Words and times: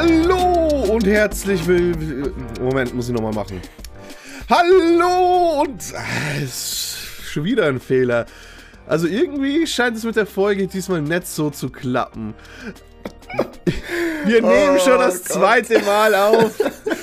Hallo 0.00 0.92
und 0.92 1.04
herzlich 1.08 1.66
willkommen. 1.66 2.46
Moment, 2.60 2.94
muss 2.94 3.08
ich 3.08 3.14
nochmal 3.14 3.32
machen. 3.32 3.60
Hallo 4.48 5.62
und. 5.62 5.82
Ah, 5.92 6.40
ist 6.40 6.98
schon 7.24 7.42
wieder 7.42 7.66
ein 7.66 7.80
Fehler. 7.80 8.26
Also 8.86 9.08
irgendwie 9.08 9.66
scheint 9.66 9.96
es 9.96 10.04
mit 10.04 10.14
der 10.14 10.26
Folge 10.26 10.68
diesmal 10.68 11.02
nicht 11.02 11.26
so 11.26 11.50
zu 11.50 11.68
klappen. 11.68 12.34
Wir 14.24 14.40
nehmen 14.40 14.76
oh, 14.76 14.78
schon 14.78 14.98
das 14.98 15.24
Gott. 15.24 15.32
zweite 15.32 15.80
Mal 15.80 16.14
auf. 16.14 16.54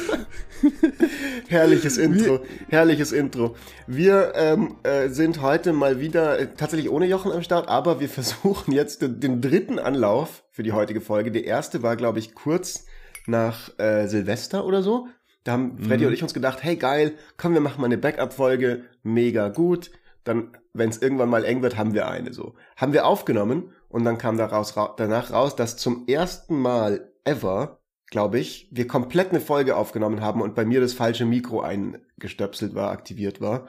herrliches 1.48 1.98
Intro, 1.98 2.40
herrliches 2.70 3.12
Intro. 3.12 3.56
Wir 3.88 4.34
ähm, 4.36 4.76
äh, 4.84 5.10
sind 5.10 5.42
heute 5.42 5.74
mal 5.74 6.00
wieder 6.00 6.40
äh, 6.40 6.48
tatsächlich 6.56 6.90
ohne 6.90 7.06
Jochen 7.06 7.32
am 7.32 7.44
Start, 7.44 7.68
aber 7.68 8.00
wir 8.00 8.10
versuchen 8.10 8.72
jetzt 8.74 9.02
den, 9.02 9.20
den 9.20 9.42
dritten 9.42 9.80
Anlauf 9.80 10.44
für 10.52 10.64
die 10.64 10.72
heutige 10.72 11.02
Folge. 11.02 11.32
Der 11.32 11.46
erste 11.46 11.84
war, 11.84 11.96
glaube 11.96 12.20
ich, 12.20 12.36
kurz 12.36 12.86
nach 13.28 13.78
äh, 13.80 14.08
Silvester 14.08 14.66
oder 14.66 14.84
so. 14.84 15.08
Da 15.44 15.54
haben 15.54 15.78
Freddy 15.78 16.04
mhm. 16.04 16.08
und 16.08 16.14
ich 16.14 16.24
uns 16.24 16.34
gedacht, 16.34 16.64
hey 16.64 16.76
geil, 16.76 17.14
komm, 17.38 17.54
wir 17.54 17.62
machen 17.62 17.80
mal 17.80 17.86
eine 17.86 17.98
Backup-Folge, 17.98 18.84
mega 19.04 19.50
gut. 19.50 19.92
Dann, 20.24 20.58
wenn 20.74 20.90
es 20.90 21.02
irgendwann 21.02 21.30
mal 21.30 21.46
eng 21.46 21.62
wird, 21.62 21.78
haben 21.78 21.94
wir 21.94 22.08
eine 22.08 22.34
so. 22.34 22.56
Haben 22.76 22.94
wir 22.94 23.06
aufgenommen 23.06 23.72
und 23.90 24.04
dann 24.04 24.18
kam 24.18 24.38
daraus, 24.38 24.76
ra 24.76 24.94
danach 24.98 25.32
raus, 25.32 25.56
dass 25.56 25.78
zum 25.78 26.08
ersten 26.08 26.60
Mal 26.60 27.12
ever 27.24 27.80
glaube 28.16 28.40
ich, 28.40 28.70
wir 28.72 28.88
komplett 28.88 29.32
eine 29.32 29.42
Folge 29.42 29.76
aufgenommen 29.76 30.22
haben 30.22 30.42
und 30.42 30.56
bei 30.56 30.64
mir 30.64 30.80
das 30.80 30.94
falsche 30.94 31.26
Mikro 31.26 31.60
eingestöpselt 31.60 32.74
war, 32.74 32.92
aktiviert 32.92 33.42
war. 33.42 33.68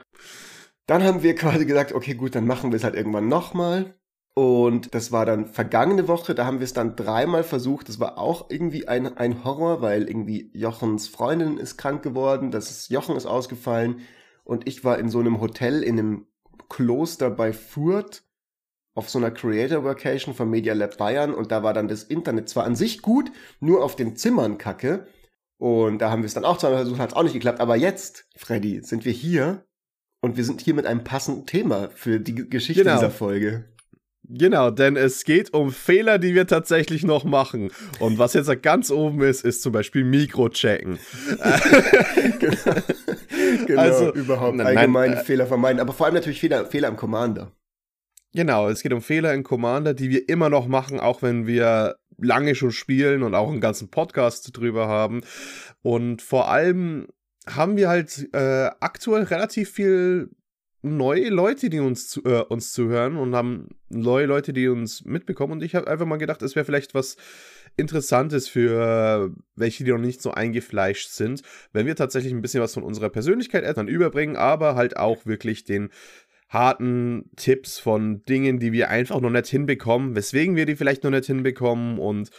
Dann 0.85 1.03
haben 1.03 1.21
wir 1.21 1.35
quasi 1.35 1.65
gesagt, 1.65 1.91
okay, 1.91 2.13
gut, 2.13 2.33
dann 2.33 2.47
machen 2.47 2.71
wir 2.71 2.77
es 2.77 2.85
halt 2.85 2.95
irgendwann 2.95 3.27
nochmal. 3.27 3.95
Und 4.35 4.95
das 4.95 5.11
war 5.11 5.25
dann 5.25 5.47
vergangene 5.47 6.07
Woche, 6.07 6.33
da 6.33 6.45
haben 6.45 6.59
wir 6.59 6.63
es 6.63 6.71
dann 6.71 6.95
dreimal 6.95 7.43
versucht. 7.43 7.89
Das 7.89 7.99
war 7.99 8.17
auch 8.17 8.49
irgendwie 8.49 8.87
ein, 8.87 9.17
ein 9.17 9.43
Horror, 9.43 9.81
weil 9.81 10.07
irgendwie 10.07 10.49
Jochens 10.53 11.09
Freundin 11.09 11.57
ist 11.57 11.75
krank 11.75 12.01
geworden, 12.01 12.49
das 12.49 12.71
ist, 12.71 12.89
Jochen 12.89 13.17
ist 13.17 13.25
ausgefallen 13.25 13.99
und 14.45 14.65
ich 14.65 14.85
war 14.85 14.97
in 14.97 15.09
so 15.09 15.19
einem 15.19 15.41
Hotel 15.41 15.83
in 15.83 15.99
einem 15.99 16.27
Kloster 16.69 17.29
bei 17.29 17.51
Fürth 17.51 18.23
auf 18.97 19.11
so 19.11 19.19
einer 19.19 19.29
Creator 19.29 19.83
Vacation 19.83 20.33
von 20.33 20.49
Media 20.49 20.73
Lab 20.73 20.97
Bayern 20.97 21.35
und 21.35 21.51
da 21.51 21.61
war 21.61 21.73
dann 21.73 21.87
das 21.87 22.01
Internet 22.01 22.49
zwar 22.49 22.63
an 22.63 22.75
sich 22.75 23.03
gut, 23.03 23.31
nur 23.59 23.83
auf 23.83 23.95
den 23.95 24.15
Zimmern 24.15 24.57
kacke. 24.57 25.05
Und 25.59 25.99
da 25.99 26.09
haben 26.09 26.23
wir 26.23 26.25
es 26.25 26.33
dann 26.33 26.45
auch 26.45 26.57
zweimal 26.57 26.79
versucht, 26.79 26.99
hat 26.99 27.11
es 27.11 27.15
auch 27.15 27.21
nicht 27.21 27.33
geklappt. 27.33 27.59
Aber 27.59 27.75
jetzt, 27.75 28.27
Freddy, 28.35 28.81
sind 28.81 29.05
wir 29.05 29.11
hier 29.11 29.65
und 30.21 30.35
wir 30.35 30.43
sind 30.43 30.61
hier 30.61 30.73
mit 30.73 30.87
einem 30.87 31.03
passenden 31.03 31.45
Thema 31.45 31.91
für 31.93 32.19
die 32.19 32.49
Geschichte 32.49 32.83
genau. 32.83 32.95
dieser 32.95 33.11
Folge. 33.11 33.65
Genau, 34.23 34.71
denn 34.71 34.95
es 34.95 35.23
geht 35.23 35.53
um 35.53 35.71
Fehler, 35.71 36.17
die 36.17 36.33
wir 36.33 36.47
tatsächlich 36.47 37.03
noch 37.03 37.23
machen. 37.23 37.69
Und 37.99 38.17
was 38.17 38.33
jetzt 38.33 38.51
ganz 38.63 38.89
oben 38.89 39.21
ist, 39.21 39.45
ist 39.45 39.61
zum 39.61 39.73
Beispiel 39.73 40.05
Mikrochecken. 40.05 40.97
genau. 42.39 42.55
genau, 43.67 43.81
also 43.81 44.11
überhaupt 44.13 44.59
allgemein 44.59 45.11
nein, 45.11 45.19
äh, 45.19 45.23
Fehler 45.23 45.45
vermeiden, 45.45 45.79
aber 45.79 45.93
vor 45.93 46.07
allem 46.07 46.15
natürlich 46.15 46.39
Fehler, 46.39 46.65
Fehler 46.65 46.87
am 46.87 46.97
Commander. 46.97 47.56
Genau, 48.37 48.69
es 48.69 48.83
geht 48.83 48.93
um 48.93 49.01
Fehler 49.01 49.33
in 49.33 49.41
Commander, 49.41 49.95
die 49.95 50.11
wir 50.11 50.29
immer 50.29 50.47
noch 50.47 50.67
machen, 50.67 50.99
auch 50.99 51.23
wenn 51.23 51.47
wir 51.47 51.95
lange 52.19 52.53
schon 52.53 52.69
spielen 52.69 53.23
und 53.23 53.33
auch 53.33 53.49
einen 53.49 53.61
ganzen 53.61 53.89
Podcast 53.89 54.55
drüber 54.55 54.87
haben. 54.87 55.21
Und 55.81 56.21
vor 56.21 56.47
allem 56.47 57.07
haben 57.47 57.77
wir 57.77 57.89
halt 57.89 58.29
äh, 58.35 58.69
aktuell 58.79 59.23
relativ 59.23 59.71
viel 59.71 60.29
neue 60.83 61.29
Leute, 61.29 61.71
die 61.71 61.79
uns, 61.79 62.09
zu, 62.09 62.23
äh, 62.25 62.43
uns 62.43 62.73
zuhören 62.73 63.17
und 63.17 63.33
haben 63.33 63.69
neue 63.89 64.27
Leute, 64.27 64.53
die 64.53 64.67
uns 64.67 65.03
mitbekommen. 65.03 65.53
Und 65.53 65.63
ich 65.63 65.73
habe 65.73 65.87
einfach 65.87 66.05
mal 66.05 66.17
gedacht, 66.17 66.43
es 66.43 66.55
wäre 66.55 66.63
vielleicht 66.65 66.93
was 66.93 67.17
Interessantes 67.75 68.47
für 68.47 69.31
welche, 69.55 69.83
die 69.83 69.91
noch 69.91 69.97
nicht 69.97 70.21
so 70.21 70.31
eingefleischt 70.31 71.09
sind, 71.09 71.41
wenn 71.73 71.87
wir 71.87 71.95
tatsächlich 71.95 72.33
ein 72.33 72.41
bisschen 72.43 72.61
was 72.61 72.75
von 72.75 72.83
unserer 72.83 73.09
Persönlichkeit 73.09 73.77
dann 73.77 73.87
überbringen, 73.87 74.35
aber 74.35 74.75
halt 74.75 74.97
auch 74.97 75.25
wirklich 75.25 75.63
den 75.63 75.89
harten 76.49 77.29
Tipps 77.35 77.77
von 77.77 78.23
Dingen, 78.23 78.59
die 78.59 78.71
wir 78.71 78.89
einfach 78.89 79.19
noch 79.19 79.29
nicht 79.29 79.47
hinbekommen, 79.47 80.15
weswegen 80.15 80.55
wir 80.55 80.65
die 80.65 80.75
vielleicht 80.75 81.03
noch 81.03 81.11
nicht 81.11 81.25
hinbekommen 81.25 81.99
und 81.99 82.29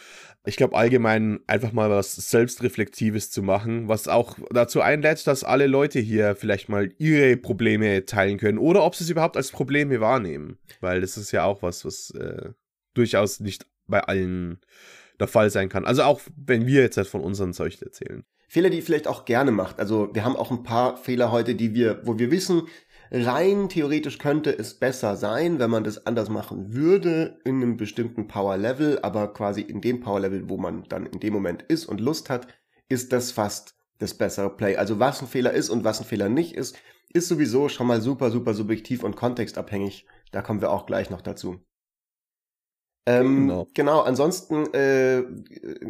ich 0.45 0.55
glaube 0.55 0.75
allgemein 0.75 1.41
einfach 1.47 1.73
mal 1.73 1.89
was 1.89 2.15
Selbstreflektives 2.15 3.29
zu 3.29 3.43
machen, 3.43 3.87
was 3.87 4.07
auch 4.07 4.37
dazu 4.51 4.81
einlädt, 4.81 5.27
dass 5.27 5.43
alle 5.43 5.67
Leute 5.67 5.99
hier 5.99 6.35
vielleicht 6.35 6.69
mal 6.69 6.91
ihre 6.97 7.37
Probleme 7.37 8.05
teilen 8.05 8.37
können 8.37 8.57
oder 8.57 8.83
ob 8.83 8.95
sie 8.95 9.03
es 9.03 9.09
überhaupt 9.09 9.37
als 9.37 9.51
Probleme 9.51 9.99
wahrnehmen, 9.99 10.57
weil 10.79 11.01
das 11.01 11.17
ist 11.17 11.31
ja 11.31 11.43
auch 11.43 11.61
was, 11.61 11.85
was 11.85 12.11
äh, 12.11 12.51
durchaus 12.95 13.39
nicht 13.39 13.67
bei 13.85 13.99
allen 14.01 14.59
der 15.19 15.27
Fall 15.27 15.49
sein 15.49 15.69
kann. 15.69 15.85
Also 15.85 16.03
auch 16.03 16.21
wenn 16.35 16.65
wir 16.65 16.81
jetzt 16.81 16.97
halt 16.97 17.07
von 17.07 17.21
unseren 17.21 17.53
Zeug 17.53 17.79
erzählen. 17.81 18.23
Fehler, 18.47 18.71
die 18.71 18.77
ihr 18.77 18.83
vielleicht 18.83 19.07
auch 19.07 19.25
gerne 19.25 19.51
macht. 19.51 19.79
Also 19.79 20.09
wir 20.13 20.23
haben 20.23 20.35
auch 20.35 20.49
ein 20.49 20.63
paar 20.63 20.97
Fehler 20.97 21.31
heute, 21.31 21.53
die 21.53 21.75
wir, 21.75 22.01
wo 22.03 22.17
wir 22.17 22.31
wissen, 22.31 22.63
Rein 23.11 23.69
theoretisch 23.69 24.19
könnte 24.19 24.55
es 24.55 24.75
besser 24.75 25.15
sein, 25.15 25.57
wenn 25.57 25.71
man 25.71 25.83
das 25.83 26.05
anders 26.05 26.29
machen 26.29 26.73
würde 26.73 27.39
in 27.43 27.55
einem 27.55 27.75
bestimmten 27.75 28.27
Power 28.27 28.55
Level, 28.55 28.99
aber 29.01 29.33
quasi 29.33 29.61
in 29.61 29.81
dem 29.81 29.99
Power 29.99 30.19
Level, 30.19 30.47
wo 30.47 30.57
man 30.57 30.83
dann 30.89 31.07
in 31.07 31.19
dem 31.19 31.33
Moment 31.33 31.63
ist 31.63 31.85
und 31.85 31.99
Lust 31.99 32.29
hat, 32.29 32.47
ist 32.87 33.11
das 33.11 33.31
fast 33.31 33.75
das 33.97 34.13
bessere 34.13 34.55
Play. 34.55 34.77
Also 34.77 34.99
was 34.99 35.21
ein 35.21 35.27
Fehler 35.27 35.53
ist 35.53 35.69
und 35.69 35.83
was 35.83 35.99
ein 35.99 36.05
Fehler 36.05 36.29
nicht 36.29 36.55
ist, 36.55 36.77
ist 37.11 37.27
sowieso 37.27 37.67
schon 37.67 37.87
mal 37.87 38.01
super, 38.01 38.29
super 38.29 38.53
subjektiv 38.53 39.03
und 39.03 39.15
kontextabhängig. 39.15 40.05
Da 40.31 40.43
kommen 40.43 40.61
wir 40.61 40.71
auch 40.71 40.85
gleich 40.85 41.09
noch 41.09 41.21
dazu. 41.21 41.59
Ähm, 43.05 43.47
genau. 43.47 43.67
genau, 43.73 44.01
ansonsten 44.01 44.71
äh, 44.73 45.23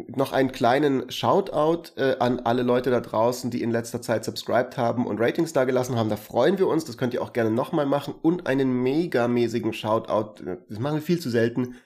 noch 0.08 0.32
einen 0.32 0.52
kleinen 0.52 1.10
Shoutout 1.10 1.92
äh, 1.96 2.16
an 2.18 2.40
alle 2.40 2.62
Leute 2.62 2.90
da 2.90 3.00
draußen, 3.00 3.50
die 3.50 3.62
in 3.62 3.70
letzter 3.70 4.00
Zeit 4.00 4.24
subscribed 4.24 4.76
haben 4.76 5.06
und 5.06 5.20
Ratings 5.20 5.52
da 5.52 5.64
gelassen 5.64 5.96
haben. 5.96 6.08
Da 6.08 6.16
freuen 6.16 6.58
wir 6.58 6.66
uns, 6.66 6.84
das 6.84 6.96
könnt 6.96 7.12
ihr 7.12 7.22
auch 7.22 7.32
gerne 7.32 7.50
nochmal 7.50 7.86
machen. 7.86 8.14
Und 8.22 8.46
einen 8.46 8.82
megamäßigen 8.82 9.72
Shoutout, 9.72 10.42
äh, 10.44 10.58
das 10.68 10.78
machen 10.78 10.96
wir 10.96 11.02
viel 11.02 11.20
zu 11.20 11.30
selten, 11.30 11.76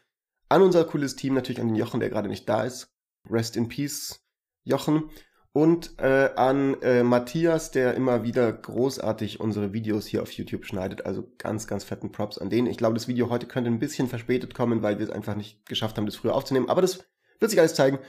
an 0.49 0.63
unser 0.63 0.85
cooles 0.85 1.17
Team, 1.17 1.35
natürlich 1.35 1.61
an 1.61 1.69
den 1.69 1.77
Jochen, 1.77 2.01
der 2.01 2.11
gerade 2.11 2.29
nicht 2.29 2.49
da 2.49 2.63
ist. 2.63 2.95
Rest 3.29 3.57
in 3.57 3.69
Peace, 3.69 4.21
Jochen 4.63 5.11
und 5.55 6.01
äh, 6.01 6.31
an 6.35 6.83
äh, 6.83 7.05
Matthias, 7.05 7.71
der 7.71 7.95
immer 7.95 8.25
wieder 8.25 8.53
großartig 8.53 9.39
unsere 9.39 9.73
Videos 9.73 10.05
hier 10.05 10.21
auf 10.21 10.33
YouTube 10.33 10.67
schneidet. 10.67 11.07
Also 11.07 11.33
ganz, 11.39 11.69
ganz 11.69 11.85
fetten 11.85 12.11
Props 12.11 12.39
an 12.39 12.51
den. 12.51 12.67
Ich 12.67 12.77
glaube, 12.77 12.95
das 12.95 13.07
Video 13.07 13.31
heute 13.31 13.47
könnte 13.47 13.71
ein 13.71 13.79
bisschen 13.79 14.09
verspätet 14.09 14.53
kommen, 14.53 14.83
weil 14.83 14.99
wir 14.99 15.07
es 15.07 15.13
einfach 15.13 15.37
nicht 15.37 15.65
geschafft 15.67 15.97
haben, 15.97 16.07
das 16.07 16.17
früher 16.17 16.35
aufzunehmen. 16.35 16.69
Aber 16.69 16.83
das 16.83 17.05
wird 17.39 17.53
sich 17.53 17.61
alles 17.61 17.77
zeigen. 17.77 18.01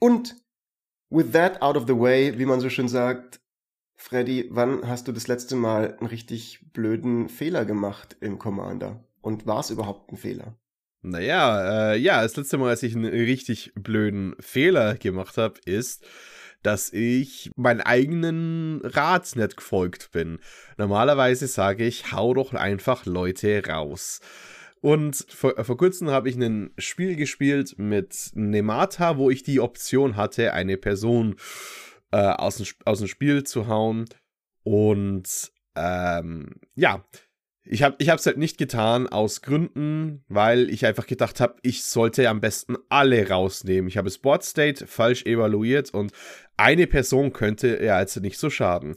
Und 0.00 0.34
with 1.08 1.30
that 1.30 1.62
out 1.62 1.76
of 1.76 1.84
the 1.86 1.96
way, 1.96 2.36
wie 2.36 2.46
man 2.46 2.58
so 2.58 2.68
schön 2.68 2.88
sagt, 2.88 3.38
Freddy, 3.94 4.48
wann 4.50 4.88
hast 4.88 5.06
du 5.06 5.12
das 5.12 5.28
letzte 5.28 5.54
Mal 5.54 5.96
einen 5.98 6.08
richtig 6.08 6.72
blöden 6.72 7.28
Fehler 7.28 7.64
gemacht 7.64 8.16
im 8.20 8.40
Commander? 8.40 9.04
Und 9.20 9.46
war 9.46 9.60
es 9.60 9.70
überhaupt 9.70 10.10
ein 10.10 10.16
Fehler? 10.16 10.58
Naja, 11.02 11.92
äh, 11.92 11.96
ja, 11.96 12.22
das 12.22 12.34
letzte 12.34 12.58
Mal, 12.58 12.70
als 12.70 12.82
ich 12.82 12.96
einen 12.96 13.04
richtig 13.04 13.72
blöden 13.76 14.34
Fehler 14.40 14.96
gemacht 14.96 15.36
habe, 15.36 15.60
ist, 15.64 16.04
dass 16.62 16.92
ich 16.92 17.50
meinen 17.56 17.80
eigenen 17.80 18.80
Rat 18.82 19.36
nicht 19.36 19.56
gefolgt 19.56 20.10
bin. 20.12 20.38
Normalerweise 20.76 21.46
sage 21.46 21.84
ich, 21.84 22.12
hau 22.12 22.34
doch 22.34 22.54
einfach 22.54 23.06
Leute 23.06 23.62
raus. 23.66 24.20
Und 24.80 25.26
vor, 25.28 25.64
vor 25.64 25.76
kurzem 25.76 26.10
habe 26.10 26.28
ich 26.28 26.36
ein 26.36 26.70
Spiel 26.78 27.16
gespielt 27.16 27.74
mit 27.78 28.30
Nemata, 28.34 29.16
wo 29.16 29.30
ich 29.30 29.42
die 29.42 29.60
Option 29.60 30.16
hatte, 30.16 30.52
eine 30.52 30.76
Person 30.76 31.36
äh, 32.12 32.18
aus, 32.18 32.56
dem, 32.56 32.66
aus 32.84 32.98
dem 32.98 33.08
Spiel 33.08 33.44
zu 33.44 33.66
hauen. 33.66 34.06
Und 34.62 35.50
ähm, 35.74 36.56
ja, 36.74 37.04
ich 37.70 37.82
habe 37.82 37.96
es 37.98 38.26
halt 38.26 38.38
nicht 38.38 38.56
getan 38.56 39.06
aus 39.06 39.42
Gründen, 39.42 40.24
weil 40.28 40.70
ich 40.70 40.86
einfach 40.86 41.06
gedacht 41.06 41.38
habe, 41.40 41.56
ich 41.62 41.84
sollte 41.84 42.28
am 42.28 42.40
besten 42.40 42.76
alle 42.88 43.28
rausnehmen. 43.28 43.88
Ich 43.88 43.98
habe 43.98 44.10
Sport 44.10 44.42
State 44.42 44.86
falsch 44.86 45.24
evaluiert 45.26 45.92
und 45.92 46.12
eine 46.56 46.86
Person 46.86 47.32
könnte 47.32 47.82
ja 47.82 47.96
also 47.96 48.20
nicht 48.20 48.38
so 48.38 48.48
schaden. 48.48 48.94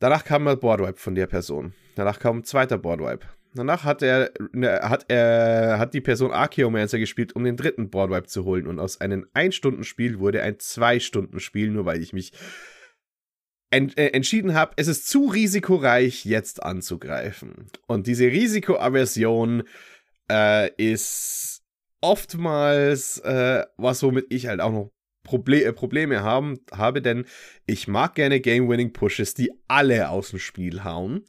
Danach 0.00 0.24
kam 0.24 0.48
ein 0.48 0.58
Boardwipe 0.58 0.98
von 0.98 1.14
der 1.14 1.28
Person. 1.28 1.74
Danach 1.94 2.18
kam 2.18 2.38
ein 2.38 2.44
zweiter 2.44 2.76
Boardwipe. 2.76 3.26
Danach 3.54 3.84
hat 3.84 4.02
er, 4.02 4.32
ne, 4.52 4.80
hat 4.82 5.06
er, 5.08 5.78
hat 5.78 5.94
die 5.94 6.02
Person 6.02 6.32
Archeomancer 6.32 6.98
gespielt, 6.98 7.34
um 7.34 7.44
den 7.44 7.56
dritten 7.56 7.88
Boardwipe 7.88 8.26
zu 8.26 8.44
holen. 8.44 8.66
Und 8.66 8.80
aus 8.80 9.00
einem 9.00 9.26
1-Stunden-Spiel 9.34 10.18
wurde 10.18 10.42
ein 10.42 10.56
2-Stunden-Spiel, 10.56 11.70
nur 11.70 11.86
weil 11.86 12.02
ich 12.02 12.12
mich 12.12 12.32
ent 13.70 13.98
äh, 13.98 14.08
entschieden 14.08 14.54
habe, 14.54 14.72
es 14.76 14.88
ist 14.88 15.08
zu 15.08 15.26
risikoreich, 15.26 16.24
jetzt 16.24 16.62
anzugreifen. 16.62 17.66
Und 17.86 18.06
diese 18.06 18.26
Risikoaversion 18.26 19.64
äh, 20.30 20.70
ist 20.76 21.62
oftmals 22.00 23.18
äh, 23.18 23.64
was, 23.76 24.02
womit 24.02 24.26
ich 24.30 24.46
halt 24.46 24.60
auch 24.60 24.72
noch 24.72 24.90
Proble 25.24 25.64
äh, 25.64 25.72
Probleme 25.72 26.22
haben, 26.22 26.60
habe, 26.72 27.02
denn 27.02 27.26
ich 27.66 27.88
mag 27.88 28.14
gerne 28.14 28.40
Game-Winning-Pushes, 28.40 29.34
die 29.34 29.50
alle 29.66 30.08
aus 30.10 30.30
dem 30.30 30.38
Spiel 30.38 30.84
hauen. 30.84 31.24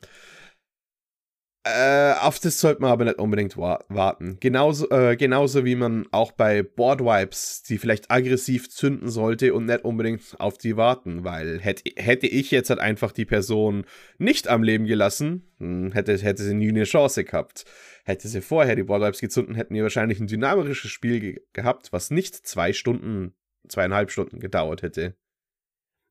Äh, 1.68 2.14
auf 2.22 2.40
das 2.40 2.60
sollte 2.60 2.82
man 2.82 2.92
aber 2.92 3.06
nicht 3.06 3.20
unbedingt 3.20 3.58
wa 3.58 3.84
warten. 3.90 4.38
Genauso, 4.40 4.90
äh, 4.90 5.18
genauso 5.18 5.66
wie 5.66 5.76
man 5.76 6.06
auch 6.12 6.32
bei 6.32 6.64
Boardwipes, 6.64 7.64
die 7.64 7.78
vielleicht 7.78 8.10
aggressiv 8.10 8.70
zünden 8.70 9.10
sollte 9.10 9.54
und 9.54 9.66
nicht 9.66 9.84
unbedingt 9.84 10.22
auf 10.40 10.58
die 10.58 10.78
warten, 10.78 11.24
weil 11.24 11.60
hätte, 11.60 11.84
hätte 11.96 12.28
ich 12.28 12.52
jetzt 12.52 12.70
halt 12.70 12.80
einfach 12.80 13.12
die 13.12 13.26
Person 13.26 13.86
nicht 14.18 14.48
am 14.48 14.64
Leben 14.64 14.86
gelassen, 14.86 15.52
hm, 15.58 15.92
hätte, 15.92 16.18
hätte 16.18 16.44
sie 16.44 16.54
nie 16.54 16.70
eine 16.70 16.84
Chance 16.84 17.24
gehabt. 17.24 17.66
Hätte 18.06 18.28
sie 18.28 18.42
vorher 18.42 18.76
die 18.76 18.84
Boardwipes 18.84 19.20
gezünden, 19.20 19.56
hätten 19.56 19.74
wir 19.74 19.84
wahrscheinlich 19.84 20.20
ein 20.20 20.28
dynamisches 20.28 20.90
Spiel 20.90 21.20
ge 21.20 21.42
gehabt, 21.54 21.92
was 21.92 22.12
nicht 22.12 22.36
zwei 22.36 22.72
Stunden, 22.72 23.34
zweieinhalb 23.68 24.12
Stunden 24.12 24.40
gedauert 24.40 24.84
hätte. 24.84 25.16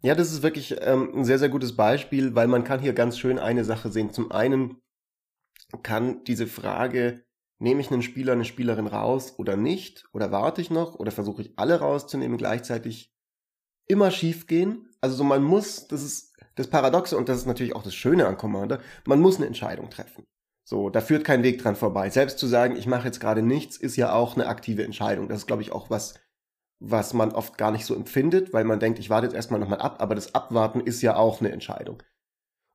Ja, 0.02 0.14
das 0.14 0.32
ist 0.32 0.42
wirklich 0.42 0.76
ähm, 0.82 1.10
ein 1.14 1.24
sehr, 1.24 1.38
sehr 1.38 1.48
gutes 1.48 1.74
Beispiel, 1.74 2.34
weil 2.34 2.48
man 2.48 2.64
kann 2.64 2.80
hier 2.80 2.92
ganz 2.92 3.18
schön 3.18 3.38
eine 3.38 3.64
Sache 3.64 3.90
sehen. 3.90 4.12
Zum 4.12 4.30
einen 4.30 4.76
kann 5.82 6.24
diese 6.24 6.46
Frage, 6.46 7.24
nehme 7.58 7.80
ich 7.80 7.90
einen 7.90 8.02
Spieler, 8.02 8.32
eine 8.32 8.44
Spielerin 8.44 8.86
raus 8.86 9.34
oder 9.38 9.56
nicht? 9.56 10.04
Oder 10.12 10.32
warte 10.32 10.60
ich 10.60 10.70
noch? 10.70 10.94
Oder 10.96 11.10
versuche 11.10 11.42
ich 11.42 11.52
alle 11.56 11.80
rauszunehmen 11.80 12.36
gleichzeitig? 12.36 13.12
Immer 13.88 14.10
schief 14.10 14.46
gehen. 14.46 14.88
Also 15.00 15.16
so 15.16 15.24
man 15.24 15.42
muss, 15.42 15.86
das 15.88 16.02
ist 16.02 16.34
das 16.56 16.68
Paradoxe 16.68 17.16
und 17.16 17.28
das 17.28 17.38
ist 17.38 17.46
natürlich 17.46 17.76
auch 17.76 17.82
das 17.82 17.94
Schöne 17.94 18.26
an 18.26 18.36
Commander, 18.36 18.80
man 19.06 19.20
muss 19.20 19.36
eine 19.36 19.46
Entscheidung 19.46 19.90
treffen. 19.90 20.24
So, 20.64 20.90
da 20.90 21.00
führt 21.00 21.24
kein 21.24 21.44
Weg 21.44 21.62
dran 21.62 21.76
vorbei. 21.76 22.10
Selbst 22.10 22.38
zu 22.38 22.46
sagen, 22.46 22.76
ich 22.76 22.88
mache 22.88 23.06
jetzt 23.06 23.20
gerade 23.20 23.42
nichts, 23.42 23.76
ist 23.76 23.96
ja 23.96 24.12
auch 24.12 24.34
eine 24.34 24.48
aktive 24.48 24.82
Entscheidung. 24.82 25.28
Das 25.28 25.38
ist, 25.38 25.46
glaube 25.46 25.62
ich, 25.62 25.70
auch 25.70 25.90
was, 25.90 26.14
was 26.80 27.14
man 27.14 27.32
oft 27.32 27.56
gar 27.56 27.70
nicht 27.70 27.84
so 27.84 27.94
empfindet, 27.94 28.52
weil 28.52 28.64
man 28.64 28.80
denkt, 28.80 28.98
ich 28.98 29.08
warte 29.08 29.26
jetzt 29.26 29.36
erstmal 29.36 29.60
nochmal 29.60 29.80
ab, 29.80 30.02
aber 30.02 30.16
das 30.16 30.34
Abwarten 30.34 30.80
ist 30.80 31.02
ja 31.02 31.14
auch 31.14 31.40
eine 31.40 31.52
Entscheidung. 31.52 32.02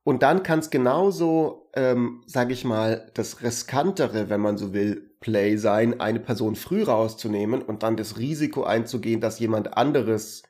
Und 0.04 0.22
dann 0.22 0.42
kann 0.42 0.58
es 0.58 0.70
genauso, 0.70 1.70
ähm, 1.74 2.22
sage 2.26 2.52
ich 2.52 2.64
mal, 2.64 3.10
das 3.14 3.42
riskantere, 3.42 4.28
wenn 4.28 4.40
man 4.40 4.58
so 4.58 4.72
will, 4.72 5.16
Play 5.20 5.56
sein, 5.56 6.00
eine 6.00 6.18
Person 6.18 6.56
früh 6.56 6.82
rauszunehmen 6.82 7.62
und 7.62 7.84
dann 7.84 7.96
das 7.96 8.18
Risiko 8.18 8.64
einzugehen, 8.64 9.20
dass 9.20 9.38
jemand 9.38 9.76
anderes, 9.76 10.42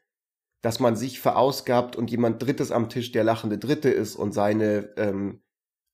dass 0.63 0.81
man 0.81 0.97
sich 0.97 1.21
verausgabt 1.21 1.95
und 1.97 2.11
jemand 2.11 2.43
Drittes 2.43 2.73
am 2.73 2.89
Tisch 2.89 3.13
der 3.13 3.25
lachende 3.25 3.59
Dritte 3.59 3.91
ist 3.91 4.17
und 4.17 4.33
seine 4.33 4.97
ähm, 4.97 5.43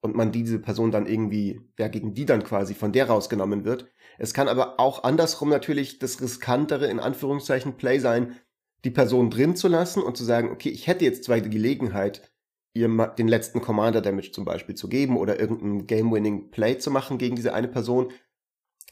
und 0.00 0.14
man 0.14 0.32
diese 0.32 0.58
Person 0.58 0.90
dann 0.90 1.06
irgendwie, 1.06 1.60
ja, 1.78 1.88
gegen 1.88 2.14
die 2.14 2.24
dann 2.24 2.44
quasi 2.44 2.74
von 2.74 2.92
der 2.92 3.08
rausgenommen 3.08 3.64
wird. 3.64 3.90
Es 4.18 4.32
kann 4.32 4.48
aber 4.48 4.78
auch 4.78 5.02
andersrum 5.04 5.48
natürlich 5.48 5.98
das 5.98 6.20
riskantere, 6.20 6.86
in 6.86 7.00
Anführungszeichen, 7.00 7.76
Play 7.76 7.98
sein, 7.98 8.36
die 8.84 8.90
Person 8.90 9.30
drin 9.30 9.56
zu 9.56 9.68
lassen 9.68 10.02
und 10.02 10.16
zu 10.16 10.24
sagen, 10.24 10.50
okay, 10.50 10.68
ich 10.68 10.86
hätte 10.86 11.04
jetzt 11.04 11.24
zwar 11.24 11.40
die 11.40 11.50
Gelegenheit, 11.50 12.30
ihr 12.74 12.88
den 13.18 13.28
letzten 13.28 13.60
Commander 13.60 14.00
Damage 14.00 14.32
zum 14.32 14.44
Beispiel 14.44 14.74
zu 14.74 14.88
geben 14.88 15.16
oder 15.16 15.38
irgendein 15.38 15.86
Game-Winning 15.86 16.50
Play 16.50 16.78
zu 16.78 16.90
machen 16.90 17.18
gegen 17.18 17.36
diese 17.36 17.54
eine 17.54 17.68
Person. 17.68 18.12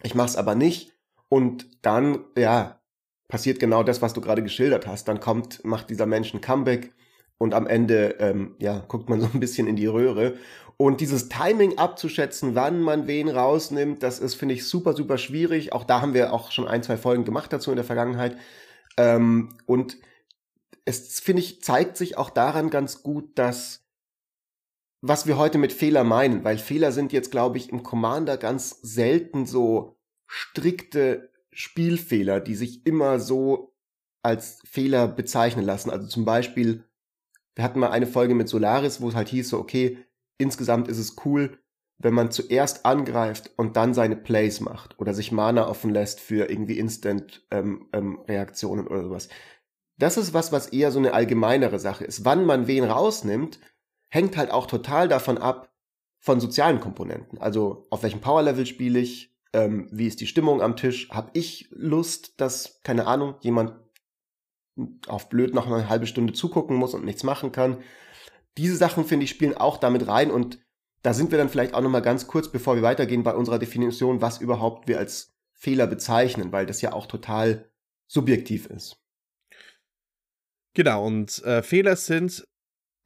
Ich 0.02 0.14
mache 0.14 0.28
es 0.28 0.37
aber 0.37 0.55
nicht. 0.55 0.93
Und 1.28 1.67
dann, 1.82 2.25
ja, 2.37 2.81
passiert 3.28 3.58
genau 3.58 3.82
das, 3.82 4.02
was 4.02 4.12
du 4.12 4.20
gerade 4.20 4.43
geschildert 4.43 4.87
hast. 4.87 5.08
Dann 5.08 5.20
kommt, 5.20 5.64
macht 5.64 5.90
dieser 5.90 6.06
Mensch 6.06 6.32
ein 6.32 6.40
Comeback 6.40 6.93
und 7.38 7.55
am 7.55 7.67
Ende, 7.67 8.17
ähm, 8.19 8.55
ja, 8.58 8.84
guckt 8.88 9.08
man 9.08 9.20
so 9.23 9.28
ein 9.32 9.40
bisschen 9.40 9.67
in 9.67 9.76
die 9.76 9.87
Röhre. 9.87 10.34
Und 10.78 11.00
dieses 11.00 11.31
Timing 11.31 11.78
abzuschätzen, 11.78 12.55
wann 12.55 12.82
man 12.82 13.06
wen 13.06 13.28
rausnimmt, 13.28 14.02
das 14.02 14.19
ist, 14.19 14.34
finde 14.34 14.55
ich, 14.55 14.67
super, 14.67 14.93
super 14.93 15.17
schwierig. 15.17 15.73
Auch 15.73 15.84
da 15.84 16.02
haben 16.02 16.12
wir 16.12 16.34
auch 16.34 16.52
schon 16.52 16.69
ein, 16.69 16.82
zwei 16.82 16.99
Folgen 16.99 17.25
gemacht 17.25 17.52
dazu 17.52 17.70
in 17.70 17.76
der 17.76 17.84
Vergangenheit. 17.84 18.37
Ähm, 18.99 19.50
und 19.64 19.96
es, 20.86 21.20
finde 21.20 21.42
ich, 21.42 21.62
zeigt 21.62 21.98
sich 21.98 22.16
auch 22.16 22.30
daran 22.30 22.70
ganz 22.70 23.02
gut, 23.02 23.38
dass 23.38 23.86
was 25.02 25.26
wir 25.26 25.36
heute 25.36 25.58
mit 25.58 25.72
Fehler 25.72 26.04
meinen, 26.04 26.42
weil 26.42 26.58
Fehler 26.58 26.90
sind 26.90 27.12
jetzt, 27.12 27.30
glaube 27.30 27.58
ich, 27.58 27.70
im 27.70 27.82
Commander 27.82 28.38
ganz 28.38 28.80
selten 28.82 29.46
so 29.46 29.98
strikte 30.26 31.30
Spielfehler, 31.52 32.40
die 32.40 32.54
sich 32.54 32.86
immer 32.86 33.20
so 33.20 33.74
als 34.22 34.60
Fehler 34.64 35.06
bezeichnen 35.06 35.64
lassen. 35.64 35.90
Also 35.90 36.08
zum 36.08 36.24
Beispiel, 36.24 36.84
wir 37.54 37.64
hatten 37.64 37.78
mal 37.78 37.90
eine 37.90 38.06
Folge 38.06 38.34
mit 38.34 38.48
Solaris, 38.48 39.00
wo 39.00 39.08
es 39.08 39.14
halt 39.14 39.28
hieß 39.28 39.50
so, 39.50 39.58
okay, 39.58 39.98
insgesamt 40.38 40.88
ist 40.88 40.98
es 40.98 41.16
cool, 41.24 41.58
wenn 41.98 42.14
man 42.14 42.30
zuerst 42.30 42.84
angreift 42.84 43.50
und 43.56 43.76
dann 43.76 43.94
seine 43.94 44.16
Plays 44.16 44.60
macht 44.60 44.98
oder 44.98 45.14
sich 45.14 45.32
Mana 45.32 45.68
offen 45.68 45.90
lässt 45.90 46.20
für 46.20 46.50
irgendwie 46.50 46.78
Instant-Reaktionen 46.78 48.80
ähm, 48.80 48.86
ähm, 48.86 48.92
oder 48.92 49.04
sowas. 49.04 49.28
Das 49.98 50.16
ist 50.16 50.34
was, 50.34 50.52
was 50.52 50.69
eher 50.69 50.93
so 50.93 50.98
eine 50.98 51.14
allgemeinere 51.14 51.78
Sache 51.78 52.04
ist. 52.04 52.25
Wann 52.25 52.44
man 52.44 52.66
wen 52.66 52.84
rausnimmt, 52.84 53.58
hängt 54.08 54.37
halt 54.37 54.50
auch 54.50 54.66
total 54.66 55.08
davon 55.08 55.38
ab, 55.38 55.72
von 56.19 56.40
sozialen 56.40 56.81
Komponenten. 56.81 57.38
Also 57.38 57.87
auf 57.90 58.02
welchem 58.02 58.20
Powerlevel 58.20 58.66
spiele 58.66 58.98
ich, 58.98 59.34
ähm, 59.52 59.88
wie 59.93 60.06
ist 60.06 60.20
die 60.20 60.26
Stimmung 60.26 60.60
am 60.60 60.76
Tisch, 60.76 61.08
habe 61.10 61.31
ich 61.34 61.69
Lust, 61.70 62.40
dass, 62.40 62.81
keine 62.82 63.06
Ahnung, 63.06 63.37
jemand 63.40 63.75
auf 65.06 65.28
blöd 65.28 65.54
noch 65.54 65.66
eine 65.66 65.88
halbe 65.88 66.06
Stunde 66.06 66.32
zugucken 66.32 66.76
muss 66.76 66.94
und 66.94 67.04
nichts 67.04 67.22
machen 67.22 67.52
kann. 67.52 67.78
Diese 68.58 68.76
Sachen, 68.76 69.04
finde 69.04 69.25
ich, 69.25 69.31
spielen 69.31 69.56
auch 69.56 69.78
damit 69.78 70.08
rein 70.08 70.31
und 70.31 70.58
da 71.02 71.14
sind 71.14 71.31
wir 71.31 71.38
dann 71.38 71.49
vielleicht 71.49 71.72
auch 71.72 71.81
nochmal 71.81 72.02
ganz 72.02 72.26
kurz, 72.26 72.49
bevor 72.49 72.75
wir 72.75 72.82
weitergehen, 72.82 73.22
bei 73.22 73.34
unserer 73.34 73.58
Definition, 73.58 74.20
was 74.20 74.40
überhaupt 74.40 74.88
wir 74.88 74.99
als 74.99 75.34
Fehler 75.52 75.87
bezeichnen, 75.87 76.52
weil 76.52 76.66
das 76.66 76.82
ja 76.82 76.92
auch 76.92 77.06
total 77.06 77.70
subjektiv 78.08 78.66
ist. 78.66 79.05
Genau, 80.76 81.06
und 81.06 81.43
äh, 81.44 81.62
Fehler 81.62 81.96
sind 81.96 82.46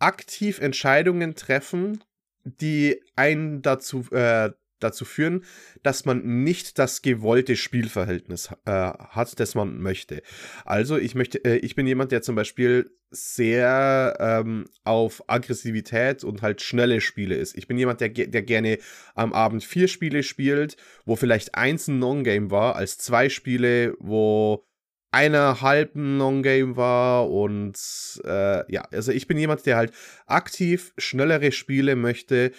aktiv 0.01 0.59
Entscheidungen 0.59 1.37
treffen, 1.37 2.03
die 2.43 3.01
einen 3.15 3.63
dazu, 3.63 4.11
äh, 4.11 4.51
dazu 4.81 5.05
führen, 5.05 5.45
dass 5.85 6.05
man 6.05 6.43
nicht 6.43 6.81
das 6.81 7.01
gewollte 7.01 7.55
Spielverhältnis 7.55 8.51
äh, 8.65 8.73
hat, 8.73 9.39
das 9.39 9.55
man 9.55 9.81
möchte. 9.81 10.21
Also 10.65 10.99
ich 10.99 11.15
möchte, 11.15 11.45
äh, 11.45 11.59
ich 11.59 11.77
bin 11.77 11.87
jemand, 11.87 12.11
der 12.11 12.23
zum 12.23 12.35
Beispiel 12.35 12.91
sehr 13.13 14.17
ähm, 14.19 14.67
auf 14.83 15.23
Aggressivität 15.29 16.25
und 16.25 16.43
halt 16.43 16.63
schnelle 16.63 17.01
Spiele 17.01 17.37
ist. 17.37 17.57
Ich 17.57 17.69
bin 17.69 17.79
jemand, 17.79 18.01
der, 18.01 18.09
der 18.09 18.43
gerne 18.43 18.79
am 19.15 19.33
Abend 19.33 19.63
vier 19.63 19.87
Spiele 19.87 20.25
spielt, 20.25 20.77
wo 21.05 21.15
vielleicht 21.15 21.55
eins 21.55 21.87
ein 21.87 22.01
Non-Game 22.01 22.51
war, 22.51 22.75
als 22.75 22.99
zwei 22.99 23.29
Spiele, 23.29 23.95
wo 24.01 24.67
einer 25.11 25.61
halben 25.61 26.17
Non-Game 26.17 26.77
war 26.77 27.31
und 27.31 27.77
äh, 28.25 28.73
ja, 28.73 28.83
also 28.93 29.13
ich 29.13 29.27
bin 29.27 29.39
jemand, 29.39 29.67
der 29.67 29.77
halt 29.77 29.93
aktiv 30.27 30.93
schnellere 30.99 31.53
Spiele 31.53 31.97
möchte 31.97 32.53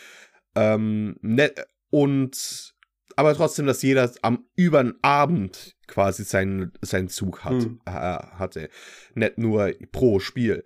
ähm, 0.56 1.16
ne, 1.22 1.54
und 1.90 2.74
aber 3.16 3.36
trotzdem, 3.36 3.66
dass 3.66 3.82
jeder 3.82 4.12
am 4.22 4.46
über 4.56 4.84
den 4.84 4.96
Abend 5.02 5.76
quasi 5.88 6.24
seinen, 6.24 6.72
seinen 6.82 7.10
Zug 7.10 7.44
hat, 7.44 7.64
hm. 7.64 7.82
äh, 7.86 7.92
hatte, 7.92 8.70
nicht 9.16 9.38
nur 9.38 9.74
pro 9.92 10.20
Spiel. 10.20 10.66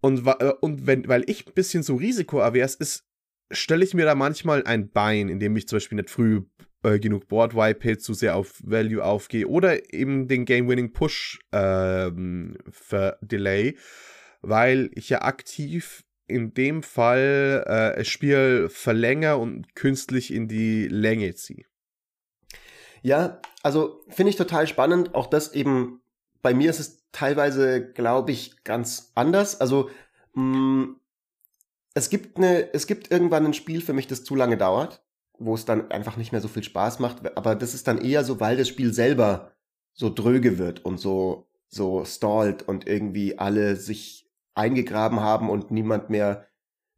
Und, 0.00 0.26
äh, 0.26 0.52
und 0.60 0.86
wenn, 0.86 1.08
weil 1.08 1.28
ich 1.28 1.46
ein 1.46 1.54
bisschen 1.54 1.82
so 1.82 1.96
risikoavers 1.96 2.74
ist, 2.74 3.04
stelle 3.50 3.84
ich 3.84 3.94
mir 3.94 4.04
da 4.04 4.14
manchmal 4.14 4.64
ein 4.64 4.90
Bein, 4.90 5.28
indem 5.28 5.56
ich 5.56 5.68
zum 5.68 5.76
Beispiel 5.76 5.96
nicht 5.96 6.10
früh 6.10 6.42
äh, 6.82 6.98
genug 6.98 7.28
Board 7.28 7.54
Wipe 7.54 7.98
zu 7.98 8.14
sehr 8.14 8.36
auf 8.36 8.60
Value 8.64 9.04
aufgehe 9.04 9.46
oder 9.46 9.92
eben 9.92 10.28
den 10.28 10.44
Game-Winning 10.44 10.92
Push 10.92 11.40
ähm, 11.52 12.58
Delay, 13.20 13.76
weil 14.40 14.90
ich 14.94 15.08
ja 15.08 15.22
aktiv 15.22 16.04
in 16.26 16.54
dem 16.54 16.82
Fall 16.82 17.64
äh, 17.66 17.98
das 17.98 18.08
Spiel 18.08 18.68
verlängere 18.68 19.36
und 19.36 19.74
künstlich 19.74 20.32
in 20.32 20.48
die 20.48 20.88
Länge 20.88 21.34
ziehe. 21.34 21.64
Ja, 23.02 23.40
also 23.62 24.04
finde 24.08 24.30
ich 24.30 24.36
total 24.36 24.66
spannend. 24.66 25.14
Auch 25.14 25.26
das 25.26 25.52
eben, 25.52 26.00
bei 26.40 26.54
mir 26.54 26.70
ist 26.70 26.80
es 26.80 27.04
teilweise, 27.10 27.92
glaube 27.92 28.32
ich, 28.32 28.62
ganz 28.64 29.12
anders. 29.14 29.60
Also, 29.60 29.90
mh, 30.34 30.42
mm, 30.42 31.00
es 31.94 32.08
gibt 32.08 32.38
eine, 32.38 32.72
es 32.72 32.86
gibt 32.86 33.10
irgendwann 33.10 33.44
ein 33.44 33.54
Spiel 33.54 33.82
für 33.82 33.92
mich, 33.92 34.06
das 34.06 34.24
zu 34.24 34.34
lange 34.34 34.56
dauert 34.56 35.02
wo 35.38 35.54
es 35.54 35.64
dann 35.64 35.90
einfach 35.90 36.16
nicht 36.16 36.32
mehr 36.32 36.40
so 36.40 36.48
viel 36.48 36.62
Spaß 36.62 36.98
macht. 36.98 37.36
Aber 37.36 37.54
das 37.54 37.74
ist 37.74 37.88
dann 37.88 37.98
eher 37.98 38.24
so, 38.24 38.40
weil 38.40 38.56
das 38.56 38.68
Spiel 38.68 38.92
selber 38.92 39.52
so 39.92 40.12
dröge 40.12 40.58
wird 40.58 40.84
und 40.84 40.98
so, 40.98 41.48
so 41.68 42.04
stallt 42.04 42.68
und 42.68 42.86
irgendwie 42.86 43.38
alle 43.38 43.76
sich 43.76 44.30
eingegraben 44.54 45.20
haben 45.20 45.50
und 45.50 45.70
niemand 45.70 46.10
mehr 46.10 46.46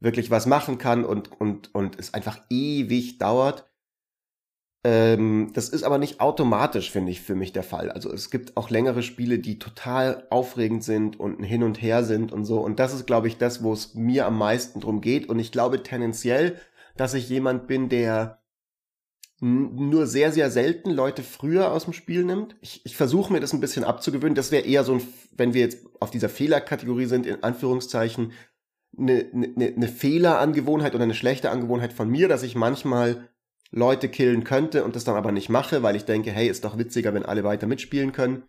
wirklich 0.01 0.31
was 0.31 0.47
machen 0.47 0.79
kann 0.79 1.05
und, 1.05 1.33
und, 1.41 1.75
und 1.75 1.99
es 1.99 2.15
einfach 2.15 2.39
ewig 2.51 3.19
dauert. 3.19 3.69
Ähm, 4.87 5.51
das 5.55 5.71
ist 5.71 5.83
aber 5.83 5.97
nicht 5.97 6.21
automatisch, 6.21 6.91
finde 6.91 7.11
ich, 7.11 7.23
für 7.23 7.35
mich 7.35 7.53
der 7.53 7.63
Fall. 7.63 7.91
Also 7.91 8.13
es 8.13 8.31
gibt 8.31 8.57
auch 8.57 8.69
längere 8.69 9.03
Spiele, 9.03 9.39
die 9.39 9.59
total 9.59 10.27
aufregend 10.29 10.85
sind 10.85 11.19
und 11.19 11.43
hin 11.43 11.63
und 11.63 11.81
her 11.81 12.05
sind 12.05 12.33
und 12.33 12.45
so. 12.45 12.61
Und 12.61 12.79
das 12.79 12.93
ist, 12.93 13.07
glaube 13.07 13.29
ich, 13.29 13.39
das, 13.39 13.63
wo 13.63 13.73
es 13.73 13.95
mir 13.95 14.27
am 14.27 14.37
meisten 14.37 14.81
drum 14.81 15.01
geht. 15.01 15.29
Und 15.29 15.39
ich 15.39 15.53
glaube 15.53 15.83
tendenziell 15.83 16.61
dass 16.97 17.15
ich 17.15 17.29
jemand 17.29 17.67
bin, 17.67 17.89
der 17.89 18.41
nur 19.41 20.07
sehr, 20.07 20.33
sehr 20.33 20.51
selten 20.51 20.91
Leute 20.91 21.23
früher 21.23 21.73
aus 21.73 21.85
dem 21.85 21.93
Spiel 21.93 22.25
nimmt. 22.25 22.57
Ich, 22.61 22.87
ich 22.87 22.97
versuche 22.97 23.33
mir 23.33 23.41
das 23.41 23.53
ein 23.53 23.61
bisschen 23.61 23.85
abzugewöhnen. 23.85 24.35
Das 24.35 24.53
wäre 24.53 24.65
eher 24.65 24.85
so 24.85 24.95
ein, 24.95 25.03
wenn 25.33 25.53
wir 25.53 25.61
jetzt 25.61 25.85
auf 26.01 26.11
dieser 26.11 26.29
Fehlerkategorie 26.29 27.07
sind, 27.07 27.27
in 27.27 27.43
Anführungszeichen, 27.43 28.33
eine, 28.97 29.27
eine, 29.35 29.67
eine 29.77 29.89
Fehlerangewohnheit 29.89 30.95
oder 30.95 31.05
eine 31.05 31.15
schlechte 31.15 31.51
Angewohnheit 31.51 31.93
von 31.93 32.09
mir, 32.09 32.29
dass 32.29 32.45
ich 32.45 32.55
manchmal 32.55 33.29
Leute 33.71 34.09
killen 34.09 34.45
könnte 34.45 34.85
und 34.85 34.95
das 34.95 35.05
dann 35.05 35.17
aber 35.17 35.33
nicht 35.33 35.49
mache, 35.49 35.83
weil 35.83 35.97
ich 35.97 36.05
denke, 36.05 36.31
hey, 36.31 36.49
ist 36.49 36.65
doch 36.65 36.79
witziger, 36.79 37.13
wenn 37.13 37.27
alle 37.27 37.43
weiter 37.43 37.67
mitspielen 37.67 38.13
können. 38.13 38.45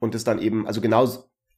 Und 0.00 0.14
das 0.14 0.24
dann 0.24 0.42
eben, 0.42 0.66
also 0.66 0.80
genau, 0.80 1.08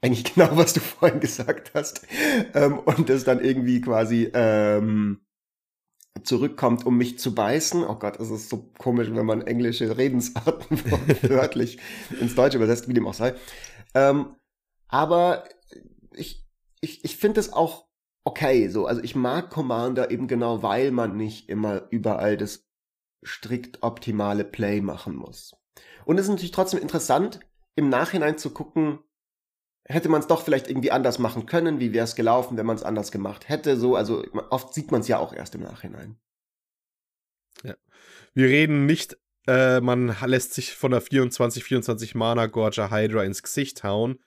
eigentlich 0.03 0.35
genau, 0.35 0.51
was 0.53 0.75
du 0.75 0.81
vorhin 0.81 1.21
gesagt 1.21 1.73
hast. 1.75 2.07
Ähm, 2.55 2.79
und 2.79 3.09
das 3.09 3.25
dann 3.25 3.43
irgendwie 3.43 3.81
quasi 3.81 4.31
ähm, 4.35 5.26
zurückkommt, 6.23 6.87
um 6.87 6.97
mich 6.97 7.19
zu 7.19 7.35
beißen. 7.35 7.85
Oh 7.85 7.97
Gott, 7.97 8.19
es 8.21 8.31
ist 8.31 8.49
so 8.49 8.71
komisch, 8.79 9.09
wenn 9.11 9.27
man 9.27 9.43
englische 9.43 9.97
Redensarten 9.97 10.81
wörtlich 11.23 11.79
ins 12.21 12.35
Deutsche 12.35 12.57
übersetzt, 12.57 12.89
wie 12.89 12.95
dem 12.95 13.07
auch 13.07 13.15
sei. 13.15 13.35
Ähm, 13.95 14.37
aber 14.89 15.45
ich, 16.13 16.47
ich, 16.81 17.05
ich 17.05 17.17
finde 17.17 17.41
es 17.41 17.53
auch 17.53 17.87
okay 18.25 18.69
so. 18.69 18.87
Also 18.87 19.03
ich 19.03 19.15
mag 19.15 19.51
Commander 19.51 20.11
eben 20.11 20.29
genau, 20.29 20.63
weil 20.63 20.91
man 20.91 21.17
nicht 21.17 21.49
immer 21.49 21.83
überall 21.91 22.37
das 22.37 22.67
strikt 23.25 23.83
optimale 23.83 24.45
Play 24.45 24.81
machen 24.81 25.17
muss. 25.17 25.57
Und 26.05 26.19
es 26.19 26.27
ist 26.27 26.31
natürlich 26.31 26.53
trotzdem 26.53 26.81
interessant, 26.81 27.41
im 27.75 27.89
Nachhinein 27.89 28.39
zu 28.39 28.51
gucken, 28.51 29.01
hätte 29.89 30.09
man 30.09 30.21
es 30.21 30.27
doch 30.27 30.45
vielleicht 30.45 30.69
irgendwie 30.69 30.91
anders 30.91 31.19
machen 31.19 31.47
können, 31.47 31.81
wie 31.81 31.93
wäre 31.93 32.05
es 32.05 32.15
gelaufen, 32.15 32.57
wenn 32.57 32.67
man 32.67 32.77
es 32.77 32.83
anders 32.83 33.13
gemacht 33.13 33.49
hätte. 33.49 33.77
So, 33.77 33.97
also 33.97 34.25
oft 34.51 34.75
sieht 34.75 34.91
man 34.91 35.01
es 35.01 35.09
ja 35.09 35.19
auch 35.19 35.33
erst 35.33 35.55
im 35.55 35.63
Nachhinein. 35.63 36.17
Ja. 37.63 37.75
Wir 38.35 38.49
reden 38.49 38.87
nicht, 38.87 39.17
äh, 39.47 39.81
man 39.81 40.15
lässt 40.25 40.55
sich 40.55 40.75
von 40.75 40.91
der 40.91 41.03
24-24 41.03 42.17
Mana 42.17 42.47
Gorger 42.47 42.91
Hydra 42.91 43.25
ins 43.25 43.43
Gesicht 43.43 43.85
hauen. 43.85 44.19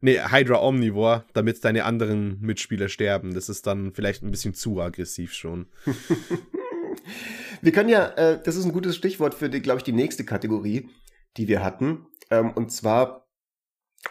Nee, 0.00 0.18
Hydra 0.18 0.60
Omnivore, 0.60 1.24
damit 1.32 1.64
deine 1.64 1.84
anderen 1.84 2.40
Mitspieler 2.40 2.88
sterben. 2.88 3.34
Das 3.34 3.48
ist 3.48 3.66
dann 3.66 3.92
vielleicht 3.92 4.22
ein 4.22 4.30
bisschen 4.30 4.54
zu 4.54 4.80
aggressiv 4.80 5.32
schon. 5.32 5.66
wir 7.62 7.72
können 7.72 7.88
ja, 7.88 8.08
äh, 8.16 8.42
das 8.42 8.56
ist 8.56 8.64
ein 8.64 8.72
gutes 8.72 8.96
Stichwort 8.96 9.34
für, 9.34 9.48
glaube 9.48 9.78
ich, 9.78 9.84
die 9.84 9.92
nächste 9.92 10.24
Kategorie, 10.24 10.88
die 11.36 11.46
wir 11.46 11.62
hatten. 11.62 12.06
Ähm, 12.30 12.50
und 12.50 12.72
zwar 12.72 13.21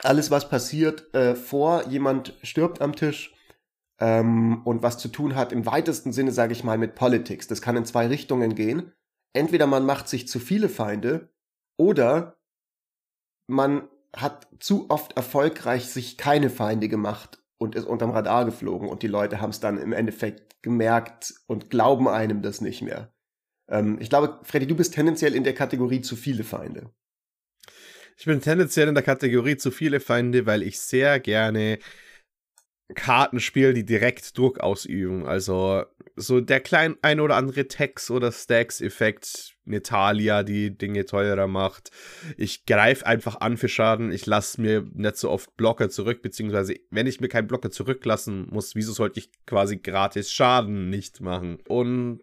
alles, 0.03 0.31
was 0.31 0.50
passiert, 0.50 1.13
äh, 1.13 1.36
vor 1.36 1.88
jemand 1.88 2.38
stirbt 2.43 2.81
am 2.81 2.96
Tisch 2.96 3.36
ähm, 4.00 4.62
und 4.65 4.84
was 4.84 4.98
zu 4.98 5.08
tun 5.08 5.36
hat, 5.36 5.51
im 5.51 5.65
weitesten 5.65 6.12
Sinne, 6.13 6.31
sage 6.31 6.53
ich 6.53 6.63
mal, 6.63 6.77
mit 6.77 6.96
Politics. 6.96 7.48
Das 7.48 7.62
kann 7.62 7.77
in 7.77 7.86
zwei 7.86 8.08
Richtungen 8.08 8.55
gehen. 8.55 8.91
Entweder 9.34 9.67
man 9.67 9.86
macht 9.86 10.10
sich 10.10 10.27
zu 10.27 10.39
viele 10.39 10.70
Feinde 10.70 11.29
oder 11.77 12.38
man 13.48 13.88
hat 14.15 14.48
zu 14.60 14.89
oft 14.89 15.15
erfolgreich 15.15 15.88
sich 15.88 16.17
keine 16.17 16.50
Feinde 16.50 16.89
gemacht 16.89 17.41
und 17.58 17.75
ist 17.75 17.86
unterm 17.86 18.12
Radar 18.12 18.46
geflogen 18.46 18.89
und 18.89 19.03
die 19.03 19.08
Leute 19.08 19.39
haben 19.39 19.51
es 19.51 19.60
dann 19.60 19.77
im 19.77 19.93
Endeffekt 19.93 20.62
gemerkt 20.63 21.34
und 21.48 21.70
glauben 21.70 22.08
einem 22.08 22.41
das 22.41 22.60
nicht 22.60 22.81
mehr. 22.81 23.13
Ähm, 23.70 23.98
ich 24.01 24.10
glaube, 24.10 24.39
Freddy, 24.43 24.67
du 24.67 24.75
bist 24.75 24.93
tendenziell 24.93 25.36
in 25.36 25.43
der 25.43 25.53
Kategorie 25.53 26.01
zu 26.01 26.15
viele 26.15 26.43
Feinde. 26.43 26.91
Ich 28.18 28.25
bin 28.25 28.41
tendenziell 28.41 28.88
in 28.88 28.96
der 28.96 29.03
Kategorie 29.03 29.58
zu 29.58 29.72
viele 29.72 30.00
Feinde, 30.00 30.46
weil 30.46 30.63
ich 30.63 30.80
sehr 30.80 31.20
gerne 31.20 31.80
Karten 32.94 33.39
spiele, 33.39 33.74
die 33.74 33.86
direkt 33.86 34.38
Druck 34.38 34.60
ausüben. 34.60 35.25
Also 35.25 35.86
so 36.15 36.41
der 36.41 36.60
kleine 36.60 36.98
ein 37.01 37.20
oder 37.20 37.36
andere 37.36 37.68
Text 37.68 38.12
oder 38.12 38.32
Stacks-Effekt, 38.32 39.56
Natalia, 39.65 40.44
die 40.44 40.77
Dinge 40.77 41.06
teurer 41.06 41.48
macht. 41.48 41.91
Ich 42.38 42.65
greife 42.65 43.06
einfach 43.06 43.39
an 43.39 43.58
für 43.58 43.70
Schaden. 43.70 44.12
Ich 44.12 44.25
lasse 44.25 44.62
mir 44.62 44.88
nicht 44.94 45.18
so 45.18 45.30
oft 45.30 45.56
Blocker 45.58 45.89
zurück, 45.89 46.22
beziehungsweise 46.22 46.75
wenn 46.89 47.08
ich 47.08 47.22
mir 47.22 47.30
keinen 47.30 47.48
Blocker 47.48 47.72
zurücklassen 47.72 48.48
muss, 48.50 48.75
wieso 48.75 48.94
sollte 48.94 49.20
ich 49.20 49.32
quasi 49.46 49.77
gratis 49.77 50.32
Schaden 50.32 50.89
nicht 50.89 51.22
machen? 51.22 51.60
Und 51.68 52.22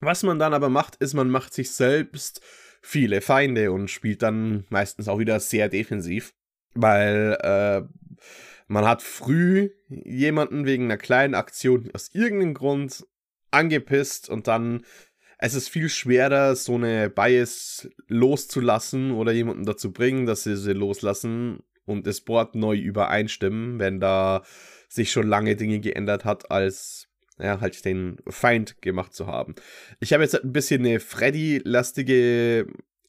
was 0.00 0.22
man 0.22 0.38
dann 0.38 0.54
aber 0.54 0.68
macht, 0.68 0.96
ist, 0.96 1.14
man 1.14 1.30
macht 1.30 1.54
sich 1.54 1.70
selbst 1.70 2.40
viele 2.82 3.20
Feinde 3.20 3.72
und 3.72 3.88
spielt 3.88 4.22
dann 4.22 4.64
meistens 4.68 5.08
auch 5.08 5.18
wieder 5.18 5.40
sehr 5.40 5.68
defensiv, 5.68 6.34
weil 6.74 7.38
äh, 7.40 7.82
man 8.66 8.84
hat 8.86 9.02
früh 9.02 9.70
jemanden 9.88 10.66
wegen 10.66 10.84
einer 10.84 10.98
kleinen 10.98 11.34
Aktion 11.34 11.90
aus 11.94 12.10
irgendeinem 12.12 12.54
Grund 12.54 13.06
angepisst 13.50 14.28
und 14.28 14.48
dann 14.48 14.84
es 15.38 15.54
ist 15.54 15.68
viel 15.68 15.88
schwerer, 15.88 16.54
so 16.54 16.76
eine 16.76 17.10
Bias 17.10 17.88
loszulassen 18.06 19.10
oder 19.10 19.32
jemanden 19.32 19.64
dazu 19.64 19.92
bringen, 19.92 20.24
dass 20.24 20.44
sie 20.44 20.56
sie 20.56 20.72
loslassen 20.72 21.64
und 21.84 22.06
das 22.06 22.20
Board 22.20 22.54
neu 22.54 22.76
übereinstimmen, 22.76 23.80
wenn 23.80 23.98
da 23.98 24.44
sich 24.88 25.10
schon 25.10 25.26
lange 25.26 25.56
Dinge 25.56 25.80
geändert 25.80 26.24
hat, 26.24 26.52
als 26.52 27.08
ja, 27.42 27.60
halt 27.60 27.84
den 27.84 28.18
Feind 28.28 28.80
gemacht 28.80 29.12
zu 29.14 29.26
haben. 29.26 29.54
Ich 30.00 30.12
habe 30.12 30.22
jetzt 30.22 30.42
ein 30.42 30.52
bisschen 30.52 30.86
eine 30.86 31.00
Freddy-lastige 31.00 32.66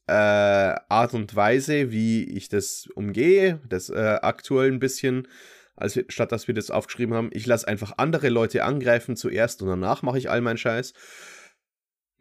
äh, 0.07 0.13
Art 0.13 1.13
und 1.13 1.35
Weise, 1.35 1.91
wie 1.91 2.23
ich 2.23 2.49
das 2.49 2.87
umgehe, 2.95 3.61
das 3.69 3.89
äh, 3.89 4.17
aktuell 4.21 4.71
ein 4.71 4.79
bisschen, 4.79 5.27
als 5.75 5.95
wir, 5.95 6.05
statt 6.09 6.31
dass 6.31 6.47
wir 6.47 6.55
das 6.55 6.71
aufgeschrieben 6.71 7.13
haben. 7.13 7.29
Ich 7.31 7.45
lasse 7.45 7.67
einfach 7.67 7.93
andere 7.97 8.29
Leute 8.29 8.63
angreifen 8.63 9.15
zuerst 9.15 9.61
und 9.61 9.69
danach 9.69 10.01
mache 10.01 10.17
ich 10.17 10.29
all 10.29 10.41
meinen 10.41 10.57
Scheiß. 10.57 10.93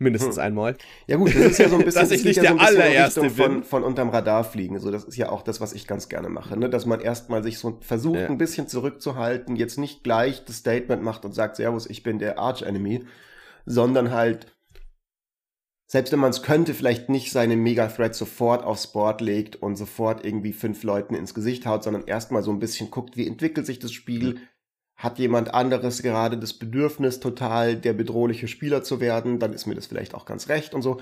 Mindestens 0.03 0.37
hm. 0.37 0.43
einmal. 0.43 0.77
Ja 1.07 1.17
gut, 1.17 1.29
das 1.29 1.37
ist 1.37 1.59
ja 1.59 1.69
so 1.69 1.77
ein 1.77 1.85
bisschen, 1.85 2.03
dass 2.03 2.11
ich 2.11 2.25
nicht 2.25 2.37
ja 2.37 2.43
der 2.43 2.53
so 2.53 2.59
allererste 2.59 3.21
bin. 3.21 3.31
Von, 3.31 3.63
von 3.65 3.83
unterm 3.85 4.11
Radar 4.11 4.45
fliegen. 4.45 4.79
So, 4.79 4.91
das 4.91 5.05
ist 5.05 5.17
ja 5.17 5.31
auch 5.31 5.43
das, 5.43 5.61
was 5.61 5.73
ich 5.73 5.87
ganz 5.87 6.09
gerne 6.09 6.29
mache, 6.29 6.59
ne? 6.59 6.69
dass 6.69 6.87
man 6.87 7.01
erstmal 7.01 7.43
sich 7.43 7.59
so 7.59 7.79
versucht, 7.81 8.21
ja. 8.21 8.27
ein 8.27 8.39
bisschen 8.39 8.69
zurückzuhalten, 8.69 9.57
jetzt 9.57 9.79
nicht 9.79 10.05
gleich 10.05 10.45
das 10.45 10.57
Statement 10.57 11.03
macht 11.03 11.25
und 11.25 11.33
sagt, 11.33 11.57
Servus, 11.57 11.87
ich 11.87 12.03
bin 12.03 12.19
der 12.19 12.39
Arch 12.39 12.63
Enemy, 12.63 13.05
sondern 13.65 14.11
halt 14.11 14.47
selbst 15.93 16.11
wenn 16.11 16.21
man 16.21 16.31
es 16.31 16.43
könnte, 16.43 16.73
vielleicht 16.73 17.11
nicht 17.11 17.31
seine 17.33 17.55
Mega-Threat 17.55 18.15
sofort 18.15 18.65
aufs 18.65 18.87
Board 18.87 19.21
legt 19.21 19.57
und 19.57 19.77
sofort 19.77 20.25
irgendwie 20.25 20.55
fünf 20.55 20.85
Leuten 20.85 21.15
ins 21.15 21.35
Gesicht 21.35 21.67
haut, 21.67 21.85
sondern 21.85 22.07
erstmal 22.07 22.43
so 22.43 22.51
ein 22.51 22.61
bisschen 22.61 22.91
guckt, 22.91 23.19
wie 23.19 23.27
entwickelt 23.27 23.67
sich 23.67 23.79
das 23.79 23.93
Spiel. 23.93 24.41
Hat 25.03 25.19
jemand 25.19 25.53
anderes 25.55 26.03
gerade 26.03 26.39
das 26.39 26.55
Bedürfnis, 26.55 27.21
total 27.21 27.77
der 27.77 27.93
bedrohliche 27.93 28.49
Spieler 28.49 28.83
zu 28.83 29.01
werden, 29.01 29.39
dann 29.39 29.53
ist 29.53 29.67
mir 29.67 29.75
das 29.75 29.87
vielleicht 29.87 30.15
auch 30.15 30.25
ganz 30.25 30.49
recht 30.49 30.75
und 30.75 30.83
so. 30.83 31.01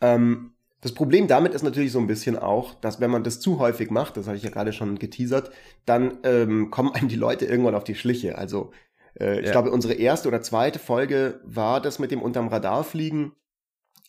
Ähm, 0.00 0.52
das 0.80 0.92
Problem 0.92 1.28
damit 1.28 1.54
ist 1.54 1.62
natürlich 1.62 1.92
so 1.92 1.98
ein 1.98 2.06
bisschen 2.06 2.38
auch, 2.38 2.74
dass 2.74 3.00
wenn 3.00 3.10
man 3.10 3.24
das 3.24 3.40
zu 3.40 3.58
häufig 3.58 3.90
macht, 3.90 4.16
das 4.16 4.26
habe 4.26 4.36
ich 4.36 4.42
ja 4.42 4.50
gerade 4.50 4.72
schon 4.72 4.98
geteasert, 4.98 5.50
dann 5.86 6.18
ähm, 6.24 6.70
kommen 6.70 6.94
einem 6.94 7.08
die 7.08 7.16
Leute 7.16 7.46
irgendwann 7.46 7.74
auf 7.74 7.84
die 7.84 7.94
Schliche. 7.94 8.36
Also 8.36 8.72
äh, 9.18 9.40
ich 9.40 9.46
ja. 9.46 9.52
glaube, 9.52 9.70
unsere 9.70 9.94
erste 9.94 10.28
oder 10.28 10.42
zweite 10.42 10.78
Folge 10.78 11.40
war 11.44 11.80
das 11.80 11.98
mit 11.98 12.10
dem 12.10 12.20
unterm 12.20 12.48
Radar 12.48 12.84
fliegen 12.84 13.32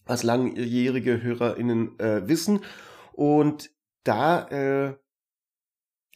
was 0.06 0.24
langjährige 0.24 1.22
HörerInnen 1.22 2.00
äh, 2.00 2.28
wissen. 2.28 2.62
Und 3.14 3.72
da, 4.04 4.48
äh, 4.50 4.94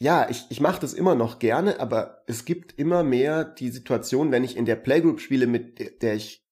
ja, 0.02 0.28
ich, 0.30 0.46
ich 0.48 0.60
mache 0.60 0.80
das 0.80 0.94
immer 0.94 1.14
noch 1.14 1.38
gerne, 1.38 1.78
aber 1.78 2.22
es 2.26 2.46
gibt 2.46 2.78
immer 2.78 3.04
mehr 3.04 3.44
die 3.44 3.68
Situation, 3.68 4.32
wenn 4.32 4.44
ich 4.44 4.56
in 4.56 4.64
der 4.64 4.76
Playgroup 4.76 5.20
spiele, 5.20 5.46
mit 5.46 6.02
der 6.02 6.14
ich 6.14 6.42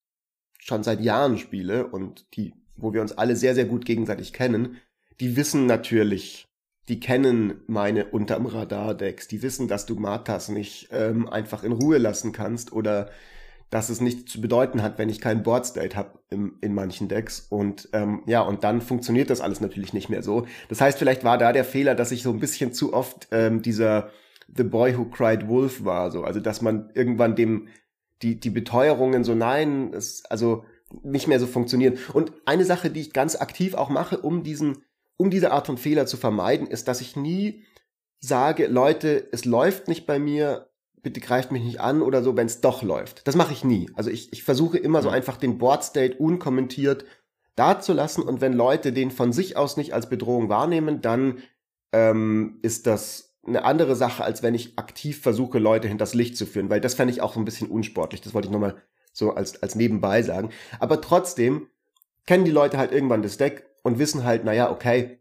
schon 0.59 0.83
seit 0.83 1.01
Jahren 1.01 1.39
spiele 1.39 1.87
und 1.87 2.27
die, 2.37 2.53
wo 2.77 2.93
wir 2.93 3.01
uns 3.01 3.13
alle 3.13 3.37
sehr, 3.37 3.55
sehr 3.55 3.65
gut 3.65 3.87
gegenseitig 3.87 4.35
kennen, 4.35 4.77
die 5.19 5.37
wissen 5.37 5.65
natürlich, 5.65 6.47
die 6.89 7.01
kennen 7.01 7.63
meine 7.67 8.07
unterm 8.07 8.45
Radar-Decks, 8.45 9.29
die 9.29 9.43
wissen, 9.43 9.67
dass 9.67 9.87
du 9.87 9.95
Martas 9.95 10.51
nicht 10.51 10.89
ähm, 10.93 11.27
einfach 11.27 11.65
in 11.65 11.73
Ruhe 11.73 11.97
lassen 11.97 12.33
kannst 12.33 12.73
oder 12.73 13.11
dass 13.71 13.91
es 13.91 14.01
nichts 14.01 14.33
zu 14.33 14.41
bedeuten 14.41 14.83
hat, 14.83 14.99
wenn 14.99 15.09
ich 15.09 15.21
keinen 15.21 15.43
Board 15.43 15.67
State 15.67 15.97
habe 15.97 16.19
in 16.31 16.75
manchen 16.75 17.09
Decks. 17.09 17.47
Und 17.51 17.89
ähm, 17.93 18.23
ja, 18.27 18.41
und 18.41 18.65
dann 18.65 18.81
funktioniert 18.81 19.31
das 19.31 19.41
alles 19.41 19.61
natürlich 19.61 19.93
nicht 19.93 20.09
mehr 20.09 20.23
so. 20.23 20.47
Das 20.69 20.81
heißt, 20.81 20.99
vielleicht 20.99 21.25
war 21.25 21.37
da 21.37 21.53
der 21.53 21.65
Fehler, 21.65 21.95
dass 21.95 22.13
ich 22.13 22.23
so 22.23 22.31
ein 22.31 22.41
bisschen 22.41 22.73
zu 22.73 22.95
oft 22.95 23.29
ähm, 23.31 23.61
dieser 23.61 24.11
The 24.57 24.65
Boy 24.65 24.97
Who 24.97 25.07
Cried 25.07 25.49
Wolf 25.49 25.85
war. 25.85 26.11
So. 26.11 26.25
Also, 26.25 26.41
dass 26.41 26.63
man 26.63 26.91
irgendwann 26.95 27.37
dem 27.37 27.69
die, 28.23 28.41
die 28.41 28.51
Beteuerungen 28.51 29.23
so, 29.23 29.35
nein, 29.35 29.93
es, 29.93 30.25
also 30.25 30.65
nicht 31.03 31.29
mehr 31.29 31.39
so 31.39 31.47
funktionieren. 31.47 31.99
Und 32.13 32.33
eine 32.47 32.65
Sache, 32.65 32.91
die 32.91 33.01
ich 33.01 33.13
ganz 33.13 33.37
aktiv 33.37 33.75
auch 33.75 33.91
mache, 33.91 34.19
um 34.19 34.43
diesen, 34.43 34.85
um 35.17 35.31
diese 35.31 35.53
Art 35.53 35.67
von 35.67 35.77
Fehler 35.77 36.07
zu 36.07 36.17
vermeiden, 36.17 36.67
ist, 36.67 36.89
dass 36.89 37.01
ich 37.01 37.17
nie 37.17 37.65
sage, 38.21 38.67
Leute, 38.67 39.29
es 39.33 39.45
läuft 39.45 39.89
nicht 39.89 40.07
bei 40.07 40.19
mir, 40.19 40.69
bitte 41.03 41.21
greift 41.21 41.53
mich 41.53 41.63
nicht 41.63 41.81
an 41.81 42.03
oder 42.03 42.23
so, 42.23 42.37
wenn 42.37 42.47
es 42.47 42.61
doch 42.61 42.83
läuft. 42.83 43.27
Das 43.27 43.37
mache 43.37 43.53
ich 43.53 43.65
nie. 43.65 43.91
Also 43.95 44.11
ich, 44.11 44.33
ich 44.33 44.43
versuche 44.43 44.79
immer 44.79 45.03
so 45.03 45.09
einfach 45.09 45.37
den 45.37 45.59
Board 45.59 45.85
State 45.85 46.17
unkommentiert 46.19 47.05
dazulassen 47.57 48.23
und 48.23 48.41
wenn 48.41 48.53
Leute 48.53 48.93
den 48.93 49.11
von 49.11 49.33
sich 49.33 49.57
aus 49.57 49.77
nicht 49.77 49.93
als 49.93 50.09
Bedrohung 50.09 50.49
wahrnehmen, 50.49 51.01
dann 51.01 51.39
ähm, 51.93 52.59
ist 52.63 52.87
das 52.87 53.37
eine 53.47 53.65
andere 53.65 53.97
Sache, 53.97 54.25
als 54.25 54.43
wenn 54.43 54.55
ich 54.55 54.79
aktiv 54.79 55.21
versuche, 55.21 55.59
Leute 55.59 55.89
hinters 55.89 56.15
Licht 56.15 56.37
zu 56.37 56.47
führen, 56.47 56.71
weil 56.71 56.81
das 56.81 56.95
fände 56.95 57.13
ich 57.13 57.21
auch 57.21 57.35
so 57.35 57.41
ein 57.41 57.45
bisschen 57.45 57.69
unsportlich. 57.69 58.21
Das 58.21 58.35
wollte 58.35 58.49
ich 58.49 58.53
nochmal 58.53 58.77
so 59.13 59.33
als, 59.33 59.63
als 59.63 59.75
nebenbei 59.75 60.23
sagen. 60.23 60.51
Aber 60.79 61.01
trotzdem 61.01 61.69
kennen 62.27 62.45
die 62.45 62.51
Leute 62.51 62.79
halt 62.79 62.93
irgendwann 62.93 63.23
das 63.23 63.39
Deck 63.39 63.67
und 63.83 63.99
wissen 63.99 64.25
halt, 64.25 64.45
naja, 64.45 64.71
okay, 64.71 65.19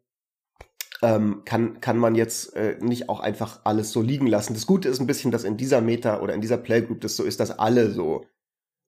ähm, 1.01 1.43
kann, 1.45 1.79
kann 1.79 1.97
man 1.97 2.15
jetzt 2.15 2.55
äh, 2.55 2.77
nicht 2.79 3.09
auch 3.09 3.19
einfach 3.19 3.61
alles 3.63 3.91
so 3.91 4.01
liegen 4.01 4.27
lassen. 4.27 4.53
Das 4.53 4.67
Gute 4.67 4.89
ist 4.89 4.99
ein 4.99 5.07
bisschen, 5.07 5.31
dass 5.31 5.43
in 5.43 5.57
dieser 5.57 5.81
Meta 5.81 6.21
oder 6.21 6.33
in 6.33 6.41
dieser 6.41 6.57
Playgroup 6.57 7.01
das 7.01 7.15
so 7.15 7.23
ist, 7.23 7.39
dass 7.39 7.59
alle 7.59 7.91
so 7.91 8.25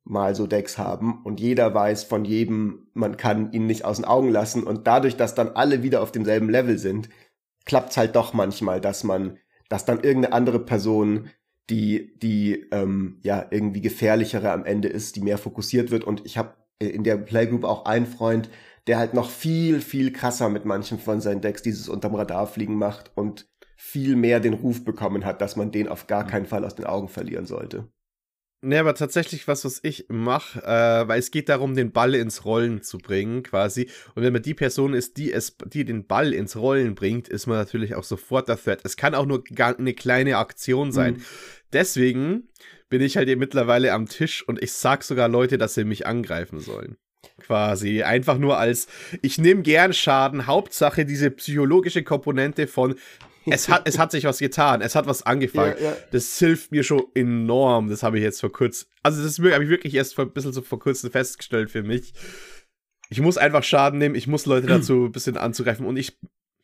mal 0.05 0.33
so 0.33 0.47
Decks 0.47 0.77
haben 0.77 1.21
und 1.23 1.39
jeder 1.39 1.73
weiß 1.73 2.03
von 2.03 2.25
jedem, 2.25 2.87
man 2.93 3.17
kann 3.17 3.51
ihn 3.51 3.67
nicht 3.67 3.85
aus 3.85 3.97
den 3.97 4.05
Augen 4.05 4.29
lassen 4.29 4.63
und 4.63 4.87
dadurch, 4.87 5.17
dass 5.17 5.35
dann 5.35 5.49
alle 5.49 5.83
wieder 5.83 6.01
auf 6.01 6.11
demselben 6.11 6.49
Level 6.49 6.79
sind, 6.79 7.09
klappt 7.65 7.91
es 7.91 7.97
halt 7.97 8.15
doch 8.15 8.33
manchmal, 8.33 8.81
dass 8.81 9.03
man, 9.03 9.37
dass 9.69 9.85
dann 9.85 9.99
irgendeine 9.99 10.33
andere 10.33 10.59
Person 10.59 11.29
die, 11.69 12.17
die 12.17 12.67
ähm, 12.71 13.19
ja 13.21 13.45
irgendwie 13.51 13.81
gefährlichere 13.81 14.51
am 14.51 14.65
Ende 14.65 14.87
ist, 14.87 15.15
die 15.15 15.21
mehr 15.21 15.37
fokussiert 15.37 15.91
wird. 15.91 16.03
Und 16.03 16.25
ich 16.25 16.37
habe 16.37 16.55
in 16.79 17.03
der 17.03 17.17
Playgroup 17.17 17.63
auch 17.63 17.85
einen 17.85 18.07
Freund, 18.07 18.49
der 18.87 18.97
halt 18.97 19.13
noch 19.13 19.29
viel, 19.29 19.81
viel 19.81 20.11
krasser 20.11 20.49
mit 20.49 20.65
manchen 20.65 20.99
von 20.99 21.21
seinen 21.21 21.41
Decks 21.41 21.61
dieses 21.61 21.89
unterm 21.89 22.15
Radar 22.15 22.47
fliegen 22.47 22.75
macht 22.75 23.11
und 23.15 23.47
viel 23.75 24.15
mehr 24.15 24.39
den 24.39 24.53
Ruf 24.53 24.83
bekommen 24.83 25.25
hat, 25.25 25.41
dass 25.41 25.55
man 25.55 25.71
den 25.71 25.87
auf 25.87 26.07
gar 26.07 26.27
keinen 26.27 26.45
Fall 26.45 26.65
aus 26.65 26.75
den 26.75 26.85
Augen 26.85 27.07
verlieren 27.07 27.45
sollte. 27.45 27.87
Ne, 28.61 28.77
aber 28.77 28.93
tatsächlich 28.93 29.47
was, 29.47 29.63
was 29.63 29.79
ich 29.83 30.07
mache, 30.09 30.61
äh, 30.61 31.07
weil 31.07 31.17
es 31.17 31.31
geht 31.31 31.47
darum, 31.47 31.75
den 31.75 31.93
Ball 31.93 32.13
ins 32.13 32.43
Rollen 32.43 32.81
zu 32.81 32.97
bringen, 32.97 33.41
quasi. 33.41 33.89
Und 34.15 34.23
wenn 34.23 34.33
man 34.33 34.41
die 34.41 34.53
Person 34.53 34.93
ist, 34.93 35.15
die 35.15 35.31
es, 35.31 35.55
die 35.67 35.85
den 35.85 36.07
Ball 36.07 36.33
ins 36.33 36.57
Rollen 36.57 36.93
bringt, 36.93 37.29
ist 37.29 37.47
man 37.47 37.57
natürlich 37.57 37.95
auch 37.95 38.03
sofort 38.03 38.49
der 38.49 38.61
Threat. 38.61 38.81
Es 38.83 38.97
kann 38.97 39.15
auch 39.15 39.25
nur 39.25 39.45
eine 39.57 39.93
kleine 39.93 40.37
Aktion 40.37 40.91
sein. 40.91 41.13
Mhm. 41.13 41.23
Deswegen 41.71 42.49
bin 42.89 43.01
ich 43.01 43.15
halt 43.15 43.29
hier 43.29 43.37
mittlerweile 43.37 43.93
am 43.93 44.09
Tisch 44.09 44.45
und 44.45 44.61
ich 44.61 44.73
sag 44.73 45.03
sogar 45.03 45.29
Leute, 45.29 45.57
dass 45.57 45.75
sie 45.75 45.85
mich 45.85 46.05
angreifen 46.05 46.59
sollen. 46.59 46.97
Quasi. 47.41 48.03
Einfach 48.03 48.37
nur 48.37 48.57
als, 48.57 48.87
ich 49.21 49.37
nehme 49.37 49.61
gern 49.61 49.93
Schaden. 49.93 50.47
Hauptsache 50.47 51.05
diese 51.05 51.31
psychologische 51.31 52.03
Komponente 52.03 52.67
von, 52.67 52.95
es 53.45 53.69
hat, 53.69 53.87
es 53.87 53.97
hat 53.97 54.11
sich 54.11 54.25
was 54.25 54.39
getan, 54.39 54.81
es 54.81 54.95
hat 54.95 55.07
was 55.07 55.23
angefangen. 55.23 55.75
Ja, 55.79 55.89
ja. 55.89 55.97
Das 56.11 56.37
hilft 56.37 56.71
mir 56.71 56.83
schon 56.83 57.03
enorm. 57.15 57.89
Das 57.89 58.03
habe 58.03 58.17
ich 58.17 58.23
jetzt 58.23 58.39
vor 58.39 58.51
kurzem, 58.51 58.87
also 59.03 59.23
das 59.23 59.39
habe 59.39 59.63
ich 59.63 59.69
wirklich 59.69 59.95
erst 59.95 60.15
vor, 60.15 60.25
ein 60.25 60.31
bisschen 60.31 60.53
so 60.53 60.61
vor 60.61 60.79
kurzem 60.79 61.11
festgestellt 61.11 61.71
für 61.71 61.83
mich. 61.83 62.13
Ich 63.09 63.21
muss 63.21 63.37
einfach 63.37 63.63
Schaden 63.63 63.97
nehmen, 63.97 64.15
ich 64.15 64.27
muss 64.27 64.45
Leute 64.45 64.67
dazu 64.67 65.05
ein 65.05 65.11
bisschen 65.11 65.35
anzugreifen 65.37 65.85
und 65.85 65.97
ich 65.97 66.17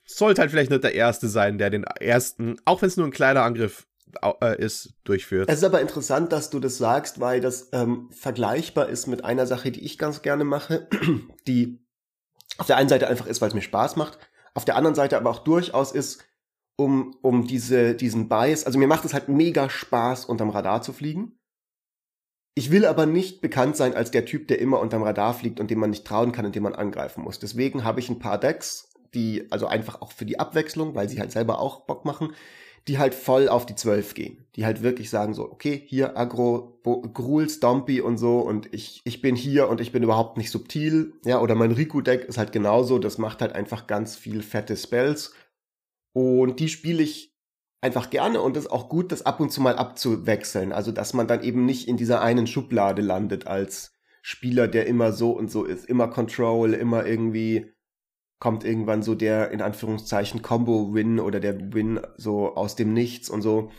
sollte 0.06 0.42
halt 0.42 0.52
vielleicht 0.52 0.70
nicht 0.70 0.84
der 0.84 0.94
Erste 0.94 1.28
sein, 1.28 1.58
der 1.58 1.72
den 1.72 1.84
ersten, 1.84 2.58
auch 2.66 2.82
wenn 2.82 2.90
es 2.90 2.98
nur 2.98 3.08
ein 3.08 3.12
kleiner 3.12 3.42
Angriff 3.42 3.88
ist, 4.58 4.94
durchführt. 5.04 5.50
Es 5.50 5.58
ist 5.58 5.64
aber 5.64 5.82
interessant, 5.82 6.32
dass 6.32 6.50
du 6.50 6.60
das 6.60 6.78
sagst, 6.78 7.20
weil 7.20 7.42
das 7.42 7.70
ähm, 7.74 8.10
vergleichbar 8.12 8.88
ist 8.88 9.08
mit 9.08 9.26
einer 9.26 9.46
Sache, 9.46 9.72
die 9.72 9.84
ich 9.84 9.98
ganz 9.98 10.22
gerne 10.22 10.44
mache, 10.44 10.88
die 11.48 11.86
auf 12.58 12.68
der 12.68 12.78
einen 12.78 12.90
Seite 12.90 13.08
einfach 13.08 13.26
ist, 13.28 13.42
weil 13.42 13.50
es 13.50 13.56
mir 13.56 13.62
Spaß 13.62 13.96
macht, 13.98 14.20
auf 14.54 14.66
der 14.66 14.76
anderen 14.78 14.96
Seite 14.96 15.18
aber 15.18 15.30
auch 15.30 15.40
durchaus 15.40 15.92
ist, 15.92 16.24
um, 16.78 17.16
um 17.22 17.48
diese, 17.48 17.96
diesen 17.96 18.28
Bias, 18.28 18.66
also 18.66 18.80
mir 18.80 18.88
macht 18.88 19.06
es 19.06 19.14
halt 19.14 19.30
mega 19.30 19.70
Spaß, 19.70 20.26
unterm 20.26 20.50
Radar 20.50 20.82
zu 20.82 20.94
fliegen. 20.94 21.40
Ich 22.54 22.72
will 22.72 22.86
aber 22.86 23.06
nicht 23.06 23.42
bekannt 23.42 23.76
sein 23.76 23.94
als 23.94 24.12
der 24.12 24.26
Typ, 24.26 24.48
der 24.48 24.60
immer 24.60 24.80
unterm 24.80 25.04
Radar 25.04 25.34
fliegt 25.34 25.60
und 25.60 25.70
dem 25.72 25.80
man 25.80 25.90
nicht 25.90 26.06
trauen 26.06 26.32
kann 26.32 26.46
und 26.46 26.56
dem 26.56 26.64
man 26.64 26.76
angreifen 26.76 27.22
muss. 27.22 27.40
Deswegen 27.40 27.84
habe 27.84 28.00
ich 28.00 28.10
ein 28.10 28.20
paar 28.20 28.40
Decks, 28.40 28.90
die, 29.14 29.50
also 29.52 29.68
einfach 29.68 30.02
auch 30.02 30.14
für 30.14 30.26
die 30.26 30.40
Abwechslung, 30.40 30.96
weil 30.96 31.10
sie 31.10 31.20
halt 31.20 31.32
selber 31.32 31.60
auch 31.60 31.82
Bock 31.82 32.06
machen, 32.06 32.34
die 32.88 33.00
halt 33.00 33.16
voll 33.16 33.50
auf 33.50 33.66
die 33.66 33.76
12 33.76 34.14
gehen. 34.14 34.46
Die 34.56 34.66
halt 34.66 34.84
wirklich 34.84 35.10
sagen 35.10 35.34
so, 35.34 35.52
okay, 35.52 35.82
hier 35.86 36.18
Agro, 36.18 36.80
Gruul, 36.84 37.50
Stompy 37.50 38.00
und 38.00 38.18
so 38.18 38.40
und 38.40 38.72
ich, 38.74 39.02
ich 39.04 39.22
bin 39.22 39.36
hier 39.36 39.70
und 39.70 39.82
ich 39.82 39.92
bin 39.92 40.04
überhaupt 40.04 40.38
nicht 40.38 40.52
subtil. 40.52 41.14
Ja, 41.26 41.42
oder 41.42 41.56
mein 41.56 41.72
Riku-Deck 41.72 42.26
ist 42.26 42.38
halt 42.38 42.52
genauso, 42.52 43.00
das 43.00 43.18
macht 43.18 43.42
halt 43.42 43.54
einfach 43.54 43.88
ganz 43.88 44.16
viel 44.16 44.44
fette 44.44 44.78
Spells. 44.78 45.34
Und 46.14 46.60
die 46.60 46.70
spiele 46.70 47.04
ich 47.04 47.36
einfach 47.82 48.10
gerne 48.10 48.42
und 48.42 48.56
es 48.56 48.66
ist 48.66 48.72
auch 48.72 48.88
gut, 48.88 49.12
das 49.12 49.26
ab 49.26 49.40
und 49.40 49.52
zu 49.52 49.62
mal 49.62 49.76
abzuwechseln. 49.76 50.72
Also, 50.72 50.92
dass 50.92 51.14
man 51.14 51.28
dann 51.28 51.44
eben 51.44 51.66
nicht 51.66 51.88
in 51.88 51.98
dieser 51.98 52.22
einen 52.22 52.48
Schublade 52.48 53.02
landet 53.02 53.48
als 53.48 53.94
Spieler, 54.22 54.68
der 54.68 54.88
immer 54.88 55.12
so 55.12 55.32
und 55.32 55.52
so 55.52 55.66
ist. 55.66 55.86
Immer 55.86 56.08
Control, 56.08 56.74
immer 56.74 57.06
irgendwie 57.06 57.75
kommt 58.46 58.64
irgendwann 58.64 59.02
so 59.02 59.16
der 59.16 59.50
in 59.50 59.60
Anführungszeichen 59.60 60.44
Combo-Win 60.44 61.20
oder 61.20 61.40
der 61.40 61.74
Win 61.74 62.00
so 62.16 62.56
aus 62.56 62.76
dem 62.76 62.94
Nichts 62.94 63.28
und 63.28 63.42
so. 63.42 63.72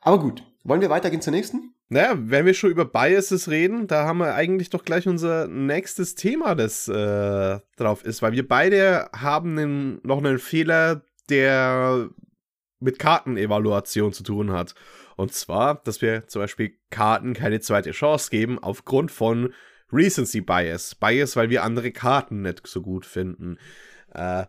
Aber 0.00 0.18
gut, 0.20 0.42
wollen 0.62 0.80
wir 0.80 0.88
weitergehen 0.88 1.20
zur 1.20 1.34
nächsten? 1.34 1.74
Naja, 1.90 2.14
wenn 2.16 2.46
wir 2.46 2.54
schon 2.54 2.70
über 2.70 2.86
Biases 2.86 3.50
reden, 3.50 3.86
da 3.86 4.06
haben 4.06 4.20
wir 4.20 4.34
eigentlich 4.34 4.70
doch 4.70 4.86
gleich 4.86 5.06
unser 5.06 5.48
nächstes 5.48 6.14
Thema, 6.14 6.54
das 6.54 6.88
äh, 6.88 7.58
drauf 7.76 8.06
ist, 8.06 8.22
weil 8.22 8.32
wir 8.32 8.48
beide 8.48 9.10
haben 9.12 9.58
einen, 9.58 10.00
noch 10.02 10.16
einen 10.16 10.38
Fehler, 10.38 11.02
der 11.28 12.08
mit 12.80 12.98
Kartenevaluation 12.98 14.14
zu 14.14 14.22
tun 14.22 14.50
hat. 14.50 14.74
Und 15.16 15.34
zwar, 15.34 15.74
dass 15.84 16.00
wir 16.00 16.26
zum 16.26 16.40
Beispiel 16.40 16.72
Karten 16.88 17.34
keine 17.34 17.60
zweite 17.60 17.90
Chance 17.90 18.30
geben 18.30 18.58
aufgrund 18.58 19.10
von 19.10 19.52
Recency 19.94 20.40
Bias. 20.40 20.94
Bias, 20.94 21.36
weil 21.36 21.50
wir 21.50 21.62
andere 21.62 21.92
Karten 21.92 22.42
nicht 22.42 22.66
so 22.66 22.82
gut 22.82 23.06
finden. 23.06 23.58
Äh, 24.12 24.46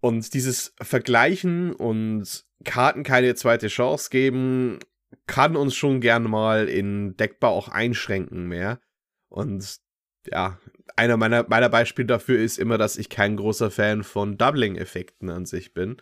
und 0.00 0.34
dieses 0.34 0.74
Vergleichen 0.80 1.72
und 1.72 2.44
Karten 2.64 3.04
keine 3.04 3.34
zweite 3.34 3.68
Chance 3.68 4.10
geben, 4.10 4.80
kann 5.26 5.56
uns 5.56 5.74
schon 5.74 6.00
gern 6.00 6.24
mal 6.24 6.68
in 6.68 7.16
Deckbau 7.16 7.50
auch 7.50 7.68
einschränken 7.68 8.46
mehr. 8.46 8.80
Und 9.28 9.78
ja, 10.26 10.58
einer 10.96 11.16
meiner, 11.16 11.46
meiner 11.48 11.68
Beispiele 11.68 12.06
dafür 12.06 12.40
ist 12.40 12.58
immer, 12.58 12.78
dass 12.78 12.96
ich 12.96 13.08
kein 13.08 13.36
großer 13.36 13.70
Fan 13.70 14.02
von 14.02 14.36
Doubling-Effekten 14.36 15.30
an 15.30 15.46
sich 15.46 15.72
bin. 15.72 15.96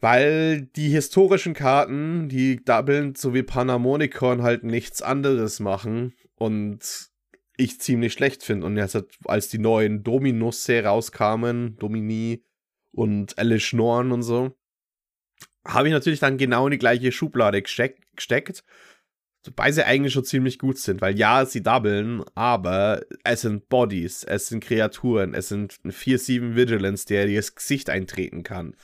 Weil 0.00 0.62
die 0.62 0.88
historischen 0.88 1.54
Karten, 1.54 2.28
die 2.28 2.64
doublen, 2.64 3.14
so 3.14 3.34
wie 3.34 3.42
Panharmonicon, 3.42 4.42
halt 4.42 4.62
nichts 4.62 5.02
anderes 5.02 5.60
machen. 5.60 6.14
Und 6.36 7.07
ich 7.58 7.80
ziemlich 7.80 8.14
schlecht 8.14 8.42
finde. 8.42 8.66
Und 8.66 8.76
jetzt, 8.78 8.96
als 9.24 9.48
die 9.48 9.58
neuen 9.58 10.02
Dominus 10.02 10.68
rauskamen, 10.70 11.76
Domini 11.76 12.44
und 12.92 13.36
Alice 13.38 13.62
Schnorren 13.62 14.12
und 14.12 14.22
so, 14.22 14.56
habe 15.66 15.88
ich 15.88 15.92
natürlich 15.92 16.20
dann 16.20 16.38
genau 16.38 16.66
in 16.66 16.70
die 16.70 16.78
gleiche 16.78 17.12
Schublade 17.12 17.60
gesteckt. 17.60 18.64
Wobei 19.44 19.72
sie 19.72 19.86
eigentlich 19.86 20.12
schon 20.12 20.24
ziemlich 20.24 20.58
gut 20.58 20.78
sind, 20.78 21.00
weil 21.00 21.18
ja, 21.18 21.46
sie 21.46 21.62
doublen, 21.62 22.24
aber 22.34 23.02
es 23.24 23.42
sind 23.42 23.68
Bodies, 23.68 24.24
es 24.24 24.48
sind 24.48 24.62
Kreaturen, 24.62 25.34
es 25.34 25.48
sind 25.48 25.74
4-7 25.84 26.54
Vigilance, 26.54 27.06
der 27.06 27.26
dir 27.26 27.36
das 27.36 27.54
Gesicht 27.54 27.88
eintreten 27.88 28.42
kann. 28.42 28.74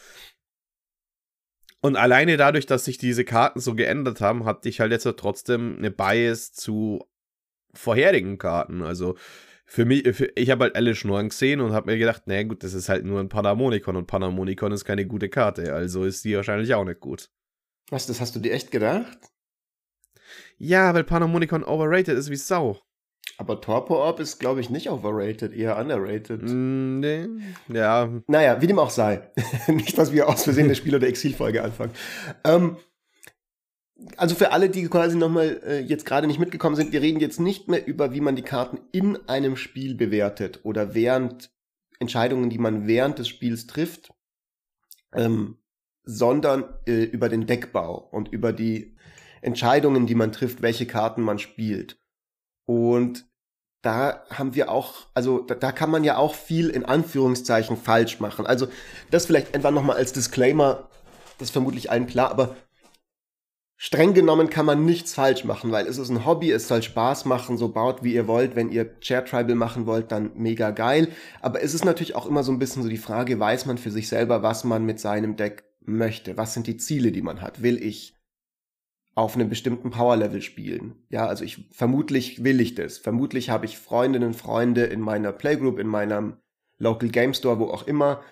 Und 1.81 1.97
alleine 1.97 2.37
dadurch, 2.37 2.67
dass 2.67 2.87
sich 2.87 2.99
diese 2.99 3.25
Karten 3.25 3.61
so 3.61 3.75
geändert 3.75 4.21
haben, 4.21 4.47
hatte 4.47 4.69
ich 4.69 4.81
halt 4.81 4.93
jetzt 4.93 5.09
trotzdem 5.19 5.77
eine 5.77 5.91
Bias 5.91 6.53
zu 6.53 7.05
vorherigen 7.75 8.39
Karten. 8.39 8.83
Also 8.83 9.17
für 9.67 9.85
mich, 9.85 10.07
für, 10.15 10.31
ich 10.37 10.51
habe 10.51 10.65
halt 10.65 10.77
Alice 10.77 10.99
Schnorren 10.99 11.31
gesehen 11.31 11.61
und 11.61 11.73
habe 11.73 11.91
mir 11.91 11.99
gedacht, 11.99 12.23
na 12.27 12.43
gut, 12.43 12.63
das 12.63 12.75
ist 12.75 12.89
halt 12.89 13.05
nur 13.05 13.21
ein 13.21 13.29
Panharmonikon 13.29 13.97
und 13.97 14.07
Panharmonikon 14.07 14.73
ist 14.73 14.85
keine 14.85 15.07
gute 15.07 15.29
Karte, 15.29 15.73
also 15.73 16.05
ist 16.05 16.25
die 16.25 16.37
wahrscheinlich 16.37 16.75
auch 16.75 16.85
nicht 16.85 17.01
gut. 17.01 17.31
Was, 17.91 18.07
das 18.07 18.21
hast 18.21 18.35
du 18.37 18.41
dir 18.41 18.53
echt 18.53 18.71
gedacht? 18.71 19.19
Ja, 20.59 20.95
weil 20.95 21.05
Panharmonikon 21.05 21.65
overrated 21.65 22.17
ist 22.17 22.31
wie 22.31 22.37
Sau. 22.37 22.81
Aber 23.37 23.61
Torpo 23.61 23.97
Orb 23.97 24.21
ist, 24.21 24.39
glaube 24.39 24.61
ich, 24.61 24.71
nicht 24.71 24.89
overrated, 24.89 25.53
eher 25.53 25.77
underrated. 25.77 26.43
Mm, 26.43 27.01
nee, 27.01 27.27
ja. 27.69 28.09
Naja, 28.29 28.61
wie 28.63 28.67
dem 28.69 28.79
auch 28.79 28.91
sei. 28.91 29.29
nicht, 29.67 29.99
dass 29.99 30.13
wir 30.13 30.29
aus 30.29 30.45
Versehen 30.45 30.69
der 30.69 30.77
Spieler 30.77 31.01
der 31.01 31.09
Exilfolge 31.09 31.63
anfangen. 31.63 31.93
Ähm, 32.45 32.77
also 34.17 34.35
für 34.35 34.53
alle, 34.53 34.69
die 34.69 34.89
quasi 34.89 35.17
nochmal 35.17 35.61
äh, 35.65 35.81
jetzt 35.81 36.05
gerade 36.05 36.27
nicht 36.27 36.41
mitgekommen 36.41 36.77
sind, 36.77 36.93
wir 36.93 37.01
reden 37.01 37.21
jetzt 37.21 37.41
nicht 37.41 37.69
mehr 37.69 37.87
über, 37.87 38.13
wie 38.13 38.21
man 38.21 38.37
die 38.37 38.43
Karten 38.43 38.81
in 38.93 39.29
einem 39.29 39.57
Spiel 39.57 39.95
bewertet 39.95 40.61
oder 40.65 40.95
während 40.95 41.53
Entscheidungen, 42.01 42.51
die 42.51 42.59
man 42.59 42.87
während 42.87 43.19
des 43.19 43.29
Spiels 43.29 43.67
trifft, 43.67 44.13
ähm, 45.13 45.59
sondern 46.03 46.65
äh, 46.87 47.05
über 47.05 47.29
den 47.29 47.47
Deckbau 47.47 47.97
und 48.11 48.29
über 48.29 48.53
die 48.53 48.97
Entscheidungen, 49.43 50.07
die 50.07 50.15
man 50.15 50.33
trifft, 50.33 50.61
welche 50.61 50.87
Karten 50.87 51.23
man 51.23 51.39
spielt. 51.39 51.99
Und 52.67 53.27
da 53.83 54.25
haben 54.31 54.55
wir 54.55 54.71
auch, 54.71 55.07
also 55.15 55.41
da, 55.41 55.55
da 55.55 55.71
kann 55.71 55.91
man 55.91 56.05
ja 56.05 56.17
auch 56.17 56.35
viel 56.35 56.71
in 56.71 56.85
Anführungszeichen 56.85 57.77
falsch 57.77 58.19
machen. 58.19 58.47
Also 58.47 58.69
das 59.11 59.27
vielleicht 59.27 59.55
etwa 59.55 59.71
nochmal 59.71 59.97
als 59.97 60.13
Disclaimer, 60.13 60.89
das 61.39 61.49
ist 61.49 61.53
vermutlich 61.53 61.91
allen 61.91 62.07
klar, 62.07 62.31
aber 62.31 62.57
streng 63.85 64.15
genommen 64.15 64.49
kann 64.49 64.65
man 64.65 64.87
nichts 64.87 65.13
falsch 65.13 65.45
machen, 65.45 65.71
weil 65.71 65.87
es 65.87 65.99
ist 65.99 66.09
ein 66.09 66.25
Hobby, 66.25 66.51
es 66.51 66.69
soll 66.69 66.83
Spaß 66.83 67.27
machen, 67.27 67.59
so 67.59 67.69
baut 67.69 68.03
wie 68.03 68.15
ihr 68.15 68.27
wollt. 68.27 68.57
Wenn 68.57 68.73
ihr 68.73 68.99
Chair 69.01 69.27
Tribal 69.27 69.57
machen 69.57 69.85
wollt, 69.85 70.11
dann 70.11 70.31
mega 70.37 70.71
geil. 70.71 71.09
Aber 71.43 71.63
es 71.63 71.75
ist 71.75 71.85
natürlich 71.85 72.15
auch 72.15 72.25
immer 72.25 72.43
so 72.43 72.51
ein 72.51 72.59
bisschen 72.59 72.83
so 72.83 72.89
die 72.89 72.97
Frage, 72.97 73.39
weiß 73.39 73.67
man 73.67 73.77
für 73.77 73.91
sich 73.91 74.09
selber, 74.09 74.43
was 74.43 74.65
man 74.65 74.87
mit 74.87 75.01
seinem 75.01 75.37
Deck 75.37 75.65
möchte? 75.83 76.39
Was 76.39 76.55
sind 76.55 76.67
die 76.67 76.79
Ziele, 76.79 77.13
die 77.13 77.21
man 77.21 77.43
hat? 77.43 77.63
Will 77.63 77.77
ich 77.77 78.17
auf 79.15 79.35
einem 79.35 79.51
bestimmten 79.51 79.91
Power-Level 79.91 80.41
spielen? 80.41 80.95
Ja, 81.11 81.27
also 81.27 81.45
ich, 81.45 81.69
vermutlich 81.71 82.43
will 82.43 82.63
ich 82.63 82.75
das. 82.75 82.97
Vermutlich 82.97 83.51
habe 83.51 83.67
ich 83.67 83.77
Freundinnen, 83.77 84.33
Freunde 84.33 84.85
in 84.85 85.01
meiner 85.01 85.31
Playgroup, 85.31 85.79
in 85.79 85.89
meinem 85.89 86.39
Local 86.79 87.11
Game 87.11 87.35
Store, 87.35 87.59
wo 87.59 87.67
auch 87.67 87.87
immer. 87.87 88.23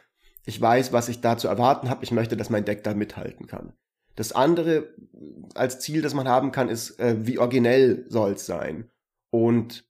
Ich 0.47 0.59
weiß, 0.59 0.95
was 0.95 1.11
ich 1.11 1.21
da 1.21 1.37
zu 1.37 1.47
erwarten 1.47 1.91
habe. 1.91 2.05
Ich 2.05 2.11
möchte, 2.11 2.39
dass 2.39 2.49
mein 2.49 2.65
Deck 2.65 2.83
da 2.85 2.95
mithalten 2.95 3.47
kann 3.47 3.75
Das 4.17 4.33
andere 4.33 4.95
als 5.55 5.81
Ziel, 5.81 6.03
das 6.03 6.15
man 6.15 6.29
haben 6.29 6.53
kann, 6.53 6.69
ist, 6.69 6.99
äh, 6.99 7.17
wie 7.27 7.39
originell 7.39 8.05
soll 8.09 8.33
es 8.33 8.47
sein. 8.47 8.91
Und 9.31 9.85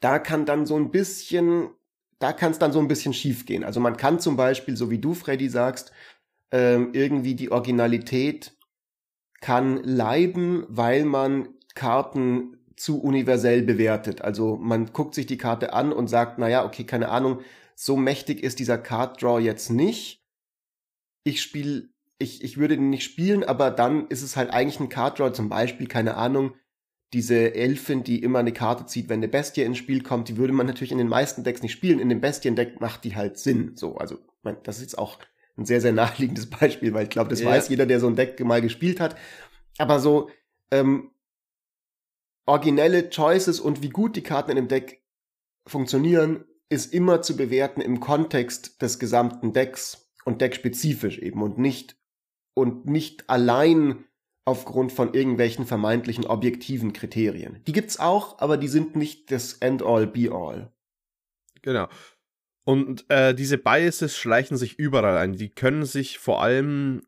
da 0.00 0.18
kann 0.18 0.46
dann 0.46 0.66
so 0.66 0.76
ein 0.76 0.90
bisschen, 0.90 1.70
da 2.18 2.32
kann 2.32 2.52
es 2.52 2.58
dann 2.58 2.72
so 2.72 2.78
ein 2.78 2.88
bisschen 2.88 3.14
schief 3.14 3.46
gehen. 3.46 3.64
Also 3.64 3.80
man 3.80 3.96
kann 3.96 4.20
zum 4.20 4.36
Beispiel, 4.36 4.76
so 4.76 4.90
wie 4.90 4.98
du, 4.98 5.14
Freddy, 5.14 5.48
sagst, 5.48 5.92
ähm, 6.50 6.90
irgendwie 6.92 7.34
die 7.34 7.50
Originalität 7.50 8.56
kann 9.40 9.82
leiden, 9.82 10.64
weil 10.68 11.04
man 11.04 11.48
Karten 11.74 12.58
zu 12.76 13.00
universell 13.00 13.62
bewertet. 13.62 14.22
Also 14.22 14.56
man 14.56 14.92
guckt 14.92 15.14
sich 15.14 15.26
die 15.26 15.38
Karte 15.38 15.72
an 15.72 15.92
und 15.92 16.08
sagt, 16.08 16.38
naja, 16.38 16.64
okay, 16.64 16.84
keine 16.84 17.08
Ahnung, 17.08 17.40
so 17.74 17.96
mächtig 17.96 18.42
ist 18.42 18.58
dieser 18.58 18.78
Card 18.78 19.22
Draw 19.22 19.40
jetzt 19.40 19.70
nicht. 19.70 20.24
Ich 21.24 21.42
spiele, 21.42 21.88
ich, 22.18 22.42
ich 22.42 22.58
würde 22.58 22.76
den 22.76 22.90
nicht 22.90 23.04
spielen, 23.04 23.44
aber 23.44 23.70
dann 23.70 24.08
ist 24.08 24.22
es 24.22 24.36
halt 24.36 24.50
eigentlich 24.50 24.80
ein 24.80 24.88
Card 24.88 25.18
Draw, 25.18 25.32
zum 25.32 25.48
Beispiel, 25.48 25.86
keine 25.86 26.16
Ahnung, 26.16 26.54
diese 27.12 27.54
Elfin, 27.54 28.04
die 28.04 28.22
immer 28.22 28.40
eine 28.40 28.52
Karte 28.52 28.86
zieht, 28.86 29.08
wenn 29.08 29.20
eine 29.20 29.28
Bestie 29.28 29.62
ins 29.62 29.78
Spiel 29.78 30.02
kommt, 30.02 30.28
die 30.28 30.36
würde 30.36 30.52
man 30.52 30.66
natürlich 30.66 30.92
in 30.92 30.98
den 30.98 31.08
meisten 31.08 31.42
Decks 31.42 31.62
nicht 31.62 31.72
spielen. 31.72 32.00
In 32.00 32.10
dem 32.10 32.20
Bestien-Deck 32.20 32.80
macht 32.80 33.04
die 33.04 33.16
halt 33.16 33.38
Sinn. 33.38 33.72
So, 33.76 33.96
also, 33.96 34.18
das 34.62 34.76
ist 34.76 34.82
jetzt 34.82 34.98
auch 34.98 35.18
ein 35.56 35.64
sehr, 35.64 35.80
sehr 35.80 35.92
naheliegendes 35.94 36.50
Beispiel, 36.50 36.92
weil 36.92 37.04
ich 37.04 37.10
glaube, 37.10 37.30
das 37.30 37.40
yeah. 37.40 37.50
weiß 37.50 37.70
jeder, 37.70 37.86
der 37.86 38.00
so 38.00 38.08
ein 38.08 38.16
Deck 38.16 38.38
mal 38.44 38.60
gespielt 38.60 39.00
hat. 39.00 39.16
Aber 39.78 40.00
so, 40.00 40.28
ähm, 40.70 41.10
originelle 42.44 43.08
Choices 43.08 43.60
und 43.60 43.82
wie 43.82 43.90
gut 43.90 44.16
die 44.16 44.22
Karten 44.22 44.50
in 44.50 44.56
dem 44.56 44.68
Deck 44.68 45.02
funktionieren, 45.66 46.44
ist 46.68 46.92
immer 46.92 47.22
zu 47.22 47.36
bewerten 47.36 47.80
im 47.80 48.00
Kontext 48.00 48.82
des 48.82 48.98
gesamten 48.98 49.54
Decks 49.54 50.10
und 50.24 50.42
deckspezifisch 50.42 51.18
eben 51.18 51.42
und 51.42 51.58
nicht 51.58 51.97
und 52.58 52.86
nicht 52.86 53.28
allein 53.30 54.04
aufgrund 54.44 54.92
von 54.92 55.14
irgendwelchen 55.14 55.66
vermeintlichen 55.66 56.24
objektiven 56.24 56.92
Kriterien. 56.92 57.62
Die 57.66 57.72
gibt's 57.72 58.00
auch, 58.00 58.38
aber 58.40 58.56
die 58.56 58.68
sind 58.68 58.96
nicht 58.96 59.30
das 59.30 59.54
End-all, 59.54 60.06
Be-all. 60.06 60.72
Genau. 61.62 61.88
Und 62.64 63.04
äh, 63.08 63.34
diese 63.34 63.58
Biases 63.58 64.16
schleichen 64.16 64.56
sich 64.56 64.78
überall 64.78 65.16
ein. 65.18 65.34
Die 65.34 65.50
können 65.50 65.84
sich 65.84 66.18
vor 66.18 66.42
allem 66.42 67.02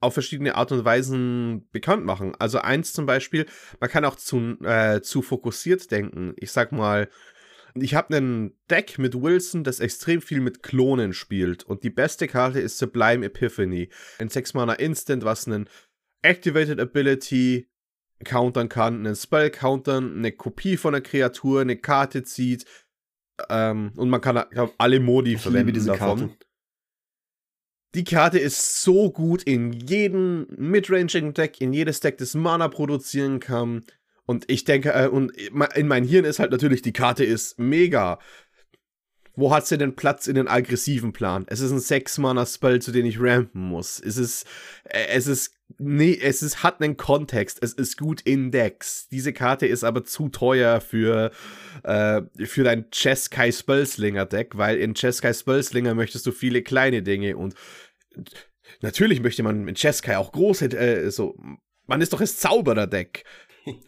auf 0.00 0.14
verschiedene 0.14 0.54
Art 0.54 0.72
und 0.72 0.84
Weisen 0.84 1.68
bekannt 1.72 2.04
machen. 2.04 2.34
Also 2.38 2.58
eins 2.58 2.92
zum 2.92 3.06
Beispiel, 3.06 3.46
man 3.80 3.90
kann 3.90 4.04
auch 4.04 4.16
zu, 4.16 4.56
äh, 4.62 5.00
zu 5.00 5.22
fokussiert 5.22 5.90
denken. 5.90 6.34
Ich 6.36 6.52
sag 6.52 6.72
mal, 6.72 7.08
ich 7.74 7.94
habe 7.94 8.16
einen 8.16 8.56
Deck 8.70 8.98
mit 8.98 9.20
Wilson, 9.20 9.64
das 9.64 9.80
extrem 9.80 10.20
viel 10.20 10.40
mit 10.40 10.62
Klonen 10.62 11.12
spielt. 11.12 11.64
Und 11.64 11.84
die 11.84 11.90
beste 11.90 12.26
Karte 12.26 12.60
ist 12.60 12.78
Sublime 12.78 13.26
Epiphany. 13.26 13.88
Ein 14.18 14.28
6-Mana 14.28 14.74
Instant, 14.74 15.24
was 15.24 15.46
einen 15.46 15.68
Activated 16.22 16.80
Ability 16.80 17.68
countern 18.24 18.68
kann, 18.68 19.06
einen 19.06 19.16
Spell 19.16 19.50
countern, 19.50 20.18
eine 20.18 20.32
Kopie 20.32 20.76
von 20.76 20.94
einer 20.94 21.02
Kreatur, 21.02 21.62
eine 21.62 21.76
Karte 21.76 22.22
zieht. 22.22 22.64
Ähm, 23.48 23.92
und 23.96 24.10
man 24.10 24.20
kann 24.20 24.44
alle 24.76 25.00
Modi 25.00 25.34
ich 25.34 25.40
verwenden 25.40 25.72
diese 25.72 25.92
davon. 25.92 26.18
Karte. 26.18 26.36
Die 27.94 28.04
Karte 28.04 28.38
ist 28.38 28.82
so 28.82 29.10
gut 29.10 29.42
in 29.42 29.72
jedem 29.72 30.46
Midranging-Deck, 30.56 31.60
in 31.60 31.72
jedes 31.72 31.98
Deck, 32.00 32.18
das 32.18 32.34
Mana 32.34 32.68
produzieren 32.68 33.40
kann. 33.40 33.84
Und 34.30 34.44
ich 34.46 34.62
denke, 34.62 34.92
äh, 34.92 35.08
und 35.08 35.32
in 35.32 35.88
mein 35.88 36.04
Hirn 36.04 36.24
ist 36.24 36.38
halt 36.38 36.52
natürlich, 36.52 36.82
die 36.82 36.92
Karte 36.92 37.24
ist 37.24 37.58
mega. 37.58 38.20
Wo 39.34 39.52
hat 39.52 39.66
sie 39.66 39.76
denn 39.76 39.96
Platz 39.96 40.28
in 40.28 40.36
den 40.36 40.46
aggressiven 40.46 41.12
Plan? 41.12 41.46
Es 41.48 41.58
ist 41.58 41.72
ein 41.72 41.80
6-Mana-Spell, 41.80 42.80
zu 42.80 42.92
dem 42.92 43.06
ich 43.06 43.20
rampen 43.20 43.60
muss. 43.60 43.98
Es 43.98 44.16
ist, 44.16 44.46
äh, 44.84 45.08
es 45.08 45.26
ist, 45.26 45.56
nee, 45.78 46.16
es 46.16 46.44
ist, 46.44 46.62
hat 46.62 46.80
einen 46.80 46.96
Kontext. 46.96 47.58
Es 47.60 47.72
ist 47.72 47.98
gut 47.98 48.20
in 48.20 48.52
Decks. 48.52 49.08
Diese 49.08 49.32
Karte 49.32 49.66
ist 49.66 49.82
aber 49.82 50.04
zu 50.04 50.28
teuer 50.28 50.80
für, 50.80 51.32
äh, 51.82 52.22
für 52.44 52.62
dein 52.62 52.88
Cheskai 52.92 53.50
Spellslinger 53.50 54.26
Deck, 54.26 54.56
weil 54.56 54.78
in 54.78 54.94
Cheskai 54.94 55.34
Spellslinger 55.34 55.96
möchtest 55.96 56.24
du 56.24 56.30
viele 56.30 56.62
kleine 56.62 57.02
Dinge 57.02 57.36
und 57.36 57.56
natürlich 58.80 59.20
möchte 59.22 59.42
man 59.42 59.64
mit 59.64 59.76
Cheskai 59.76 60.16
auch 60.16 60.30
große, 60.30 60.66
äh, 60.66 61.10
so, 61.10 61.36
man 61.88 62.00
ist 62.00 62.12
doch 62.12 62.20
das 62.20 62.36
Zauberer-Deck. 62.36 63.24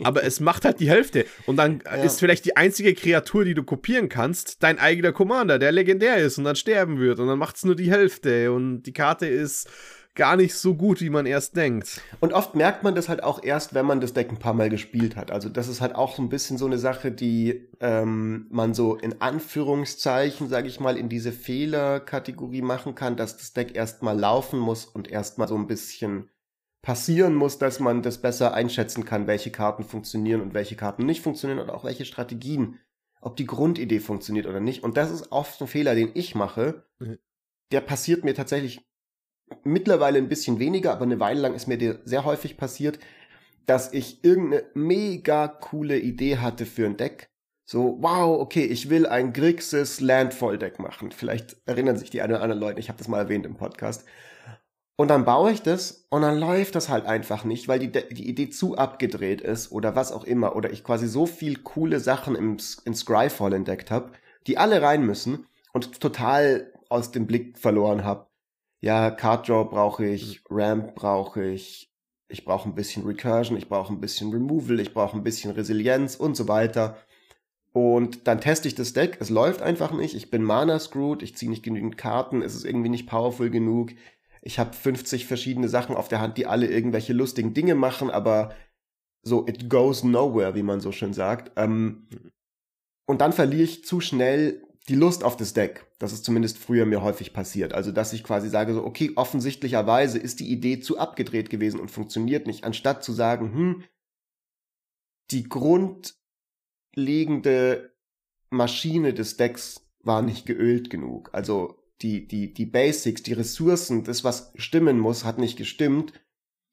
Aber 0.02 0.24
es 0.24 0.40
macht 0.40 0.64
halt 0.64 0.80
die 0.80 0.88
Hälfte. 0.88 1.26
Und 1.46 1.56
dann 1.56 1.82
ja. 1.84 2.02
ist 2.02 2.20
vielleicht 2.20 2.44
die 2.44 2.56
einzige 2.56 2.94
Kreatur, 2.94 3.44
die 3.44 3.54
du 3.54 3.62
kopieren 3.62 4.08
kannst, 4.08 4.62
dein 4.62 4.78
eigener 4.78 5.12
Commander, 5.12 5.58
der 5.58 5.72
legendär 5.72 6.18
ist 6.18 6.38
und 6.38 6.44
dann 6.44 6.56
sterben 6.56 6.98
wird. 6.98 7.18
Und 7.18 7.28
dann 7.28 7.38
macht 7.38 7.56
es 7.56 7.64
nur 7.64 7.76
die 7.76 7.90
Hälfte. 7.90 8.52
Und 8.52 8.82
die 8.82 8.92
Karte 8.92 9.26
ist 9.26 9.68
gar 10.14 10.36
nicht 10.36 10.54
so 10.54 10.74
gut, 10.74 11.00
wie 11.00 11.10
man 11.10 11.26
erst 11.26 11.56
denkt. 11.56 12.00
Und 12.20 12.32
oft 12.32 12.54
merkt 12.54 12.82
man 12.82 12.94
das 12.94 13.08
halt 13.08 13.22
auch 13.22 13.42
erst, 13.42 13.74
wenn 13.74 13.86
man 13.86 14.00
das 14.00 14.12
Deck 14.12 14.30
ein 14.30 14.38
paar 14.38 14.52
Mal 14.52 14.68
gespielt 14.68 15.16
hat. 15.16 15.30
Also 15.30 15.48
das 15.48 15.68
ist 15.68 15.80
halt 15.80 15.94
auch 15.94 16.14
so 16.14 16.22
ein 16.22 16.28
bisschen 16.28 16.58
so 16.58 16.66
eine 16.66 16.78
Sache, 16.78 17.10
die 17.10 17.68
ähm, 17.80 18.46
man 18.50 18.74
so 18.74 18.96
in 18.96 19.20
Anführungszeichen, 19.22 20.48
sage 20.48 20.68
ich 20.68 20.80
mal, 20.80 20.96
in 20.96 21.08
diese 21.08 21.32
Fehlerkategorie 21.32 22.62
machen 22.62 22.94
kann, 22.94 23.16
dass 23.16 23.38
das 23.38 23.52
Deck 23.52 23.74
erstmal 23.74 24.18
laufen 24.18 24.58
muss 24.58 24.84
und 24.84 25.10
erstmal 25.10 25.48
so 25.48 25.56
ein 25.56 25.66
bisschen 25.66 26.28
passieren 26.82 27.34
muss, 27.34 27.58
dass 27.58 27.78
man 27.80 28.02
das 28.02 28.18
besser 28.18 28.54
einschätzen 28.54 29.04
kann, 29.04 29.28
welche 29.28 29.52
Karten 29.52 29.84
funktionieren 29.84 30.40
und 30.40 30.52
welche 30.52 30.76
Karten 30.76 31.06
nicht 31.06 31.22
funktionieren 31.22 31.60
und 31.60 31.70
auch 31.70 31.84
welche 31.84 32.04
Strategien, 32.04 32.78
ob 33.20 33.36
die 33.36 33.46
Grundidee 33.46 34.00
funktioniert 34.00 34.46
oder 34.46 34.60
nicht. 34.60 34.82
Und 34.82 34.96
das 34.96 35.12
ist 35.12 35.30
oft 35.30 35.60
ein 35.60 35.68
Fehler, 35.68 35.94
den 35.94 36.10
ich 36.14 36.34
mache. 36.34 36.84
Mhm. 36.98 37.18
Der 37.70 37.80
passiert 37.80 38.24
mir 38.24 38.34
tatsächlich 38.34 38.84
mittlerweile 39.64 40.18
ein 40.18 40.28
bisschen 40.28 40.58
weniger, 40.58 40.92
aber 40.92 41.04
eine 41.04 41.20
Weile 41.20 41.40
lang 41.40 41.54
ist 41.54 41.68
mir 41.68 41.78
der 41.78 42.00
sehr 42.04 42.24
häufig 42.24 42.56
passiert, 42.56 42.98
dass 43.66 43.92
ich 43.92 44.24
irgendeine 44.24 44.64
mega 44.74 45.46
coole 45.46 45.98
Idee 45.98 46.38
hatte 46.38 46.66
für 46.66 46.86
ein 46.86 46.96
Deck. 46.96 47.30
So, 47.64 47.98
wow, 48.00 48.40
okay, 48.40 48.64
ich 48.64 48.90
will 48.90 49.06
ein 49.06 49.32
Grixis 49.32 50.00
Landfall 50.00 50.58
Deck 50.58 50.80
machen. 50.80 51.12
Vielleicht 51.12 51.56
erinnern 51.64 51.96
sich 51.96 52.10
die 52.10 52.20
einen 52.22 52.32
oder 52.32 52.42
anderen 52.42 52.60
Leute, 52.60 52.80
ich 52.80 52.88
habe 52.88 52.98
das 52.98 53.06
mal 53.06 53.18
erwähnt 53.18 53.46
im 53.46 53.54
Podcast. 53.54 54.04
Und 54.96 55.08
dann 55.08 55.24
baue 55.24 55.52
ich 55.52 55.62
das 55.62 56.06
und 56.10 56.22
dann 56.22 56.38
läuft 56.38 56.74
das 56.74 56.88
halt 56.88 57.06
einfach 57.06 57.44
nicht, 57.44 57.66
weil 57.66 57.78
die, 57.78 57.90
die 57.90 58.28
Idee 58.28 58.50
zu 58.50 58.76
abgedreht 58.76 59.40
ist 59.40 59.72
oder 59.72 59.96
was 59.96 60.12
auch 60.12 60.24
immer. 60.24 60.54
Oder 60.54 60.70
ich 60.70 60.84
quasi 60.84 61.08
so 61.08 61.26
viel 61.26 61.58
coole 61.58 61.98
Sachen 61.98 62.36
im, 62.36 62.58
in 62.84 62.94
Scryfall 62.94 63.54
entdeckt 63.54 63.90
habe, 63.90 64.12
die 64.46 64.58
alle 64.58 64.82
rein 64.82 65.04
müssen 65.06 65.46
und 65.72 66.00
total 66.00 66.72
aus 66.88 67.10
dem 67.10 67.26
Blick 67.26 67.58
verloren 67.58 68.04
habe. 68.04 68.26
Ja, 68.80 69.10
Card 69.10 69.48
Draw 69.48 69.64
brauche 69.64 70.04
ich, 70.04 70.42
Ramp 70.50 70.94
brauche 70.94 71.44
ich, 71.44 71.90
ich 72.28 72.44
brauche 72.44 72.68
ein 72.68 72.74
bisschen 72.74 73.06
Recursion, 73.06 73.56
ich 73.56 73.68
brauche 73.68 73.92
ein 73.92 74.00
bisschen 74.00 74.30
Removal, 74.30 74.80
ich 74.80 74.92
brauche 74.92 75.16
ein 75.16 75.22
bisschen 75.22 75.52
Resilienz 75.52 76.16
und 76.16 76.36
so 76.36 76.48
weiter. 76.48 76.98
Und 77.72 78.26
dann 78.26 78.40
teste 78.40 78.68
ich 78.68 78.74
das 78.74 78.92
Deck, 78.92 79.16
es 79.20 79.30
läuft 79.30 79.62
einfach 79.62 79.92
nicht, 79.92 80.14
ich 80.14 80.30
bin 80.30 80.42
Mana 80.42 80.78
screwed, 80.78 81.22
ich 81.22 81.36
ziehe 81.36 81.50
nicht 81.50 81.62
genügend 81.62 81.96
Karten, 81.96 82.42
es 82.42 82.54
ist 82.54 82.64
irgendwie 82.64 82.90
nicht 82.90 83.08
powerful 83.08 83.48
genug 83.48 83.92
ich 84.42 84.58
habe 84.58 84.74
50 84.74 85.26
verschiedene 85.26 85.68
Sachen 85.68 85.96
auf 85.96 86.08
der 86.08 86.20
Hand, 86.20 86.36
die 86.36 86.46
alle 86.46 86.66
irgendwelche 86.66 87.12
lustigen 87.12 87.54
Dinge 87.54 87.74
machen, 87.74 88.10
aber 88.10 88.54
so, 89.22 89.46
it 89.46 89.70
goes 89.70 90.02
nowhere, 90.02 90.56
wie 90.56 90.64
man 90.64 90.80
so 90.80 90.90
schön 90.90 91.14
sagt. 91.14 91.52
Ähm, 91.56 92.08
und 93.06 93.20
dann 93.20 93.32
verliere 93.32 93.62
ich 93.62 93.84
zu 93.84 94.00
schnell 94.00 94.66
die 94.88 94.96
Lust 94.96 95.22
auf 95.22 95.36
das 95.36 95.54
Deck. 95.54 95.86
Das 96.00 96.12
ist 96.12 96.24
zumindest 96.24 96.58
früher 96.58 96.86
mir 96.86 97.02
häufig 97.02 97.32
passiert. 97.32 97.72
Also, 97.72 97.92
dass 97.92 98.12
ich 98.12 98.24
quasi 98.24 98.48
sage, 98.48 98.74
so, 98.74 98.84
okay, 98.84 99.12
offensichtlicherweise 99.14 100.18
ist 100.18 100.40
die 100.40 100.50
Idee 100.50 100.80
zu 100.80 100.98
abgedreht 100.98 101.50
gewesen 101.50 101.78
und 101.78 101.92
funktioniert 101.92 102.48
nicht, 102.48 102.64
anstatt 102.64 103.04
zu 103.04 103.12
sagen, 103.12 103.54
hm, 103.54 103.84
die 105.30 105.48
grundlegende 105.48 107.94
Maschine 108.50 109.14
des 109.14 109.36
Decks 109.36 109.86
war 110.00 110.22
nicht 110.22 110.46
geölt 110.46 110.90
genug. 110.90 111.30
Also, 111.32 111.81
die, 112.02 112.26
die, 112.26 112.52
die 112.52 112.66
Basics, 112.66 113.22
die 113.22 113.32
Ressourcen, 113.32 114.04
das, 114.04 114.24
was 114.24 114.52
stimmen 114.56 114.98
muss, 114.98 115.24
hat 115.24 115.38
nicht 115.38 115.56
gestimmt. 115.56 116.12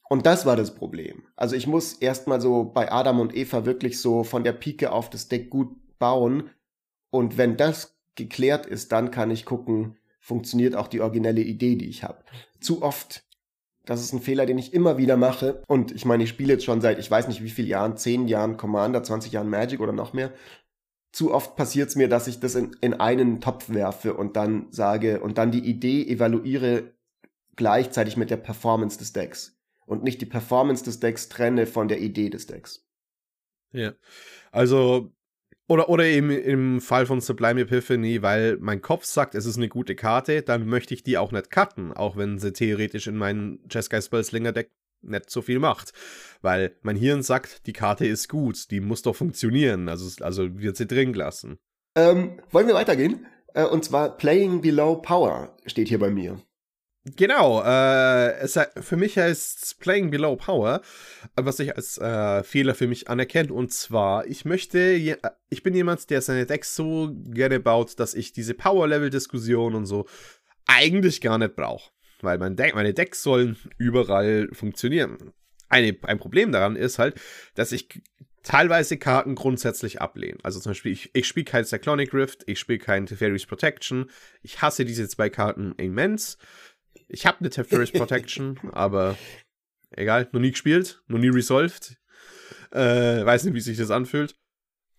Und 0.09 0.25
das 0.25 0.45
war 0.45 0.55
das 0.55 0.73
Problem. 0.73 1.23
Also 1.35 1.55
ich 1.55 1.67
muss 1.67 1.93
erstmal 1.93 2.41
so 2.41 2.63
bei 2.63 2.91
Adam 2.91 3.19
und 3.19 3.35
Eva 3.35 3.65
wirklich 3.65 3.99
so 3.99 4.23
von 4.23 4.43
der 4.43 4.53
Pike 4.53 4.91
auf 4.91 5.09
das 5.09 5.27
Deck 5.27 5.49
gut 5.49 5.69
bauen. 5.99 6.49
Und 7.11 7.37
wenn 7.37 7.57
das 7.57 7.95
geklärt 8.15 8.65
ist, 8.65 8.91
dann 8.91 9.11
kann 9.11 9.29
ich 9.29 9.45
gucken, 9.45 9.97
funktioniert 10.19 10.75
auch 10.75 10.87
die 10.87 11.01
originelle 11.01 11.41
Idee, 11.41 11.75
die 11.75 11.89
ich 11.89 12.03
habe. 12.03 12.23
Zu 12.59 12.81
oft, 12.81 13.23
das 13.85 14.01
ist 14.01 14.13
ein 14.13 14.21
Fehler, 14.21 14.45
den 14.45 14.57
ich 14.57 14.73
immer 14.73 14.97
wieder 14.97 15.15
mache. 15.15 15.61
Und 15.67 15.91
ich 15.91 16.05
meine, 16.05 16.23
ich 16.23 16.29
spiele 16.29 16.53
jetzt 16.53 16.65
schon 16.65 16.81
seit, 16.81 16.99
ich 16.99 17.09
weiß 17.09 17.27
nicht 17.27 17.43
wie 17.43 17.49
vielen 17.49 17.67
Jahren, 17.67 17.97
zehn 17.97 18.27
Jahren 18.27 18.57
Commander, 18.57 19.03
20 19.03 19.31
Jahren 19.31 19.49
Magic 19.49 19.79
oder 19.79 19.93
noch 19.93 20.13
mehr 20.13 20.31
zu 21.11 21.33
oft 21.33 21.55
passiert 21.55 21.89
es 21.89 21.95
mir, 21.95 22.07
dass 22.07 22.27
ich 22.27 22.39
das 22.39 22.55
in, 22.55 22.75
in 22.81 22.93
einen 22.93 23.41
Topf 23.41 23.69
werfe 23.69 24.13
und 24.13 24.35
dann 24.35 24.67
sage 24.71 25.21
und 25.21 25.37
dann 25.37 25.51
die 25.51 25.65
Idee 25.65 26.03
evaluiere 26.07 26.93
gleichzeitig 27.55 28.17
mit 28.17 28.29
der 28.29 28.37
Performance 28.37 28.97
des 28.97 29.13
Decks 29.13 29.59
und 29.85 30.03
nicht 30.03 30.21
die 30.21 30.25
Performance 30.25 30.83
des 30.83 30.99
Decks 30.99 31.29
trenne 31.29 31.65
von 31.65 31.87
der 31.87 31.99
Idee 31.99 32.29
des 32.29 32.47
Decks. 32.47 32.85
Ja, 33.71 33.93
also 34.51 35.11
Oder, 35.67 35.87
oder 35.89 36.05
eben 36.05 36.31
im 36.31 36.81
Fall 36.81 37.05
von 37.05 37.21
Sublime 37.21 37.61
Epiphany, 37.61 38.23
weil 38.23 38.57
mein 38.59 38.81
Kopf 38.81 39.05
sagt, 39.05 39.35
es 39.35 39.45
ist 39.45 39.57
eine 39.57 39.69
gute 39.69 39.95
Karte, 39.95 40.41
dann 40.41 40.65
möchte 40.67 40.95
ich 40.95 41.03
die 41.03 41.19
auch 41.19 41.31
nicht 41.31 41.51
cutten, 41.51 41.93
auch 41.93 42.17
wenn 42.17 42.39
sie 42.39 42.53
theoretisch 42.53 43.05
in 43.05 43.17
meinem 43.17 43.59
Jeskai 43.69 44.01
Spellslinger 44.01 44.51
Deck 44.51 44.71
nicht 45.01 45.29
so 45.29 45.41
viel 45.41 45.59
macht. 45.59 45.93
Weil 46.41 46.75
mein 46.81 46.95
Hirn 46.95 47.23
sagt, 47.23 47.65
die 47.67 47.73
Karte 47.73 48.05
ist 48.05 48.29
gut, 48.29 48.71
die 48.71 48.79
muss 48.79 49.01
doch 49.01 49.15
funktionieren, 49.15 49.89
also, 49.89 50.23
also 50.23 50.59
wird 50.59 50.77
sie 50.77 50.87
drin 50.87 51.13
gelassen. 51.13 51.59
Ähm, 51.95 52.39
wollen 52.51 52.67
wir 52.67 52.75
weitergehen? 52.75 53.25
Äh, 53.53 53.65
und 53.65 53.83
zwar 53.83 54.17
Playing 54.17 54.61
Below 54.61 55.01
Power 55.01 55.55
steht 55.65 55.87
hier 55.89 55.99
bei 55.99 56.09
mir. 56.09 56.41
Genau, 57.15 57.63
äh, 57.63 58.37
es, 58.39 58.59
für 58.81 58.97
mich 58.97 59.17
heißt 59.17 59.63
es 59.63 59.73
Playing 59.73 60.11
Below 60.11 60.35
Power, 60.35 60.81
was 61.35 61.59
ich 61.59 61.75
als 61.75 61.97
äh, 61.97 62.43
Fehler 62.43 62.75
für 62.75 62.87
mich 62.87 63.09
anerkenne. 63.09 63.53
Und 63.53 63.71
zwar, 63.71 64.27
ich 64.27 64.45
möchte, 64.45 65.17
ich 65.49 65.63
bin 65.63 65.73
jemand, 65.73 66.09
der 66.09 66.21
seine 66.21 66.45
Decks 66.45 66.75
so 66.75 67.11
gerne 67.13 67.59
baut, 67.59 67.99
dass 67.99 68.13
ich 68.13 68.33
diese 68.33 68.53
Power-Level-Diskussion 68.53 69.75
und 69.75 69.85
so 69.85 70.05
eigentlich 70.67 71.21
gar 71.21 71.37
nicht 71.37 71.55
brauche. 71.55 71.89
Weil 72.21 72.37
mein 72.37 72.55
Deck, 72.55 72.75
meine 72.75 72.93
Decks 72.93 73.23
sollen 73.23 73.57
überall 73.77 74.49
funktionieren. 74.51 75.31
Eine, 75.69 75.97
ein 76.03 76.19
Problem 76.19 76.51
daran 76.51 76.75
ist 76.75 76.99
halt, 76.99 77.19
dass 77.55 77.71
ich 77.71 78.01
teilweise 78.43 78.97
Karten 78.97 79.35
grundsätzlich 79.35 80.01
ablehne. 80.01 80.39
Also 80.43 80.59
zum 80.59 80.71
Beispiel, 80.71 80.91
ich, 80.91 81.11
ich 81.13 81.27
spiele 81.27 81.45
kein 81.45 81.65
Cyclonic 81.65 82.13
Rift, 82.13 82.43
ich 82.47 82.59
spiele 82.59 82.79
kein 82.79 83.05
Teferi's 83.05 83.45
Protection. 83.45 84.09
Ich 84.41 84.61
hasse 84.61 84.85
diese 84.85 85.07
zwei 85.07 85.29
Karten 85.29 85.73
immens. 85.77 86.37
Ich 87.07 87.25
habe 87.25 87.39
eine 87.39 87.49
Teferi's 87.49 87.91
Protection, 87.93 88.59
aber 88.71 89.17
egal, 89.91 90.27
noch 90.31 90.39
nie 90.39 90.51
gespielt, 90.51 91.01
noch 91.07 91.19
nie 91.19 91.29
resolved. 91.29 91.97
Äh, 92.71 93.25
weiß 93.25 93.45
nicht, 93.45 93.53
wie 93.53 93.61
sich 93.61 93.77
das 93.77 93.91
anfühlt. 93.91 94.35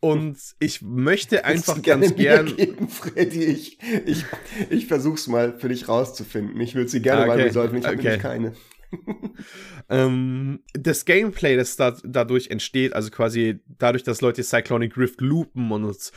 Und 0.00 0.38
ich 0.58 0.80
möchte 0.80 1.44
einfach 1.44 1.80
ganz 1.82 2.16
gern. 2.16 2.56
Geben, 2.56 2.88
Freddy. 2.88 3.44
Ich, 3.44 3.78
ich, 4.06 4.24
ich 4.70 4.86
versuch's 4.86 5.26
mal 5.26 5.58
für 5.58 5.68
dich 5.68 5.88
rauszufinden. 5.88 6.58
Ich 6.60 6.74
würde 6.74 6.88
sie 6.88 7.02
gerne 7.02 7.22
okay. 7.22 7.28
mal 7.28 7.40
resolven. 7.40 7.78
Ich 7.78 7.86
habe 7.86 7.98
okay. 7.98 8.18
keine. 8.18 8.54
ähm, 9.88 10.60
das 10.72 11.04
Gameplay, 11.04 11.56
das 11.56 11.76
da, 11.76 11.96
dadurch 12.02 12.48
entsteht, 12.48 12.94
also 12.94 13.10
quasi 13.10 13.60
dadurch, 13.78 14.02
dass 14.02 14.20
Leute 14.20 14.42
Cyclonic 14.42 14.96
Rift 14.96 15.20
loopen 15.20 15.70
und 15.70 16.12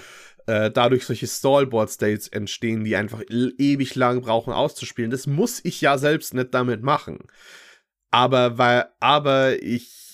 äh, 0.47 0.71
dadurch 0.71 1.05
solche 1.05 1.27
Stallboard-States 1.27 2.29
entstehen, 2.29 2.83
die 2.83 2.95
einfach 2.95 3.21
ewig 3.29 3.95
lang 3.95 4.21
brauchen 4.21 4.53
auszuspielen. 4.53 5.11
Das 5.11 5.27
muss 5.27 5.59
ich 5.63 5.81
ja 5.81 5.97
selbst 5.97 6.33
nicht 6.33 6.53
damit 6.53 6.83
machen. 6.83 7.19
Aber 8.11 8.57
weil, 8.57 8.85
aber 8.99 9.61
ich 9.61 10.12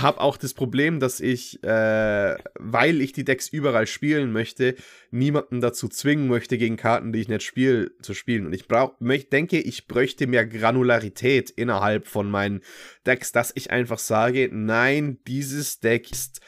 habe 0.00 0.20
auch 0.20 0.36
das 0.36 0.54
Problem, 0.54 1.00
dass 1.00 1.20
ich, 1.20 1.62
äh, 1.62 2.36
weil 2.58 3.00
ich 3.00 3.12
die 3.12 3.24
Decks 3.24 3.48
überall 3.48 3.86
spielen 3.86 4.32
möchte, 4.32 4.74
niemanden 5.10 5.60
dazu 5.60 5.88
zwingen 5.88 6.28
möchte, 6.28 6.58
gegen 6.58 6.76
Karten, 6.76 7.12
die 7.12 7.20
ich 7.20 7.28
nicht 7.28 7.42
spiele, 7.42 7.90
zu 8.00 8.14
spielen. 8.14 8.46
Und 8.46 8.52
ich 8.52 8.68
brauch, 8.68 8.94
denke, 9.00 9.60
ich 9.60 9.86
bräuchte 9.86 10.26
mehr 10.26 10.46
Granularität 10.46 11.50
innerhalb 11.50 12.06
von 12.06 12.30
meinen 12.30 12.62
Decks, 13.06 13.32
dass 13.32 13.52
ich 13.54 13.70
einfach 13.70 13.98
sage, 13.98 14.48
nein, 14.52 15.18
dieses 15.26 15.80
Deck 15.80 16.10
ist 16.10 16.40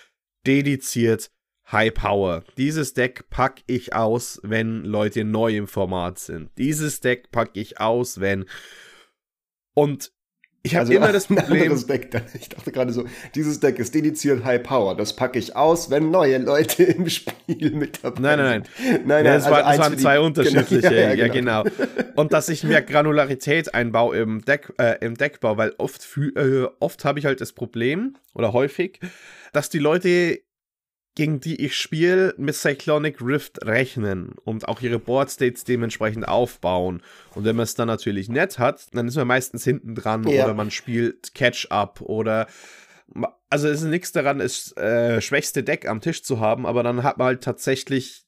dediziert 0.47 1.31
High 1.71 1.95
Power. 1.95 2.45
Dieses 2.57 2.95
Deck 2.95 3.31
packe 3.31 3.63
ich 3.67 3.95
aus, 3.95 4.41
wenn 4.43 4.85
Leute 4.85 5.25
neu 5.25 5.57
im 5.57 5.69
Format 5.69 6.19
sind. 6.19 6.51
Dieses 6.59 7.01
Deck 7.01 7.31
packe 7.31 7.61
ich 7.61 7.81
aus, 7.81 8.21
wenn. 8.21 8.47
Und 9.75 10.13
ich 10.63 10.75
habe 10.75 10.81
also 10.83 10.93
immer 10.93 11.13
das 11.13 11.27
Problem. 11.29 11.87
Deck, 11.87 12.23
ich 12.39 12.49
dachte 12.51 12.71
gerade 12.71 12.93
so, 12.93 13.05
dieses 13.35 13.61
Deck 13.61 13.79
ist 13.79 13.95
dediziert 13.95 14.45
High 14.45 14.63
Power. 14.63 14.95
Das 14.97 15.17
packe 15.17 15.39
ich 15.39 15.57
aus, 15.57 15.91
wenn 15.91 16.11
neue 16.11 16.39
Leute 16.39 16.83
im 16.85 17.09
Spiel 17.09 17.71
mit 17.71 18.05
dabei 18.05 18.15
sind. 18.17 18.23
Nein, 18.23 18.39
nein, 18.39 18.63
nein. 18.79 18.93
nein, 18.93 19.03
nein 19.07 19.25
das, 19.25 19.45
also 19.45 19.57
war, 19.57 19.63
das 19.63 19.79
waren 19.79 19.99
zwei 19.99 20.17
die, 20.17 20.23
unterschiedliche. 20.23 20.81
Genau, 20.81 20.93
ja, 20.93 21.15
ja, 21.15 21.29
genau. 21.29 21.65
ja, 21.65 21.71
genau. 21.71 22.13
Und 22.17 22.33
dass 22.33 22.49
ich 22.51 22.63
mehr 22.65 22.83
Granularität 22.83 23.75
einbaue 23.75 24.19
im, 24.19 24.45
Deck, 24.45 24.73
äh, 24.79 24.97
im 25.01 25.17
Deckbau, 25.17 25.57
weil 25.57 25.73
oft, 25.79 26.07
äh, 26.17 26.67
oft 26.79 27.05
habe 27.05 27.19
ich 27.19 27.25
halt 27.25 27.41
das 27.41 27.53
Problem, 27.53 28.17
oder 28.35 28.53
häufig, 28.53 29.01
dass 29.53 29.71
die 29.71 29.79
Leute 29.79 30.41
gegen 31.17 31.41
die 31.41 31.65
ich 31.65 31.77
spiele, 31.77 32.35
mit 32.39 32.55
Cyclonic 32.55 33.21
Rift 33.21 33.65
rechnen 33.65 34.35
und 34.45 34.69
auch 34.69 34.81
ihre 34.81 34.99
Board 34.99 35.31
States 35.31 35.65
dementsprechend 35.65 36.27
aufbauen. 36.27 37.03
Und 37.35 37.45
wenn 37.45 37.57
man 37.57 37.65
es 37.65 37.75
dann 37.75 37.89
natürlich 37.89 38.29
nett 38.29 38.59
hat, 38.59 38.87
dann 38.93 39.09
ist 39.09 39.17
man 39.17 39.27
meistens 39.27 39.65
hinten 39.65 39.95
dran 39.95 40.27
ja. 40.27 40.45
oder 40.45 40.55
man 40.55 40.71
spielt 40.71 41.35
Catch-up 41.35 42.01
oder 42.01 42.47
also 43.49 43.67
es 43.69 43.83
ist 43.83 43.89
nichts 43.89 44.13
daran, 44.13 44.39
das 44.39 44.77
äh, 44.77 45.21
schwächste 45.21 45.65
Deck 45.65 45.89
am 45.89 46.01
Tisch 46.01 46.23
zu 46.23 46.39
haben, 46.39 46.65
aber 46.65 46.85
dann 46.85 47.03
hat 47.03 47.19
man 47.19 47.27
halt 47.27 47.43
tatsächlich 47.43 48.25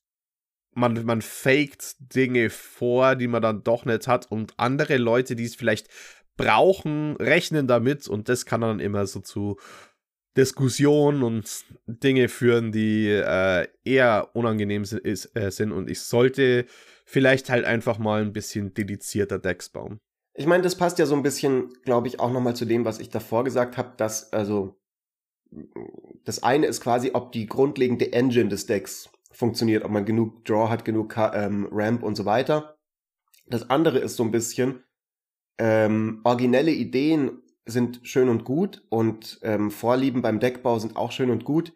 man, 0.74 1.04
man 1.04 1.22
faked 1.22 1.96
Dinge 1.98 2.50
vor, 2.50 3.14
die 3.14 3.28
man 3.28 3.42
dann 3.42 3.62
doch 3.62 3.84
nicht 3.84 4.08
hat 4.08 4.30
und 4.30 4.54
andere 4.56 4.96
Leute, 4.96 5.36
die 5.36 5.44
es 5.44 5.54
vielleicht 5.54 5.88
brauchen, 6.36 7.16
rechnen 7.16 7.66
damit 7.66 8.08
und 8.08 8.28
das 8.28 8.46
kann 8.46 8.62
dann 8.62 8.80
immer 8.80 9.06
so 9.06 9.20
zu 9.20 9.58
Diskussionen 10.36 11.22
und 11.22 11.64
Dinge 11.86 12.28
führen, 12.28 12.72
die 12.72 13.08
äh, 13.08 13.68
eher 13.84 14.30
unangenehm 14.34 14.84
sind, 14.84 15.00
ist, 15.00 15.36
äh, 15.36 15.50
sind 15.50 15.72
und 15.72 15.90
ich 15.90 16.00
sollte 16.00 16.66
vielleicht 17.04 17.50
halt 17.50 17.64
einfach 17.64 17.98
mal 17.98 18.22
ein 18.22 18.32
bisschen 18.32 18.72
dedizierter 18.72 19.38
Decks 19.38 19.68
bauen. 19.68 19.98
Ich 20.34 20.46
meine, 20.46 20.62
das 20.62 20.76
passt 20.76 20.98
ja 20.98 21.04
so 21.04 21.14
ein 21.14 21.22
bisschen, 21.22 21.68
glaube 21.84 22.08
ich, 22.08 22.18
auch 22.18 22.32
nochmal 22.32 22.56
zu 22.56 22.64
dem, 22.64 22.86
was 22.86 22.98
ich 22.98 23.10
davor 23.10 23.44
gesagt 23.44 23.76
habe, 23.76 23.92
dass 23.98 24.32
also 24.32 24.80
das 26.24 26.42
eine 26.42 26.66
ist 26.66 26.80
quasi, 26.80 27.10
ob 27.12 27.32
die 27.32 27.46
grundlegende 27.46 28.12
Engine 28.12 28.48
des 28.48 28.64
Decks 28.64 29.10
funktioniert, 29.30 29.84
ob 29.84 29.90
man 29.90 30.06
genug 30.06 30.44
Draw 30.44 30.70
hat, 30.70 30.84
genug 30.84 31.14
ähm, 31.16 31.68
Ramp 31.70 32.02
und 32.02 32.16
so 32.16 32.24
weiter. 32.24 32.78
Das 33.46 33.68
andere 33.68 33.98
ist 33.98 34.16
so 34.16 34.22
ein 34.22 34.30
bisschen 34.30 34.82
ähm, 35.58 36.20
originelle 36.24 36.70
Ideen 36.70 37.42
sind 37.64 38.00
schön 38.02 38.28
und 38.28 38.44
gut 38.44 38.82
und 38.88 39.38
ähm, 39.42 39.70
Vorlieben 39.70 40.22
beim 40.22 40.40
Deckbau 40.40 40.78
sind 40.78 40.96
auch 40.96 41.12
schön 41.12 41.30
und 41.30 41.44
gut. 41.44 41.72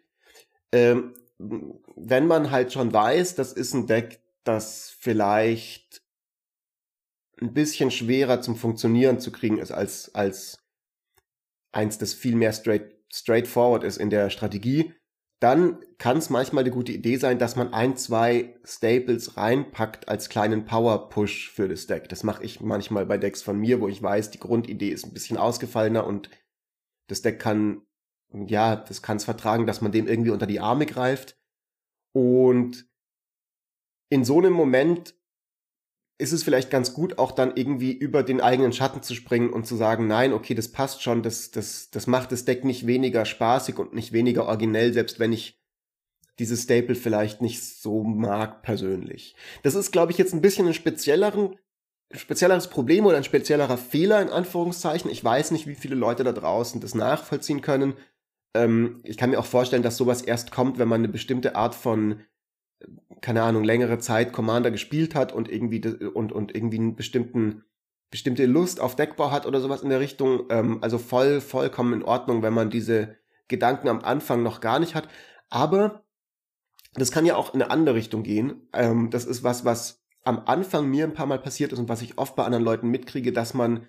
Ähm, 0.71 1.13
wenn 1.37 2.27
man 2.27 2.51
halt 2.51 2.73
schon 2.73 2.91
weiß, 2.91 3.35
das 3.35 3.53
ist 3.53 3.73
ein 3.73 3.87
Deck, 3.87 4.21
das 4.43 4.95
vielleicht 4.99 6.01
ein 7.39 7.53
bisschen 7.53 7.91
schwerer 7.91 8.41
zum 8.41 8.55
Funktionieren 8.55 9.19
zu 9.19 9.31
kriegen 9.31 9.59
ist 9.59 9.71
als, 9.71 10.13
als 10.15 10.59
eins, 11.71 11.97
das 11.97 12.13
viel 12.13 12.35
mehr 12.35 12.53
straight, 12.53 12.95
straightforward 13.13 13.83
ist 13.83 13.97
in 13.97 14.09
der 14.09 14.29
Strategie, 14.29 14.93
dann 15.39 15.83
kann 15.99 16.17
es 16.17 16.29
manchmal 16.29 16.63
eine 16.63 16.73
gute 16.73 16.91
Idee 16.91 17.17
sein, 17.17 17.37
dass 17.37 17.55
man 17.55 17.73
ein, 17.73 17.95
zwei 17.95 18.55
Staples 18.63 19.37
reinpackt 19.37 20.09
als 20.09 20.29
kleinen 20.29 20.65
Power-Push 20.65 21.51
für 21.51 21.67
das 21.67 21.85
Deck. 21.85 22.09
Das 22.09 22.23
mache 22.23 22.43
ich 22.43 22.59
manchmal 22.61 23.05
bei 23.05 23.17
Decks 23.17 23.43
von 23.43 23.59
mir, 23.59 23.79
wo 23.79 23.87
ich 23.87 24.01
weiß, 24.01 24.31
die 24.31 24.39
Grundidee 24.39 24.89
ist 24.89 25.05
ein 25.05 25.13
bisschen 25.13 25.37
ausgefallener 25.37 26.07
und 26.07 26.29
das 27.07 27.21
Deck 27.21 27.39
kann, 27.39 27.83
ja, 28.31 28.75
das 28.75 29.01
kann 29.01 29.17
es 29.17 29.25
vertragen, 29.25 29.67
dass 29.67 29.81
man 29.81 29.91
dem 29.91 30.07
irgendwie 30.07 30.31
unter 30.31 30.47
die 30.47 30.59
Arme 30.59 30.87
greift. 30.87 31.37
Und 32.13 32.89
in 34.09 34.25
so 34.25 34.39
einem 34.39 34.53
Moment 34.53 35.15
ist 36.19 36.31
es 36.31 36.43
vielleicht 36.43 36.71
ganz 36.71 36.93
gut, 36.93 37.19
auch 37.19 37.31
dann 37.31 37.55
irgendwie 37.55 37.91
über 37.91 38.23
den 38.23 38.41
eigenen 38.41 38.73
Schatten 38.73 39.03
zu 39.03 39.13
springen 39.13 39.51
und 39.51 39.67
zu 39.67 39.75
sagen, 39.75 40.07
nein, 40.07 40.33
okay, 40.33 40.55
das 40.55 40.71
passt 40.71 41.03
schon, 41.03 41.21
das, 41.21 41.51
das, 41.51 41.91
das 41.91 42.07
macht 42.07 42.31
das 42.31 42.45
Deck 42.45 42.63
nicht 42.63 42.87
weniger 42.87 43.23
spaßig 43.25 43.77
und 43.77 43.93
nicht 43.93 44.13
weniger 44.13 44.45
originell, 44.45 44.93
selbst 44.93 45.19
wenn 45.19 45.31
ich 45.31 45.61
dieses 46.39 46.63
Staple 46.63 46.95
vielleicht 46.95 47.41
nicht 47.41 47.63
so 47.63 48.03
mag 48.03 48.61
persönlich. 48.63 49.35
Das 49.63 49.75
ist, 49.75 49.91
glaube 49.91 50.11
ich, 50.11 50.17
jetzt 50.17 50.33
ein 50.33 50.41
bisschen 50.41 50.67
ein 50.67 50.73
spezielleren, 50.73 51.55
spezielleres 52.11 52.69
Problem 52.69 53.05
oder 53.05 53.17
ein 53.17 53.23
speziellerer 53.23 53.77
Fehler 53.77 54.21
in 54.21 54.29
Anführungszeichen. 54.29 55.11
Ich 55.11 55.23
weiß 55.23 55.51
nicht, 55.51 55.67
wie 55.67 55.75
viele 55.75 55.95
Leute 55.95 56.23
da 56.23 56.31
draußen 56.31 56.81
das 56.81 56.95
nachvollziehen 56.95 57.61
können. 57.61 57.93
Ähm, 58.55 59.01
ich 59.03 59.17
kann 59.17 59.29
mir 59.29 59.39
auch 59.39 59.45
vorstellen, 59.45 59.83
dass 59.83 59.97
sowas 59.97 60.21
erst 60.21 60.51
kommt, 60.51 60.79
wenn 60.79 60.87
man 60.87 61.01
eine 61.01 61.09
bestimmte 61.09 61.55
Art 61.55 61.75
von 61.75 62.21
keine 63.21 63.43
Ahnung, 63.43 63.63
längere 63.63 63.99
Zeit 63.99 64.33
Commander 64.33 64.71
gespielt 64.71 65.15
hat 65.15 65.33
und 65.33 65.49
irgendwie 65.49 65.81
und, 65.87 66.31
und 66.31 66.55
irgendwie 66.55 66.77
einen 66.77 66.95
bestimmten 66.95 67.63
bestimmte 68.09 68.45
Lust 68.45 68.79
auf 68.79 68.95
Deckbau 68.95 69.31
hat 69.31 69.45
oder 69.45 69.59
sowas 69.59 69.81
in 69.81 69.89
der 69.89 69.99
Richtung. 69.99 70.45
Ähm, 70.49 70.79
also 70.81 70.97
voll, 70.97 71.41
vollkommen 71.41 71.93
in 71.93 72.03
Ordnung, 72.03 72.41
wenn 72.41 72.53
man 72.53 72.69
diese 72.69 73.17
Gedanken 73.47 73.89
am 73.89 73.99
Anfang 73.99 74.43
noch 74.43 74.61
gar 74.61 74.79
nicht 74.79 74.95
hat. 74.95 75.09
Aber 75.49 76.03
das 76.93 77.11
kann 77.11 77.25
ja 77.25 77.35
auch 77.35 77.53
in 77.53 77.61
eine 77.61 77.71
andere 77.71 77.95
Richtung 77.95 78.23
gehen. 78.23 78.67
Ähm, 78.73 79.09
das 79.09 79.25
ist 79.25 79.43
was, 79.43 79.65
was 79.65 80.03
am 80.23 80.43
Anfang 80.45 80.87
mir 80.87 81.05
ein 81.05 81.13
paar 81.13 81.25
Mal 81.25 81.39
passiert 81.39 81.73
ist 81.73 81.79
und 81.79 81.89
was 81.89 82.01
ich 82.01 82.17
oft 82.17 82.35
bei 82.35 82.43
anderen 82.43 82.65
Leuten 82.65 82.89
mitkriege, 82.89 83.31
dass 83.31 83.53
man 83.53 83.87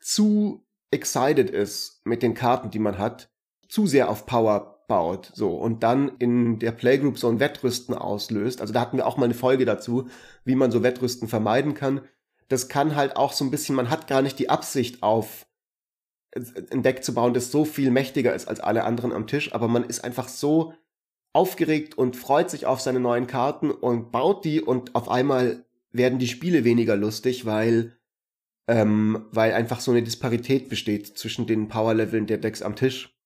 zu 0.00 0.66
excited 0.90 1.50
ist 1.50 2.04
mit 2.04 2.22
den 2.22 2.34
Karten, 2.34 2.70
die 2.70 2.78
man 2.78 2.98
hat, 2.98 3.30
zu 3.68 3.86
sehr 3.86 4.10
auf 4.10 4.26
Power 4.26 4.79
baut, 4.90 5.30
so, 5.32 5.54
und 5.54 5.84
dann 5.84 6.10
in 6.18 6.58
der 6.58 6.72
Playgroup 6.72 7.16
so 7.16 7.28
ein 7.28 7.38
Wettrüsten 7.38 7.94
auslöst. 7.94 8.60
Also 8.60 8.72
da 8.72 8.80
hatten 8.80 8.96
wir 8.96 9.06
auch 9.06 9.16
mal 9.16 9.26
eine 9.26 9.34
Folge 9.34 9.64
dazu, 9.64 10.08
wie 10.44 10.56
man 10.56 10.72
so 10.72 10.82
Wettrüsten 10.82 11.28
vermeiden 11.28 11.74
kann. 11.74 12.00
Das 12.48 12.68
kann 12.68 12.96
halt 12.96 13.14
auch 13.14 13.32
so 13.32 13.44
ein 13.44 13.52
bisschen, 13.52 13.76
man 13.76 13.88
hat 13.88 14.08
gar 14.08 14.20
nicht 14.20 14.40
die 14.40 14.50
Absicht 14.50 15.04
auf 15.04 15.46
ein 16.72 16.82
Deck 16.82 17.04
zu 17.04 17.14
bauen, 17.14 17.34
das 17.34 17.52
so 17.52 17.64
viel 17.64 17.92
mächtiger 17.92 18.34
ist 18.34 18.48
als 18.48 18.58
alle 18.58 18.82
anderen 18.82 19.12
am 19.12 19.28
Tisch, 19.28 19.54
aber 19.54 19.68
man 19.68 19.84
ist 19.84 20.02
einfach 20.02 20.26
so 20.26 20.74
aufgeregt 21.32 21.96
und 21.96 22.16
freut 22.16 22.50
sich 22.50 22.66
auf 22.66 22.80
seine 22.80 22.98
neuen 22.98 23.28
Karten 23.28 23.70
und 23.70 24.10
baut 24.10 24.44
die 24.44 24.60
und 24.60 24.96
auf 24.96 25.08
einmal 25.08 25.64
werden 25.92 26.18
die 26.18 26.26
Spiele 26.26 26.64
weniger 26.64 26.96
lustig, 26.96 27.46
weil, 27.46 27.96
ähm, 28.66 29.26
weil 29.30 29.52
einfach 29.52 29.78
so 29.78 29.92
eine 29.92 30.02
Disparität 30.02 30.68
besteht 30.68 31.16
zwischen 31.16 31.46
den 31.46 31.68
Powerleveln 31.68 32.26
der 32.26 32.38
Decks 32.38 32.62
am 32.62 32.74
Tisch. 32.74 33.16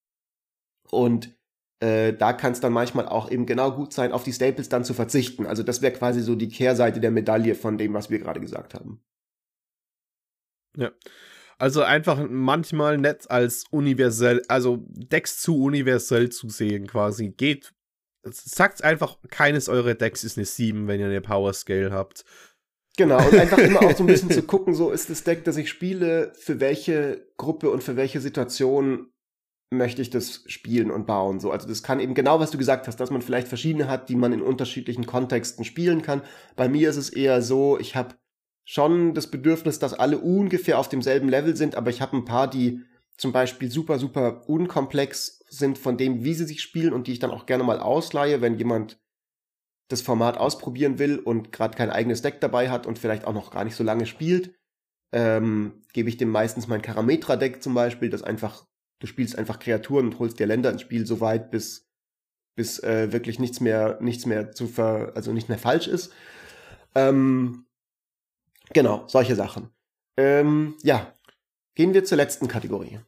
Und 0.90 1.34
äh, 1.80 2.12
da 2.12 2.32
kann 2.32 2.52
es 2.52 2.60
dann 2.60 2.72
manchmal 2.72 3.06
auch 3.06 3.30
eben 3.30 3.46
genau 3.46 3.72
gut 3.72 3.92
sein, 3.92 4.12
auf 4.12 4.24
die 4.24 4.32
Staples 4.32 4.68
dann 4.68 4.84
zu 4.84 4.94
verzichten. 4.94 5.46
Also 5.46 5.62
das 5.62 5.82
wäre 5.82 5.92
quasi 5.92 6.22
so 6.22 6.34
die 6.34 6.48
Kehrseite 6.48 7.00
der 7.00 7.10
Medaille 7.10 7.54
von 7.54 7.78
dem, 7.78 7.94
was 7.94 8.10
wir 8.10 8.18
gerade 8.18 8.40
gesagt 8.40 8.74
haben. 8.74 9.02
Ja. 10.76 10.92
Also 11.58 11.82
einfach 11.82 12.26
manchmal 12.28 12.98
nett 12.98 13.30
als 13.30 13.64
universell, 13.70 14.42
also 14.48 14.84
Decks 14.88 15.40
zu 15.40 15.62
universell 15.62 16.30
zu 16.30 16.48
sehen 16.48 16.86
quasi. 16.86 17.30
Geht, 17.30 17.72
sagt 18.24 18.82
einfach, 18.82 19.18
keines 19.28 19.68
eurer 19.68 19.94
Decks 19.94 20.24
ist 20.24 20.36
eine 20.36 20.46
7, 20.46 20.88
wenn 20.88 21.00
ihr 21.00 21.06
eine 21.06 21.20
Power 21.20 21.52
Scale 21.52 21.92
habt. 21.92 22.24
Genau, 22.96 23.24
und 23.24 23.34
einfach 23.34 23.58
immer 23.58 23.82
auch 23.82 23.96
so 23.96 24.02
ein 24.04 24.06
bisschen 24.06 24.30
zu 24.30 24.42
gucken, 24.46 24.74
so 24.74 24.90
ist 24.90 25.10
das 25.10 25.24
Deck, 25.24 25.44
das 25.44 25.56
ich 25.56 25.68
spiele, 25.68 26.32
für 26.36 26.60
welche 26.60 27.26
Gruppe 27.36 27.70
und 27.70 27.82
für 27.82 27.96
welche 27.96 28.20
Situation 28.20 29.12
möchte 29.70 30.02
ich 30.02 30.10
das 30.10 30.44
spielen 30.46 30.90
und 30.90 31.06
bauen. 31.06 31.40
So, 31.40 31.50
also 31.50 31.66
das 31.66 31.82
kann 31.82 32.00
eben 32.00 32.14
genau, 32.14 32.40
was 32.40 32.50
du 32.50 32.58
gesagt 32.58 32.86
hast, 32.86 32.96
dass 33.00 33.10
man 33.10 33.22
vielleicht 33.22 33.48
verschiedene 33.48 33.88
hat, 33.88 34.08
die 34.08 34.16
man 34.16 34.32
in 34.32 34.42
unterschiedlichen 34.42 35.06
Kontexten 35.06 35.64
spielen 35.64 36.02
kann. 36.02 36.22
Bei 36.56 36.68
mir 36.68 36.90
ist 36.90 36.96
es 36.96 37.10
eher 37.10 37.42
so, 37.42 37.78
ich 37.78 37.96
habe 37.96 38.14
schon 38.64 39.14
das 39.14 39.30
Bedürfnis, 39.30 39.78
dass 39.78 39.94
alle 39.94 40.18
ungefähr 40.18 40.78
auf 40.78 40.88
demselben 40.88 41.28
Level 41.28 41.56
sind, 41.56 41.74
aber 41.74 41.90
ich 41.90 42.00
habe 42.00 42.16
ein 42.16 42.24
paar, 42.24 42.48
die 42.48 42.82
zum 43.16 43.32
Beispiel 43.32 43.70
super, 43.70 43.98
super 43.98 44.48
unkomplex 44.48 45.44
sind 45.48 45.78
von 45.78 45.96
dem, 45.96 46.24
wie 46.24 46.34
sie 46.34 46.46
sich 46.46 46.62
spielen 46.62 46.92
und 46.92 47.06
die 47.06 47.12
ich 47.12 47.18
dann 47.18 47.30
auch 47.30 47.46
gerne 47.46 47.64
mal 47.64 47.78
ausleihe, 47.78 48.40
wenn 48.40 48.58
jemand 48.58 48.98
das 49.88 50.00
Format 50.00 50.38
ausprobieren 50.38 50.98
will 50.98 51.18
und 51.18 51.52
gerade 51.52 51.76
kein 51.76 51.90
eigenes 51.90 52.22
Deck 52.22 52.40
dabei 52.40 52.70
hat 52.70 52.86
und 52.86 52.98
vielleicht 52.98 53.26
auch 53.26 53.34
noch 53.34 53.50
gar 53.50 53.64
nicht 53.64 53.76
so 53.76 53.84
lange 53.84 54.06
spielt, 54.06 54.54
ähm, 55.12 55.82
gebe 55.92 56.08
ich 56.08 56.16
dem 56.16 56.30
meistens 56.30 56.66
mein 56.66 56.82
Karametra-Deck 56.82 57.62
zum 57.62 57.74
Beispiel, 57.74 58.10
das 58.10 58.22
einfach, 58.22 58.66
du 59.04 59.08
spielst 59.08 59.36
einfach 59.36 59.58
Kreaturen 59.58 60.06
und 60.06 60.18
holst 60.18 60.38
dir 60.38 60.46
Länder 60.46 60.70
ins 60.70 60.80
Spiel 60.80 61.06
so 61.06 61.20
weit, 61.20 61.50
bis, 61.50 61.86
bis 62.56 62.82
äh, 62.82 63.12
wirklich 63.12 63.38
nichts 63.38 63.60
mehr, 63.60 63.98
nichts 64.00 64.24
mehr 64.24 64.52
zu 64.52 64.66
ver, 64.66 65.12
also 65.14 65.30
nicht 65.30 65.50
mehr 65.50 65.58
falsch 65.58 65.88
ist. 65.88 66.10
Ähm, 66.94 67.66
genau, 68.72 69.04
solche 69.06 69.34
Sachen. 69.36 69.68
Ähm, 70.16 70.78
ja, 70.82 71.12
gehen 71.74 71.92
wir 71.92 72.04
zur 72.04 72.16
letzten 72.16 72.48
Kategorie. 72.48 72.98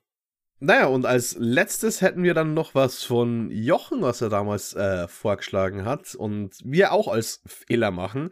Naja, 0.58 0.86
und 0.86 1.06
als 1.06 1.34
letztes 1.38 2.02
hätten 2.02 2.22
wir 2.22 2.34
dann 2.34 2.52
noch 2.52 2.74
was 2.74 3.02
von 3.02 3.50
Jochen, 3.50 4.02
was 4.02 4.20
er 4.20 4.28
damals 4.28 4.74
äh, 4.74 5.08
vorgeschlagen 5.08 5.86
hat 5.86 6.14
und 6.14 6.58
wir 6.62 6.92
auch 6.92 7.08
als 7.08 7.40
Fehler 7.46 7.90
machen. 7.90 8.30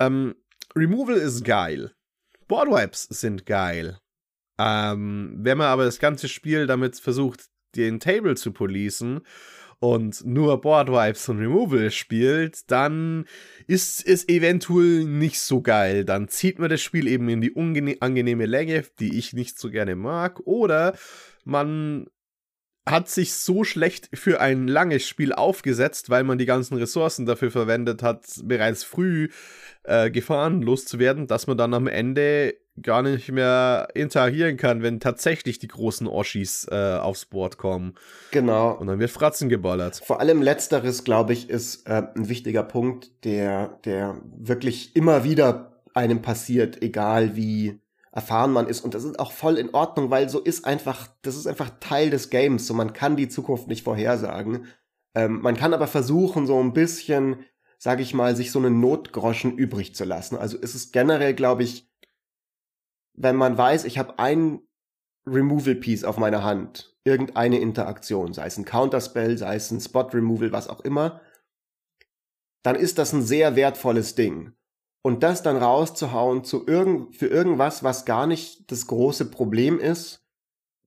Ähm, 0.00 0.34
Removal 0.74 1.14
ist 1.14 1.44
geil. 1.44 1.92
Boardwipes 2.48 3.04
sind 3.04 3.46
geil. 3.46 4.00
Ähm, 4.58 5.36
wenn 5.38 5.58
man 5.58 5.68
aber 5.68 5.84
das 5.84 5.98
ganze 5.98 6.28
Spiel 6.28 6.66
damit 6.66 6.96
versucht, 6.98 7.46
den 7.74 8.00
Table 8.00 8.36
zu 8.36 8.52
policen 8.52 9.20
und 9.78 10.24
nur 10.24 10.60
Boardwipes 10.60 11.28
und 11.28 11.38
Removal 11.38 11.90
spielt, 11.90 12.70
dann 12.70 13.26
ist 13.66 14.06
es 14.06 14.28
eventuell 14.28 15.04
nicht 15.04 15.40
so 15.40 15.60
geil. 15.60 16.04
Dann 16.04 16.28
zieht 16.28 16.58
man 16.58 16.70
das 16.70 16.80
Spiel 16.80 17.06
eben 17.06 17.28
in 17.28 17.40
die 17.40 17.50
unangenehme 17.50 18.46
Länge, 18.46 18.84
die 18.98 19.18
ich 19.18 19.34
nicht 19.34 19.58
so 19.58 19.70
gerne 19.70 19.96
mag, 19.96 20.40
oder 20.46 20.96
man 21.44 22.06
hat 22.88 23.08
sich 23.08 23.34
so 23.34 23.64
schlecht 23.64 24.08
für 24.14 24.40
ein 24.40 24.68
langes 24.68 25.06
Spiel 25.06 25.32
aufgesetzt, 25.32 26.08
weil 26.08 26.22
man 26.22 26.38
die 26.38 26.46
ganzen 26.46 26.76
Ressourcen 26.76 27.26
dafür 27.26 27.50
verwendet 27.50 28.02
hat, 28.02 28.24
bereits 28.44 28.84
früh 28.84 29.28
äh, 29.82 30.10
Gefahren 30.10 30.62
loszuwerden, 30.62 31.26
dass 31.26 31.48
man 31.48 31.58
dann 31.58 31.74
am 31.74 31.88
Ende 31.88 32.54
gar 32.82 33.02
nicht 33.02 33.30
mehr 33.32 33.88
interagieren 33.94 34.56
kann, 34.56 34.82
wenn 34.82 35.00
tatsächlich 35.00 35.58
die 35.58 35.68
großen 35.68 36.06
Oschis 36.06 36.66
äh, 36.70 36.96
aufs 36.96 37.26
Board 37.26 37.58
kommen. 37.58 37.94
Genau. 38.30 38.72
Und 38.72 38.86
dann 38.86 38.98
wird 38.98 39.10
Fratzen 39.10 39.48
geballert. 39.48 40.02
Vor 40.04 40.20
allem 40.20 40.42
letzteres, 40.42 41.04
glaube 41.04 41.32
ich, 41.32 41.48
ist 41.48 41.88
äh, 41.88 42.02
ein 42.14 42.28
wichtiger 42.28 42.62
Punkt, 42.62 43.24
der, 43.24 43.78
der 43.84 44.20
wirklich 44.36 44.94
immer 44.94 45.24
wieder 45.24 45.82
einem 45.94 46.20
passiert, 46.22 46.82
egal 46.82 47.36
wie 47.36 47.80
erfahren 48.12 48.52
man 48.52 48.66
ist. 48.66 48.82
Und 48.82 48.94
das 48.94 49.04
ist 49.04 49.18
auch 49.18 49.32
voll 49.32 49.58
in 49.58 49.74
Ordnung, 49.74 50.10
weil 50.10 50.28
so 50.28 50.40
ist 50.40 50.64
einfach, 50.64 51.08
das 51.22 51.36
ist 51.36 51.46
einfach 51.46 51.70
Teil 51.80 52.10
des 52.10 52.30
Games. 52.30 52.66
So 52.66 52.74
man 52.74 52.92
kann 52.92 53.16
die 53.16 53.28
Zukunft 53.28 53.68
nicht 53.68 53.84
vorhersagen. 53.84 54.66
Ähm, 55.14 55.40
man 55.42 55.56
kann 55.56 55.74
aber 55.74 55.86
versuchen, 55.86 56.46
so 56.46 56.58
ein 56.58 56.72
bisschen, 56.72 57.44
sage 57.78 58.02
ich 58.02 58.14
mal, 58.14 58.34
sich 58.34 58.52
so 58.52 58.58
einen 58.58 58.80
Notgroschen 58.80 59.56
übrig 59.56 59.94
zu 59.94 60.04
lassen. 60.04 60.36
Also 60.36 60.56
ist 60.56 60.74
es 60.74 60.92
generell, 60.92 61.34
glaube 61.34 61.62
ich, 61.62 61.85
wenn 63.16 63.36
man 63.36 63.56
weiß, 63.56 63.84
ich 63.84 63.98
habe 63.98 64.18
ein 64.18 64.60
Removal 65.26 65.74
Piece 65.74 66.04
auf 66.04 66.18
meiner 66.18 66.44
Hand, 66.44 66.96
irgendeine 67.04 67.58
Interaktion, 67.58 68.32
sei 68.32 68.46
es 68.46 68.58
ein 68.58 68.64
Counterspell, 68.64 69.38
sei 69.38 69.56
es 69.56 69.70
ein 69.70 69.80
Spot 69.80 70.02
Removal, 70.02 70.52
was 70.52 70.68
auch 70.68 70.80
immer, 70.80 71.20
dann 72.62 72.76
ist 72.76 72.98
das 72.98 73.12
ein 73.12 73.22
sehr 73.22 73.56
wertvolles 73.56 74.14
Ding. 74.14 74.52
Und 75.02 75.22
das 75.22 75.42
dann 75.42 75.56
rauszuhauen 75.56 76.42
zu 76.42 76.66
irgend, 76.66 77.14
für 77.14 77.28
irgendwas, 77.28 77.84
was 77.84 78.04
gar 78.04 78.26
nicht 78.26 78.70
das 78.72 78.88
große 78.88 79.30
Problem 79.30 79.78
ist, 79.78 80.26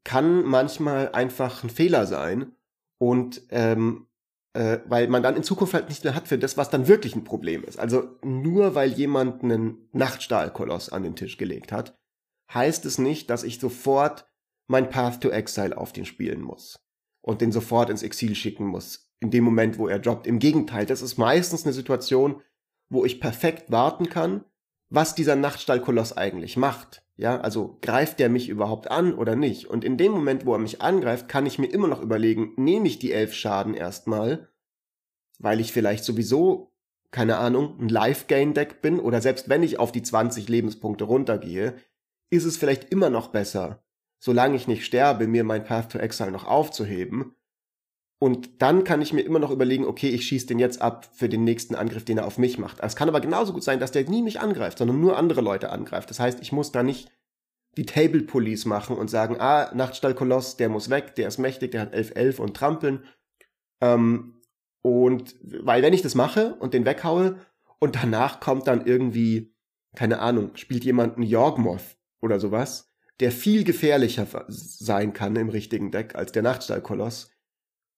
kann 0.04 0.44
manchmal 0.44 1.14
einfach 1.14 1.64
ein 1.64 1.70
Fehler 1.70 2.06
sein. 2.06 2.54
Und 2.98 3.44
ähm, 3.50 4.08
äh, 4.54 4.80
weil 4.88 5.08
man 5.08 5.24
dann 5.24 5.38
in 5.38 5.44
Zukunft 5.44 5.74
halt 5.74 5.88
nicht 5.88 6.04
mehr 6.04 6.16
hat 6.16 6.28
für 6.28 6.38
das, 6.38 6.58
was 6.58 6.70
dann 6.70 6.88
wirklich 6.88 7.16
ein 7.16 7.24
Problem 7.24 7.64
ist. 7.64 7.80
Also 7.80 8.18
nur 8.24 8.76
weil 8.76 8.92
jemand 8.92 9.44
einen 9.44 9.88
Nachtstahlkoloss 9.94 10.90
an 10.90 11.04
den 11.04 11.16
Tisch 11.16 11.38
gelegt 11.38 11.72
hat, 11.72 11.99
heißt 12.54 12.86
es 12.86 12.98
nicht, 12.98 13.30
dass 13.30 13.44
ich 13.44 13.60
sofort 13.60 14.28
mein 14.68 14.90
Path 14.90 15.22
to 15.22 15.30
Exile 15.30 15.78
auf 15.78 15.94
den 15.94 16.06
spielen 16.06 16.42
muss 16.42 16.80
und 17.22 17.42
den 17.42 17.52
sofort 17.52 17.90
ins 17.90 18.04
Exil 18.04 18.36
schicken 18.36 18.66
muss, 18.66 19.12
in 19.20 19.32
dem 19.32 19.44
Moment, 19.44 19.78
wo 19.78 19.88
er 19.88 20.00
droppt. 20.00 20.28
Im 20.28 20.40
Gegenteil, 20.40 20.86
das 20.86 21.02
ist 21.02 21.18
meistens 21.18 21.66
eine 21.66 21.74
Situation, 21.74 22.42
wo 22.90 23.06
ich 23.06 23.20
perfekt 23.20 23.72
warten 23.72 24.10
kann, 24.10 24.44
was 24.90 25.16
dieser 25.16 25.36
Nachtstallkoloss 25.36 26.18
eigentlich 26.18 26.58
macht. 26.58 27.04
Ja, 27.16 27.40
also 27.42 27.78
greift 27.82 28.20
der 28.20 28.30
mich 28.30 28.48
überhaupt 28.48 28.90
an 28.90 29.14
oder 29.14 29.36
nicht? 29.36 29.66
Und 29.66 29.84
in 29.84 29.98
dem 29.98 30.14
Moment, 30.14 30.46
wo 30.46 30.54
er 30.54 30.60
mich 30.60 30.82
angreift, 30.82 31.28
kann 31.28 31.46
ich 31.46 31.60
mir 31.60 31.68
immer 31.68 31.88
noch 31.88 32.02
überlegen, 32.02 32.54
nehme 32.56 32.88
ich 32.88 32.98
die 32.98 33.12
elf 33.12 33.34
Schaden 33.34 33.74
erstmal, 33.74 34.48
weil 35.38 35.60
ich 35.60 35.74
vielleicht 35.74 36.06
sowieso, 36.06 36.72
keine 37.12 37.38
Ahnung, 37.38 37.78
ein 37.80 37.90
Life-Gain-Deck 37.90 38.82
bin 38.82 39.00
oder 39.00 39.22
selbst 39.22 39.50
wenn 39.50 39.64
ich 39.64 39.80
auf 39.80 39.92
die 39.92 40.02
20 40.02 40.48
Lebenspunkte 40.48 41.04
runtergehe, 41.04 41.76
ist 42.30 42.46
es 42.46 42.58
vielleicht 42.58 42.92
immer 42.92 43.10
noch 43.10 43.30
besser, 43.30 43.84
solange 44.20 44.56
ich 44.56 44.68
nicht 44.68 44.86
sterbe, 44.86 45.28
mir 45.28 45.44
mein 45.44 45.64
Path 45.64 45.92
to 45.92 46.00
Exile 46.00 46.32
noch 46.32 46.46
aufzuheben, 46.46 47.36
und 48.22 48.62
dann 48.62 48.84
kann 48.84 49.02
ich 49.02 49.14
mir 49.14 49.22
immer 49.22 49.40
noch 49.40 49.50
überlegen, 49.50 49.86
okay, 49.86 50.10
ich 50.10 50.28
schieße 50.28 50.48
den 50.48 50.60
jetzt 50.60 50.82
ab 50.82 51.08
für 51.14 51.30
den 51.30 51.46
nächsten 51.46 51.74
Angriff, 51.74 52.04
den 52.04 52.18
er 52.18 52.28
auf 52.28 52.38
mich 52.38 52.58
macht. 52.58 52.80
Es 52.82 52.98
kann 52.98 53.08
aber 53.08 53.22
genauso 53.22 53.54
gut 53.54 53.64
sein, 53.64 53.80
dass 53.80 53.92
der 53.92 54.10
nie 54.10 54.22
mich 54.22 54.42
angreift, 54.42 54.78
sondern 54.78 55.00
nur 55.00 55.18
andere 55.18 55.40
Leute 55.40 55.70
angreift. 55.72 56.10
Das 56.10 56.20
heißt, 56.20 56.42
ich 56.42 56.52
muss 56.52 56.74
da 56.74 56.84
nicht 56.84 57.10
die 57.78 57.86
Table 57.86 58.24
Police 58.24 58.66
machen 58.66 58.98
und 58.98 59.10
sagen, 59.10 59.38
ah, 59.40 59.74
Nachtstallkoloss, 59.74 60.58
der 60.58 60.68
muss 60.68 60.90
weg, 60.90 61.16
der 61.16 61.30
ist 61.30 61.38
mächtig, 61.38 61.72
der 61.72 61.82
hat 61.82 61.96
11-11 61.96 62.40
und 62.42 62.58
trampeln. 62.58 63.06
Ähm, 63.80 64.42
und 64.82 65.36
weil 65.42 65.82
wenn 65.82 65.94
ich 65.94 66.02
das 66.02 66.16
mache 66.16 66.56
und 66.56 66.74
den 66.74 66.86
weghaue 66.86 67.38
und 67.80 67.96
danach 67.96 68.42
kommt 68.42 68.68
dann 68.68 68.86
irgendwie, 68.86 69.56
keine 69.96 70.20
Ahnung, 70.20 70.52
spielt 70.56 70.84
jemand 70.84 71.16
einen 71.16 71.26
Yorgmoth 71.26 71.96
oder 72.22 72.40
sowas, 72.40 72.92
der 73.20 73.32
viel 73.32 73.64
gefährlicher 73.64 74.28
sein 74.48 75.14
kann 75.14 75.36
im 75.36 75.50
richtigen 75.50 75.92
Deck 75.92 76.16
als 76.16 76.32
der 76.32 76.44
Nachtstallkoloss, 76.44 77.32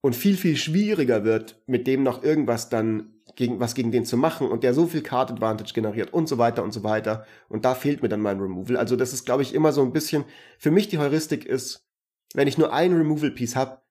und 0.02 0.16
viel, 0.16 0.36
viel 0.36 0.58
schwieriger 0.58 1.24
wird, 1.24 1.62
mit 1.68 1.88
dem 1.88 2.04
noch 2.04 2.24
irgendwas 2.24 2.70
dann 2.70 3.14
gegen, 3.36 3.60
was 3.60 3.76
gegen 3.76 3.92
den 3.92 4.04
zu 4.04 4.18
machen 4.18 4.48
und 4.48 4.64
der 4.64 4.74
so 4.74 4.88
viel 4.88 5.04
Card 5.04 5.32
Advantage 5.32 5.74
generiert 5.74 6.12
und 6.12 6.28
so 6.28 6.38
weiter 6.38 6.64
und 6.64 6.74
so 6.74 6.84
weiter. 6.84 7.26
Und 7.48 7.66
da 7.66 7.76
fehlt 7.76 8.02
mir 8.02 8.10
dann 8.10 8.20
mein 8.20 8.40
Removal. 8.40 8.78
Also 8.78 8.96
das 8.96 9.14
ist, 9.14 9.26
glaube 9.26 9.44
ich, 9.44 9.54
immer 9.54 9.72
so 9.72 9.84
ein 9.84 9.94
bisschen, 9.94 10.26
für 10.58 10.72
mich 10.72 10.90
die 10.90 10.98
Heuristik 10.98 11.46
ist, 11.46 11.88
wenn 12.34 12.48
ich 12.48 12.58
nur 12.58 12.74
ein 12.74 12.93
Removal 12.93 13.32
Piece 13.32 13.56
habe, 13.56 13.82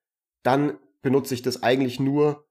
dann 0.43 0.77
benutze 1.01 1.33
ich 1.33 1.41
das 1.41 1.63
eigentlich 1.63 1.99
nur 1.99 2.45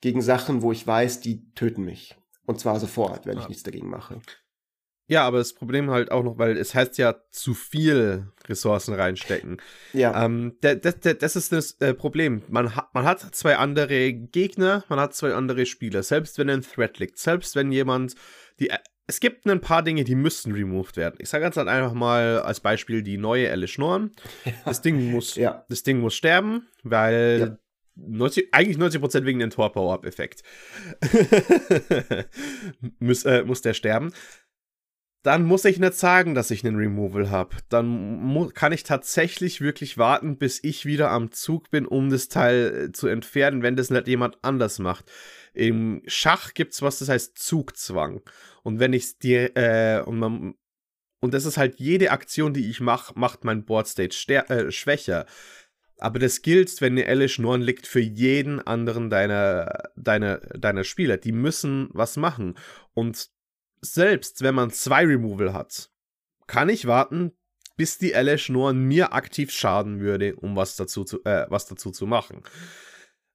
gegen 0.00 0.22
Sachen, 0.22 0.62
wo 0.62 0.72
ich 0.72 0.86
weiß, 0.86 1.20
die 1.20 1.52
töten 1.54 1.84
mich. 1.84 2.16
Und 2.46 2.58
zwar 2.58 2.80
sofort, 2.80 3.26
wenn 3.26 3.36
ja. 3.36 3.42
ich 3.42 3.48
nichts 3.48 3.62
dagegen 3.62 3.88
mache. 3.88 4.20
Ja, 5.12 5.26
aber 5.26 5.36
das 5.36 5.52
Problem 5.52 5.90
halt 5.90 6.10
auch 6.10 6.22
noch, 6.22 6.38
weil 6.38 6.56
es 6.56 6.74
heißt 6.74 6.96
ja 6.96 7.16
zu 7.30 7.52
viel 7.52 8.28
Ressourcen 8.48 8.94
reinstecken. 8.94 9.58
Ja. 9.92 10.24
Ähm, 10.24 10.56
das, 10.62 10.80
das, 10.80 11.18
das 11.18 11.36
ist 11.36 11.52
das 11.52 11.72
äh, 11.80 11.92
Problem. 11.92 12.42
Man, 12.48 12.74
hat, 12.74 12.94
man 12.94 13.04
hat 13.04 13.20
zwei 13.34 13.56
andere 13.56 14.14
Gegner, 14.14 14.84
man 14.88 14.98
hat 14.98 15.14
zwei 15.14 15.34
andere 15.34 15.66
Spieler. 15.66 16.02
Selbst 16.02 16.38
wenn 16.38 16.48
ein 16.48 16.62
Threat 16.62 16.98
liegt, 16.98 17.18
selbst 17.18 17.56
wenn 17.56 17.70
jemand 17.72 18.14
die. 18.58 18.70
Äh, 18.70 18.78
es 19.06 19.20
gibt 19.20 19.46
ein 19.46 19.60
paar 19.60 19.82
Dinge, 19.82 20.04
die 20.04 20.14
müssen 20.14 20.54
removed 20.54 20.96
werden. 20.96 21.16
Ich 21.18 21.28
sage 21.28 21.44
jetzt 21.44 21.58
halt 21.58 21.68
einfach 21.68 21.92
mal 21.92 22.40
als 22.40 22.60
Beispiel 22.60 23.02
die 23.02 23.18
neue 23.18 23.50
Alice 23.50 23.76
Norn. 23.76 24.12
Ja. 24.46 24.52
Das 24.64 24.80
Ding 24.80 25.10
muss, 25.10 25.34
ja. 25.34 25.66
das 25.68 25.82
Ding 25.82 26.00
muss 26.00 26.14
sterben, 26.14 26.68
weil 26.82 27.58
90, 27.96 28.48
eigentlich 28.52 28.78
90% 28.78 29.24
wegen 29.24 29.40
dem 29.40 29.50
Tor-Power-Up-Effekt. 29.50 30.42
muss, 32.98 33.24
äh, 33.24 33.44
muss 33.44 33.60
der 33.60 33.74
sterben. 33.74 34.12
Dann 35.22 35.44
muss 35.44 35.64
ich 35.64 35.78
nicht 35.78 35.94
sagen, 35.94 36.34
dass 36.34 36.50
ich 36.50 36.64
einen 36.64 36.76
Removal 36.76 37.30
habe. 37.30 37.56
Dann 37.68 38.50
kann 38.54 38.72
ich 38.72 38.82
tatsächlich 38.82 39.60
wirklich 39.60 39.96
warten, 39.96 40.36
bis 40.36 40.58
ich 40.64 40.84
wieder 40.84 41.10
am 41.10 41.30
Zug 41.30 41.70
bin, 41.70 41.86
um 41.86 42.10
das 42.10 42.28
Teil 42.28 42.88
äh, 42.88 42.92
zu 42.92 43.06
entfernen, 43.06 43.62
wenn 43.62 43.76
das 43.76 43.90
nicht 43.90 44.08
jemand 44.08 44.38
anders 44.42 44.80
macht. 44.80 45.10
Im 45.54 46.02
Schach 46.06 46.54
gibt 46.54 46.72
es 46.72 46.82
was, 46.82 46.98
das 46.98 47.08
heißt 47.08 47.38
Zugzwang. 47.38 48.22
Und 48.64 48.80
wenn 48.80 48.92
ich 48.92 49.18
dir, 49.18 49.56
äh, 49.56 50.02
und 50.02 50.18
man, 50.18 50.54
und 51.20 51.34
das 51.34 51.44
ist 51.44 51.56
halt 51.56 51.78
jede 51.78 52.10
Aktion, 52.10 52.52
die 52.52 52.68
ich 52.68 52.80
mache, 52.80 53.16
macht 53.16 53.44
mein 53.44 53.64
Board 53.64 53.86
State 53.86 54.16
äh, 54.48 54.72
schwächer. 54.72 55.26
Aber 55.98 56.18
das 56.18 56.42
gilt, 56.42 56.80
wenn 56.80 56.94
eine 56.94 57.04
Elish 57.04 57.38
Norn 57.38 57.62
liegt, 57.62 57.86
für 57.86 58.00
jeden 58.00 58.60
anderen 58.60 59.08
deiner, 59.08 59.90
deiner, 59.94 60.38
deiner 60.38 60.82
Spieler. 60.82 61.16
Die 61.16 61.30
müssen 61.30 61.90
was 61.92 62.16
machen. 62.16 62.54
Und 62.92 63.30
selbst 63.82 64.42
wenn 64.42 64.54
man 64.54 64.70
zwei 64.70 65.04
Removal 65.04 65.52
hat, 65.52 65.90
kann 66.46 66.68
ich 66.68 66.86
warten, 66.86 67.32
bis 67.76 67.98
die 67.98 68.12
Elish 68.12 68.48
Norn 68.48 68.84
mir 68.84 69.12
aktiv 69.12 69.50
schaden 69.50 70.00
würde, 70.00 70.36
um 70.36 70.56
was 70.56 70.76
dazu 70.76 71.04
zu, 71.04 71.22
äh, 71.24 71.46
was 71.48 71.66
dazu 71.66 71.90
zu 71.90 72.06
machen. 72.06 72.42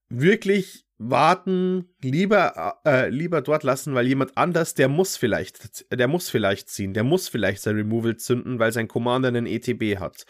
Wirklich 0.09 0.85
warten, 0.97 1.89
lieber, 2.01 2.79
äh, 2.85 3.09
lieber 3.09 3.41
dort 3.41 3.63
lassen, 3.63 3.93
weil 3.93 4.07
jemand 4.07 4.37
anders, 4.37 4.73
der 4.73 4.87
muss 4.87 5.17
vielleicht, 5.17 5.91
der 5.91 6.07
muss 6.07 6.29
vielleicht 6.29 6.69
ziehen, 6.69 6.93
der 6.93 7.03
muss 7.03 7.27
vielleicht 7.27 7.61
sein 7.61 7.75
Removal 7.75 8.17
zünden, 8.17 8.57
weil 8.59 8.71
sein 8.71 8.87
Commander 8.87 9.27
einen 9.27 9.45
ETB 9.45 9.99
hat. 9.99 10.25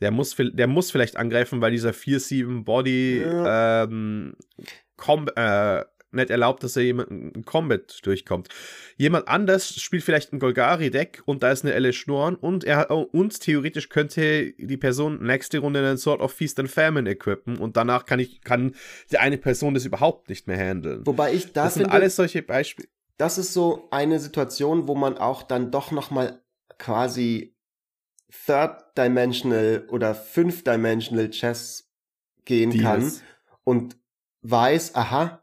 Der 0.00 0.10
muss, 0.10 0.34
der 0.36 0.66
muss 0.66 0.90
vielleicht 0.90 1.16
angreifen, 1.16 1.60
weil 1.60 1.72
dieser 1.72 1.90
4-7 1.90 2.64
Body 2.64 3.20
ja. 3.20 3.84
ähm, 3.84 4.34
äh, 5.36 5.84
nicht 6.12 6.30
erlaubt, 6.30 6.62
dass 6.62 6.76
er 6.76 6.82
jemanden 6.82 7.30
in 7.30 7.44
Combat 7.44 7.98
durchkommt. 8.02 8.48
Jemand 8.96 9.28
anders 9.28 9.74
spielt 9.80 10.02
vielleicht 10.02 10.32
ein 10.32 10.38
Golgari-Deck 10.38 11.22
und 11.26 11.42
da 11.42 11.50
ist 11.50 11.64
eine 11.64 11.74
Elle 11.74 11.92
Schnorren 11.92 12.36
und 12.36 12.64
er 12.64 12.90
und 12.90 13.40
theoretisch 13.40 13.88
könnte 13.88 14.52
die 14.52 14.76
Person 14.76 15.22
nächste 15.22 15.58
Runde 15.58 15.80
einen 15.80 15.96
Sort 15.96 16.20
of 16.20 16.32
Feast 16.32 16.58
and 16.58 16.70
Famine 16.70 17.08
equippen 17.08 17.58
und 17.58 17.76
danach 17.76 18.04
kann 18.06 18.18
ich 18.18 18.42
kann 18.42 18.74
die 19.10 19.18
eine 19.18 19.38
Person 19.38 19.74
das 19.74 19.84
überhaupt 19.84 20.28
nicht 20.28 20.46
mehr 20.46 20.58
handeln. 20.58 21.06
Wobei 21.06 21.34
ich 21.34 21.52
da 21.52 21.64
das 21.64 21.74
sind 21.74 21.86
alles 21.86 22.16
solche 22.16 22.42
Beispiele. 22.42 22.88
Das 23.16 23.36
ist 23.36 23.52
so 23.52 23.88
eine 23.90 24.18
Situation, 24.18 24.88
wo 24.88 24.94
man 24.94 25.18
auch 25.18 25.42
dann 25.42 25.70
doch 25.70 25.90
noch 25.90 26.10
mal 26.10 26.40
quasi 26.78 27.54
Third-Dimensional 28.46 29.86
oder 29.90 30.14
Fifth-Dimensional 30.14 31.30
Chess 31.30 31.90
gehen 32.44 32.70
Deals. 32.70 32.82
kann 32.82 33.12
und 33.64 33.96
weiß, 34.42 34.94
aha, 34.94 35.42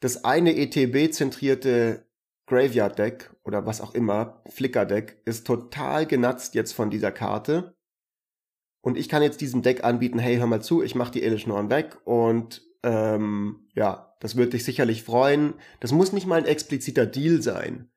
das 0.00 0.24
eine 0.24 0.56
ETB-zentrierte 0.56 2.06
Graveyard-Deck 2.46 3.30
oder 3.44 3.66
was 3.66 3.80
auch 3.80 3.94
immer, 3.94 4.42
Flicker-Deck, 4.46 5.22
ist 5.24 5.46
total 5.46 6.06
genatzt 6.06 6.54
jetzt 6.54 6.72
von 6.72 6.90
dieser 6.90 7.12
Karte. 7.12 7.76
Und 8.82 8.96
ich 8.96 9.08
kann 9.08 9.22
jetzt 9.22 9.40
diesem 9.40 9.62
Deck 9.62 9.84
anbieten, 9.84 10.18
hey, 10.18 10.38
hör 10.38 10.46
mal 10.46 10.62
zu, 10.62 10.82
ich 10.82 10.94
mach 10.94 11.10
die 11.10 11.22
Elish 11.22 11.46
Norn 11.46 11.70
weg 11.70 11.98
und 12.04 12.62
ähm, 12.82 13.68
ja, 13.74 14.16
das 14.20 14.36
wird 14.36 14.54
dich 14.54 14.64
sicherlich 14.64 15.02
freuen. 15.02 15.54
Das 15.80 15.92
muss 15.92 16.12
nicht 16.12 16.26
mal 16.26 16.38
ein 16.38 16.46
expliziter 16.46 17.06
Deal 17.06 17.42
sein. 17.42 17.90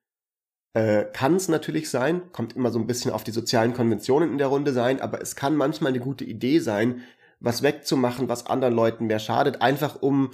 Äh, 0.74 1.06
kann 1.12 1.36
es 1.36 1.48
natürlich 1.48 1.88
sein, 1.88 2.32
kommt 2.32 2.54
immer 2.56 2.70
so 2.70 2.78
ein 2.78 2.86
bisschen 2.86 3.12
auf 3.12 3.24
die 3.24 3.30
sozialen 3.30 3.72
Konventionen 3.72 4.30
in 4.30 4.38
der 4.38 4.48
Runde 4.48 4.72
sein, 4.72 5.00
aber 5.00 5.20
es 5.20 5.36
kann 5.36 5.56
manchmal 5.56 5.92
eine 5.92 6.00
gute 6.00 6.24
Idee 6.24 6.58
sein, 6.58 7.02
was 7.40 7.62
wegzumachen, 7.62 8.28
was 8.28 8.46
anderen 8.46 8.74
Leuten 8.74 9.06
mehr 9.06 9.20
schadet, 9.20 9.62
einfach 9.62 10.02
um 10.02 10.32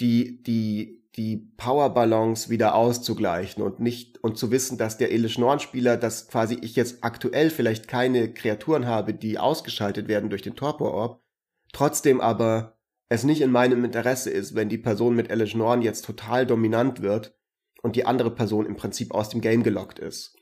die, 0.00 0.42
die, 0.42 1.03
die 1.16 1.36
Powerbalance 1.56 2.50
wieder 2.50 2.74
auszugleichen 2.74 3.62
und 3.62 3.80
nicht, 3.80 4.22
und 4.22 4.36
zu 4.36 4.50
wissen, 4.50 4.78
dass 4.78 4.98
der 4.98 5.12
Elish 5.12 5.38
Norn-Spieler, 5.38 5.96
dass 5.96 6.28
quasi 6.28 6.58
ich 6.60 6.76
jetzt 6.76 7.04
aktuell 7.04 7.50
vielleicht 7.50 7.88
keine 7.88 8.32
Kreaturen 8.32 8.86
habe, 8.86 9.14
die 9.14 9.38
ausgeschaltet 9.38 10.08
werden 10.08 10.30
durch 10.30 10.42
den 10.42 10.56
Torpor-Orb, 10.56 11.22
trotzdem 11.72 12.20
aber 12.20 12.78
es 13.08 13.22
nicht 13.22 13.42
in 13.42 13.50
meinem 13.50 13.84
Interesse 13.84 14.30
ist, 14.30 14.54
wenn 14.54 14.68
die 14.68 14.78
Person 14.78 15.14
mit 15.14 15.30
Elish 15.30 15.54
Norn 15.54 15.82
jetzt 15.82 16.04
total 16.04 16.46
dominant 16.46 17.00
wird, 17.00 17.34
und 17.84 17.96
die 17.96 18.06
andere 18.06 18.30
Person 18.30 18.64
im 18.64 18.76
Prinzip 18.76 19.12
aus 19.12 19.28
dem 19.28 19.42
Game 19.42 19.62
gelockt 19.62 19.98
ist. 19.98 20.33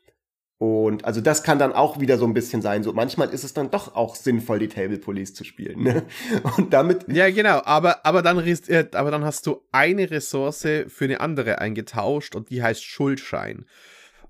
Und 0.62 1.04
also 1.04 1.20
das 1.20 1.42
kann 1.42 1.58
dann 1.58 1.72
auch 1.72 1.98
wieder 1.98 2.18
so 2.18 2.24
ein 2.24 2.34
bisschen 2.34 2.62
sein. 2.62 2.84
So 2.84 2.92
manchmal 2.92 3.30
ist 3.30 3.42
es 3.42 3.52
dann 3.52 3.72
doch 3.72 3.96
auch 3.96 4.14
sinnvoll, 4.14 4.60
die 4.60 4.68
Table 4.68 4.96
Police 4.96 5.34
zu 5.34 5.42
spielen. 5.42 5.82
Ne? 5.82 6.04
Und 6.56 6.72
damit. 6.72 7.04
Ja, 7.08 7.28
genau. 7.30 7.62
Aber, 7.64 8.06
aber, 8.06 8.22
dann, 8.22 8.38
äh, 8.38 8.86
aber 8.92 9.10
dann 9.10 9.24
hast 9.24 9.44
du 9.48 9.64
eine 9.72 10.08
Ressource 10.08 10.60
für 10.86 11.04
eine 11.04 11.20
andere 11.20 11.58
eingetauscht 11.58 12.36
und 12.36 12.50
die 12.50 12.62
heißt 12.62 12.84
Schuldschein. 12.84 13.66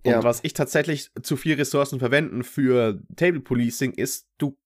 Und 0.04 0.10
ja. 0.10 0.24
was 0.24 0.40
ich 0.42 0.54
tatsächlich 0.54 1.10
zu 1.22 1.36
viel 1.36 1.56
Ressourcen 1.56 1.98
verwenden 1.98 2.44
für 2.44 3.02
Table 3.14 3.40
Policing 3.40 3.92
ist, 3.92 4.26
du 4.38 4.56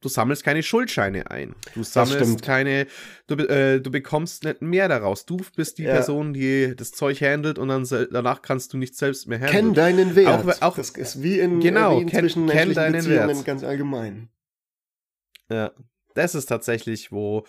du 0.00 0.08
sammelst 0.08 0.44
keine 0.44 0.62
Schuldscheine 0.62 1.30
ein. 1.30 1.54
Du 1.74 1.82
sammelst 1.82 2.42
keine, 2.42 2.86
du, 3.26 3.34
äh, 3.36 3.80
du 3.80 3.90
bekommst 3.90 4.44
nicht 4.44 4.62
mehr 4.62 4.88
daraus. 4.88 5.26
Du 5.26 5.38
bist 5.56 5.78
die 5.78 5.84
ja. 5.84 5.92
Person, 5.92 6.32
die 6.32 6.74
das 6.76 6.92
Zeug 6.92 7.20
handelt 7.20 7.58
und 7.58 7.68
dann 7.68 7.86
danach 8.10 8.42
kannst 8.42 8.72
du 8.72 8.78
nicht 8.78 8.96
selbst 8.96 9.26
mehr 9.26 9.38
handeln. 9.38 9.54
Kenn 9.54 9.74
deinen 9.74 10.16
Wert. 10.16 10.46
Auch, 10.46 10.62
auch, 10.62 10.76
das 10.76 10.90
ist 10.90 11.22
wie 11.22 11.38
in, 11.38 11.60
genau, 11.60 11.98
wie 11.98 12.02
in 12.02 12.08
kenn, 12.08 12.46
kenn 12.48 12.74
deinen 12.74 12.92
Beziehungen 12.92 13.28
Wert. 13.28 13.44
ganz 13.44 13.64
allgemein. 13.64 14.28
Ja, 15.50 15.72
das 16.14 16.34
ist 16.34 16.46
tatsächlich, 16.46 17.12
wo 17.12 17.46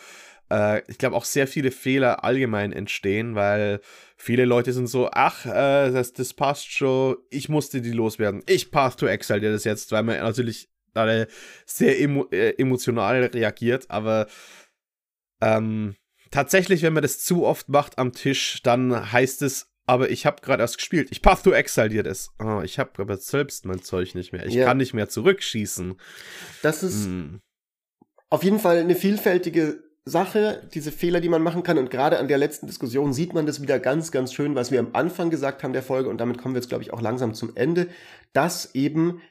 äh, 0.51 0.81
ich 0.89 0.97
glaube 0.97 1.15
auch 1.15 1.25
sehr 1.25 1.47
viele 1.47 1.71
Fehler 1.71 2.23
allgemein 2.23 2.71
entstehen, 2.71 3.35
weil 3.35 3.81
viele 4.15 4.45
Leute 4.45 4.73
sind 4.73 4.87
so, 4.87 5.09
ach, 5.11 5.45
äh, 5.45 5.91
das, 5.91 6.13
das 6.13 6.33
passt 6.33 6.71
schon, 6.71 7.17
ich 7.29 7.49
musste 7.49 7.81
die 7.81 7.91
loswerden. 7.91 8.43
Ich 8.47 8.71
Path 8.71 8.97
to 8.99 9.07
Exile 9.07 9.41
dir 9.41 9.51
das 9.51 9.63
jetzt, 9.63 9.91
weil 9.91 10.03
man 10.03 10.19
natürlich 10.19 10.69
alle 10.97 11.27
sehr 11.65 11.99
emo 11.99 12.27
äh, 12.31 12.55
emotional 12.57 13.23
reagiert, 13.25 13.85
aber 13.89 14.27
ähm, 15.41 15.95
tatsächlich, 16.31 16.81
wenn 16.81 16.93
man 16.93 17.03
das 17.03 17.19
zu 17.19 17.45
oft 17.45 17.69
macht 17.69 17.97
am 17.97 18.13
Tisch, 18.13 18.61
dann 18.63 19.11
heißt 19.11 19.41
es, 19.41 19.71
aber 19.85 20.09
ich 20.09 20.25
habe 20.25 20.41
gerade 20.41 20.61
erst 20.61 20.77
gespielt. 20.77 21.07
Ich 21.11 21.21
Path 21.21 21.43
to 21.43 21.53
Exile 21.53 21.89
dir 21.89 22.03
das. 22.03 22.29
Oh, 22.39 22.61
ich 22.61 22.77
habe 22.77 22.91
aber 22.97 23.15
selbst 23.17 23.65
mein 23.65 23.81
Zeug 23.81 24.15
nicht 24.15 24.33
mehr. 24.33 24.45
Ich 24.45 24.53
ja. 24.53 24.65
kann 24.65 24.77
nicht 24.77 24.93
mehr 24.93 25.07
zurückschießen. 25.07 25.95
Das 26.61 26.83
ist 26.83 27.05
hm. 27.05 27.39
auf 28.29 28.43
jeden 28.43 28.59
Fall 28.59 28.79
eine 28.79 28.95
vielfältige 28.95 29.81
Sache, 30.03 30.67
diese 30.73 30.91
Fehler, 30.91 31.21
die 31.21 31.29
man 31.29 31.41
machen 31.41 31.63
kann. 31.63 31.77
Und 31.77 31.89
gerade 31.89 32.19
an 32.19 32.27
der 32.27 32.37
letzten 32.37 32.67
Diskussion 32.67 33.13
sieht 33.13 33.33
man 33.33 33.45
das 33.45 33.61
wieder 33.61 33.79
ganz, 33.79 34.11
ganz 34.11 34.33
schön, 34.33 34.55
was 34.55 34.71
wir 34.71 34.79
am 34.79 34.89
Anfang 34.93 35.29
gesagt 35.29 35.63
haben 35.63 35.73
der 35.73 35.83
Folge. 35.83 36.09
Und 36.09 36.17
damit 36.19 36.37
kommen 36.37 36.53
wir 36.53 36.59
jetzt, 36.59 36.69
glaube 36.69 36.83
ich, 36.83 36.91
auch 36.91 37.01
langsam 37.01 37.33
zum 37.33 37.55
Ende, 37.55 37.87
dass 38.33 38.75
eben 38.75 39.21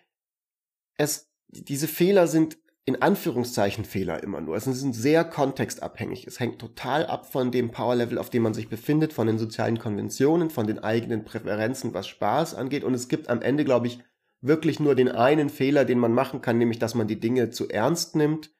es 0.96 1.25
diese 1.48 1.88
Fehler 1.88 2.26
sind 2.26 2.58
in 2.88 3.02
Anführungszeichen 3.02 3.84
Fehler 3.84 4.22
immer 4.22 4.40
nur. 4.40 4.54
Es 4.54 4.64
sind 4.64 4.94
sehr 4.94 5.24
kontextabhängig. 5.24 6.24
Es 6.26 6.38
hängt 6.38 6.60
total 6.60 7.04
ab 7.06 7.30
von 7.30 7.50
dem 7.50 7.72
Power-Level, 7.72 8.16
auf 8.16 8.30
dem 8.30 8.44
man 8.44 8.54
sich 8.54 8.68
befindet, 8.68 9.12
von 9.12 9.26
den 9.26 9.38
sozialen 9.38 9.80
Konventionen, 9.80 10.50
von 10.50 10.68
den 10.68 10.78
eigenen 10.78 11.24
Präferenzen, 11.24 11.94
was 11.94 12.06
Spaß 12.06 12.54
angeht. 12.54 12.84
Und 12.84 12.94
es 12.94 13.08
gibt 13.08 13.28
am 13.28 13.42
Ende, 13.42 13.64
glaube 13.64 13.88
ich, 13.88 13.98
wirklich 14.40 14.78
nur 14.78 14.94
den 14.94 15.08
einen 15.08 15.50
Fehler, 15.50 15.84
den 15.84 15.98
man 15.98 16.12
machen 16.12 16.40
kann, 16.42 16.58
nämlich, 16.58 16.78
dass 16.78 16.94
man 16.94 17.08
die 17.08 17.18
Dinge 17.18 17.50
zu 17.50 17.68
ernst 17.68 18.14
nimmt. 18.14 18.52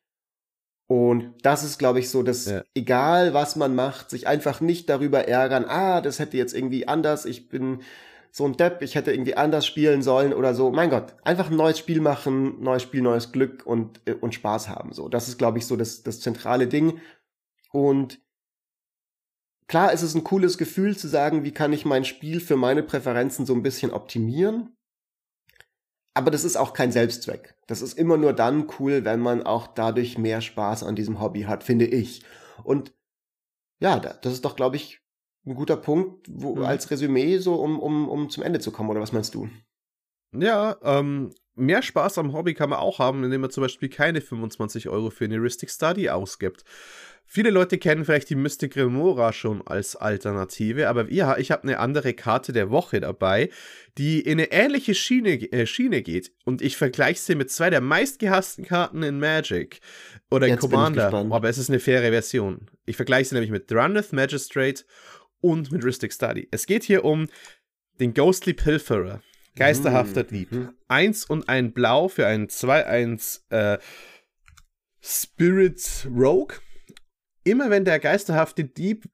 Und 0.89 1.34
das 1.43 1.62
ist, 1.62 1.78
glaube 1.78 2.01
ich, 2.01 2.11
so, 2.11 2.24
dass 2.24 2.47
ja. 2.47 2.62
egal 2.74 3.32
was 3.32 3.55
man 3.55 3.76
macht, 3.76 4.11
sich 4.11 4.26
einfach 4.26 4.61
nicht 4.61 4.89
darüber 4.89 5.28
ärgern, 5.28 5.64
ah, 5.64 6.01
das 6.01 6.18
hätte 6.18 6.37
jetzt 6.37 6.55
irgendwie 6.55 6.89
anders, 6.89 7.26
ich 7.26 7.49
bin 7.49 7.80
so 8.37 8.45
ein 8.45 8.55
Depp, 8.55 8.82
ich 8.82 8.95
hätte 8.95 9.12
irgendwie 9.12 9.34
anders 9.34 9.64
spielen 9.64 10.03
sollen 10.03 10.34
oder 10.34 10.53
so. 10.53 10.70
Mein 10.70 10.91
Gott, 10.91 11.14
einfach 11.24 11.51
ein 11.51 11.57
neues 11.57 11.78
Spiel 11.78 12.03
machen, 12.03 12.62
neues 12.62 12.82
Spiel, 12.82 13.01
neues 13.01 13.32
Glück 13.32 13.64
und, 13.64 14.03
äh, 14.05 14.12
und 14.12 14.34
Spaß 14.34 14.68
haben. 14.68 14.93
So, 14.93 15.09
das 15.09 15.26
ist, 15.26 15.39
glaube 15.39 15.57
ich, 15.57 15.64
so 15.64 15.74
das, 15.74 16.03
das 16.03 16.20
zentrale 16.20 16.68
Ding. 16.68 17.01
Und 17.72 18.20
klar 19.68 19.91
ist 19.91 20.03
es 20.03 20.14
ein 20.14 20.22
cooles 20.22 20.59
Gefühl 20.59 20.99
zu 20.99 21.09
sagen, 21.09 21.45
wie 21.45 21.51
kann 21.53 21.72
ich 21.72 21.87
mein 21.87 22.05
Spiel 22.05 22.41
für 22.41 22.57
meine 22.57 22.82
Präferenzen 22.82 23.47
so 23.47 23.55
ein 23.55 23.62
bisschen 23.62 23.91
optimieren. 23.91 24.76
Aber 26.12 26.30
das 26.30 26.45
ist 26.45 26.57
auch 26.57 26.74
kein 26.74 26.93
Selbstzweck. 26.93 27.55
Das 27.66 27.80
ist 27.80 27.97
immer 27.97 28.18
nur 28.18 28.34
dann 28.34 28.68
cool, 28.78 29.07
wenn 29.07 29.20
man 29.20 29.45
auch 29.45 29.66
dadurch 29.66 30.18
mehr 30.18 30.43
Spaß 30.43 30.82
an 30.82 30.95
diesem 30.95 31.22
Hobby 31.22 31.45
hat, 31.45 31.64
finde 31.64 31.87
ich. 31.87 32.22
Und 32.64 32.93
ja, 33.80 33.99
das 33.99 34.34
ist 34.34 34.45
doch, 34.45 34.57
glaube 34.57 34.76
ich, 34.76 35.06
ein 35.47 35.55
guter 35.55 35.76
Punkt 35.76 36.26
wo, 36.28 36.57
mhm. 36.57 36.64
als 36.64 36.90
Resümee, 36.90 37.38
so 37.38 37.55
um, 37.55 37.78
um, 37.78 38.09
um 38.09 38.30
zum 38.30 38.42
Ende 38.42 38.61
zu 38.61 38.72
kommen, 38.72 38.90
oder 38.90 39.01
was 39.01 39.12
meinst 39.12 39.34
du? 39.34 39.49
Ja, 40.32 40.76
ähm, 40.82 41.30
mehr 41.55 41.82
Spaß 41.82 42.18
am 42.18 42.32
Hobby 42.32 42.55
kann 42.55 42.70
man 42.70 42.78
auch 42.78 42.99
haben, 42.99 43.24
indem 43.24 43.42
man 43.42 43.51
zum 43.51 43.62
Beispiel 43.62 43.88
keine 43.88 44.20
25 44.20 44.88
Euro 44.88 45.11
für 45.11 45.24
eine 45.24 45.36
Heuristic 45.36 45.70
Study 45.70 46.11
ausgibt. 46.11 46.64
Viele 47.28 47.51
Leute 47.51 47.78
kennen 47.78 48.05
vielleicht 48.05 48.30
die 48.30 48.36
Mystic 48.36 48.76
Remora 48.76 49.32
schon 49.32 49.66
als 49.66 49.97
Alternative, 49.97 50.88
aber 50.88 51.11
ja, 51.11 51.36
ich 51.36 51.51
habe 51.51 51.64
eine 51.64 51.80
andere 51.80 52.14
Karte 52.14 52.53
der 52.53 52.70
Woche 52.70 53.01
dabei, 53.01 53.51
die 53.99 54.20
in 54.20 54.38
eine 54.38 54.53
ähnliche 54.53 54.94
Schiene, 54.94 55.32
äh, 55.51 55.66
Schiene 55.66 56.03
geht. 56.03 56.30
Und 56.44 56.62
ich 56.62 56.76
vergleiche 56.76 57.18
sie 57.18 57.34
mit 57.34 57.51
zwei 57.51 57.68
der 57.68 57.80
meistgehassten 57.80 58.64
Karten 58.64 59.03
in 59.03 59.18
Magic 59.18 59.80
oder 60.30 60.47
in 60.47 60.53
Jetzt 60.53 60.61
bin 60.61 60.70
ich 60.70 60.74
Commander. 60.74 61.03
gespannt. 61.07 61.32
Aber 61.32 61.49
es 61.49 61.59
ist 61.59 61.68
eine 61.68 61.80
faire 61.80 62.11
Version. 62.12 62.70
Ich 62.84 62.94
vergleiche 62.94 63.30
sie 63.30 63.34
nämlich 63.34 63.51
mit 63.51 63.68
Drunneth 63.68 64.12
Magistrate 64.12 64.84
und 65.41 65.72
mit 65.72 65.84
Ristic 65.84 66.12
Study. 66.12 66.49
Es 66.51 66.66
geht 66.66 66.84
hier 66.84 67.05
um 67.05 67.28
den 68.01 68.14
Ghostly 68.14 68.53
Pilferer. 68.55 69.22
Geisterhafter. 69.57 70.22
Dieb. 70.22 70.53
Mhm. 70.53 70.74
Eins 70.87 71.24
und 71.24 71.49
ein 71.49 71.72
Blau 71.72 72.09
für 72.09 72.26
einen 72.26 72.49
2-1 72.49 73.41
äh, 73.51 73.78
Spirit 75.01 76.07
Rogue. 76.14 76.57
Immer 77.45 77.70
wenn 77.70 77.84
der 77.84 77.99
geisterhafte 77.99 78.64
Dieb 78.64 79.07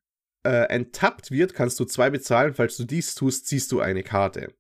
äh, 0.44 0.66
enttappt 0.68 1.30
wird, 1.30 1.54
kannst 1.54 1.78
du 1.78 1.84
zwei 1.84 2.10
bezahlen. 2.10 2.54
Falls 2.54 2.76
du 2.76 2.84
dies 2.84 3.14
tust, 3.14 3.46
ziehst 3.46 3.70
du 3.72 3.80
eine 3.80 4.02
Karte. 4.02 4.54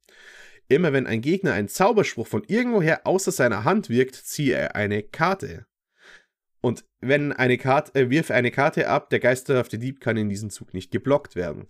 Immer 0.68 0.92
wenn 0.92 1.06
ein 1.06 1.20
Gegner 1.20 1.52
einen 1.52 1.68
Zauberspruch 1.68 2.26
von 2.26 2.44
irgendwoher 2.46 3.06
außer 3.06 3.32
seiner 3.32 3.64
Hand 3.64 3.88
wirkt, 3.90 4.14
ziehe 4.14 4.54
er 4.54 4.76
eine 4.76 5.02
Karte. 5.02 5.66
Und 6.62 6.84
wenn 7.00 7.32
eine 7.32 7.58
Karte, 7.58 8.00
äh, 8.00 8.08
wirf 8.08 8.30
eine 8.30 8.50
Karte 8.50 8.88
ab, 8.88 9.10
der 9.10 9.20
geisterhafte 9.20 9.78
Dieb 9.78 10.00
kann 10.00 10.16
in 10.16 10.30
diesem 10.30 10.48
Zug 10.48 10.72
nicht 10.72 10.90
geblockt 10.90 11.36
werden. 11.36 11.66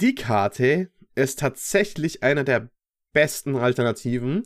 Die 0.00 0.14
Karte 0.14 0.90
ist 1.14 1.40
tatsächlich 1.40 2.22
einer 2.22 2.44
der 2.44 2.70
besten 3.12 3.56
Alternativen, 3.56 4.44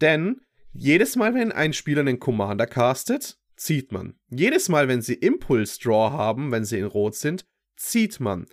denn 0.00 0.40
jedes 0.72 1.16
Mal, 1.16 1.34
wenn 1.34 1.52
ein 1.52 1.72
Spieler 1.72 2.02
einen 2.02 2.20
Commander 2.20 2.66
castet, 2.66 3.38
zieht 3.56 3.92
man. 3.92 4.14
Jedes 4.28 4.68
Mal, 4.68 4.88
wenn 4.88 5.00
sie 5.00 5.14
Impulse 5.14 5.80
Draw 5.80 6.12
haben, 6.12 6.52
wenn 6.52 6.64
sie 6.64 6.78
in 6.78 6.84
Rot 6.84 7.14
sind, 7.14 7.46
zieht 7.76 8.20
man. 8.20 8.46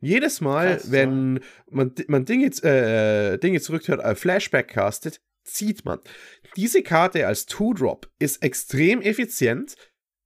Jedes 0.00 0.40
Mal, 0.40 0.76
Krass, 0.76 0.92
wenn 0.92 1.40
man, 1.70 1.94
man 2.08 2.24
Dinge, 2.26 2.46
äh, 2.62 3.38
Dinge 3.38 3.60
zurückhört, 3.60 4.02
äh, 4.02 4.14
Flashback 4.14 4.68
castet, 4.68 5.20
zieht 5.44 5.84
man. 5.84 6.00
Diese 6.56 6.82
Karte 6.82 7.26
als 7.26 7.46
Two-Drop 7.46 8.10
ist 8.18 8.42
extrem 8.42 9.00
effizient, 9.00 9.76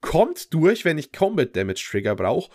kommt 0.05 0.53
durch, 0.53 0.85
wenn 0.85 0.99
ich 0.99 1.13
Combat 1.13 1.57
Damage 1.57 1.83
Trigger 1.91 2.15
brauche 2.15 2.51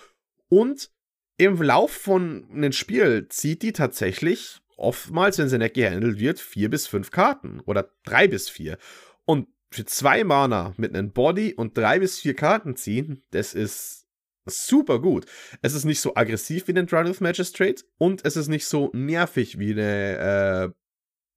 und 0.50 0.92
im 1.38 1.60
Lauf 1.62 1.92
von 1.92 2.48
einem 2.52 2.74
Spiel 2.74 3.28
zieht 3.30 3.64
die 3.64 3.74
tatsächlich 3.74 4.60
oftmals, 4.78 5.40
wenn 5.40 5.50
sie 5.50 5.58
nicht 5.58 5.74
gehandelt 5.74 6.20
wird, 6.20 6.40
vier 6.40 6.70
bis 6.70 6.86
fünf 6.86 7.10
Karten 7.10 7.60
oder 7.62 7.92
drei 8.04 8.28
bis 8.28 8.50
vier. 8.50 8.78
Und 9.26 9.48
für 9.72 9.86
zwei 9.86 10.24
Mana 10.24 10.74
mit 10.78 10.96
einem 10.96 11.12
Body 11.12 11.54
und 11.56 11.78
drei 11.78 12.00
bis 12.00 12.20
vier 12.20 12.36
Karten 12.36 12.76
ziehen, 12.76 13.24
das 13.32 13.54
ist 13.56 14.06
super 14.46 15.02
gut. 15.02 15.26
Es 15.62 15.74
ist 15.74 15.86
nicht 15.86 16.02
so 16.02 16.16
aggressiv 16.16 16.68
wie 16.68 16.74
den 16.74 16.86
Drunneth 16.86 17.20
Magistrate 17.20 17.84
und 17.98 18.26
es 18.26 18.36
ist 18.36 18.48
nicht 18.48 18.66
so 18.66 18.92
nervig 18.94 19.58
wie 19.58 19.72
eine 19.72 20.74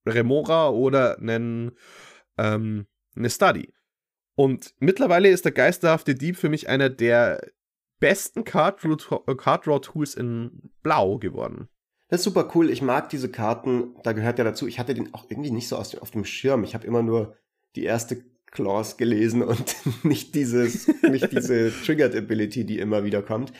äh, 0.05 0.09
Remora 0.09 0.69
oder 0.69 1.17
einen, 1.17 1.71
ähm, 2.37 2.85
eine 3.15 3.29
Study. 3.29 3.73
Und 4.35 4.73
mittlerweile 4.79 5.29
ist 5.29 5.45
der 5.45 5.51
geisterhafte 5.51 6.15
Dieb 6.15 6.37
für 6.37 6.49
mich 6.49 6.67
einer 6.67 6.89
der 6.89 7.51
besten 7.99 8.43
Card 8.43 8.83
Draw- 8.83 9.31
äh, 9.31 9.35
Card 9.35 9.67
Draw 9.67 9.79
Tools 9.79 10.15
in 10.15 10.71
Blau 10.81 11.17
geworden. 11.19 11.69
Das 12.09 12.19
ist 12.19 12.25
super 12.25 12.51
cool. 12.53 12.69
Ich 12.69 12.81
mag 12.81 13.09
diese 13.09 13.29
Karten. 13.29 13.95
Da 14.03 14.13
gehört 14.13 14.37
ja 14.37 14.43
dazu. 14.43 14.67
Ich 14.67 14.79
hatte 14.79 14.93
den 14.93 15.13
auch 15.13 15.25
irgendwie 15.29 15.51
nicht 15.51 15.67
so 15.67 15.77
aus 15.77 15.95
auf 15.95 16.11
dem 16.11 16.25
Schirm. 16.25 16.63
Ich 16.63 16.75
habe 16.75 16.85
immer 16.85 17.01
nur 17.01 17.37
die 17.75 17.83
erste 17.83 18.23
Clause 18.47 18.97
gelesen 18.97 19.41
und 19.41 19.75
nicht 20.03 20.35
dieses, 20.35 20.87
nicht 21.03 21.31
diese 21.31 21.71
Triggered 21.85 22.15
Ability, 22.15 22.65
die 22.65 22.79
immer 22.79 23.03
wieder 23.03 23.21
kommt. 23.21 23.53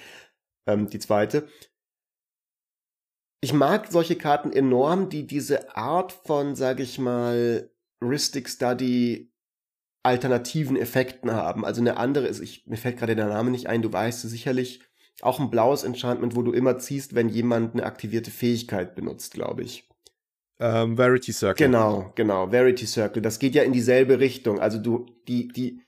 Ähm, 0.68 0.88
die 0.88 1.00
zweite. 1.00 1.48
Ich 3.42 3.54
mag 3.54 3.92
solche 3.92 4.16
Karten 4.16 4.54
enorm, 4.54 5.10
die 5.10 5.28
diese 5.28 5.76
Art 5.76 6.12
von, 6.12 6.56
sag 6.56 6.80
ich 6.80 7.00
mal, 7.00 7.70
Ristic 8.02 8.48
Study 8.48 9.33
alternativen 10.04 10.76
Effekten 10.76 11.32
haben. 11.32 11.66
Also 11.66 11.82
eine 11.82 11.98
andere 11.98 12.28
ist, 12.28 12.42
ich, 12.42 12.68
mir 12.68 12.78
fällt 12.78 12.98
gerade 12.98 13.16
der 13.16 13.28
Name 13.28 13.52
nicht 13.52 13.68
ein, 13.68 13.82
du 13.82 13.92
weißt 13.92 14.22
sicherlich, 14.22 14.82
auch 15.22 15.40
ein 15.40 15.50
blaues 15.50 15.84
Enchantment, 15.84 16.36
wo 16.36 16.42
du 16.42 16.52
immer 16.52 16.78
ziehst, 16.78 17.16
wenn 17.16 17.30
jemand 17.30 17.74
eine 17.74 17.86
aktivierte 17.86 18.32
Fähigkeit 18.32 18.96
benutzt, 18.96 19.34
glaube 19.34 19.64
ich. 19.64 19.88
Ähm, 20.60 20.98
Verity 20.98 21.32
Circle. 21.32 21.66
Genau, 21.66 22.12
genau, 22.16 22.50
Verity 22.50 22.86
Circle. 22.86 23.22
Das 23.22 23.40
geht 23.40 23.56
ja 23.56 23.64
in 23.64 23.74
dieselbe 23.74 24.20
Richtung. 24.20 24.60
Also 24.60 24.78
du, 24.78 25.06
die, 25.28 25.48
die, 25.48 25.82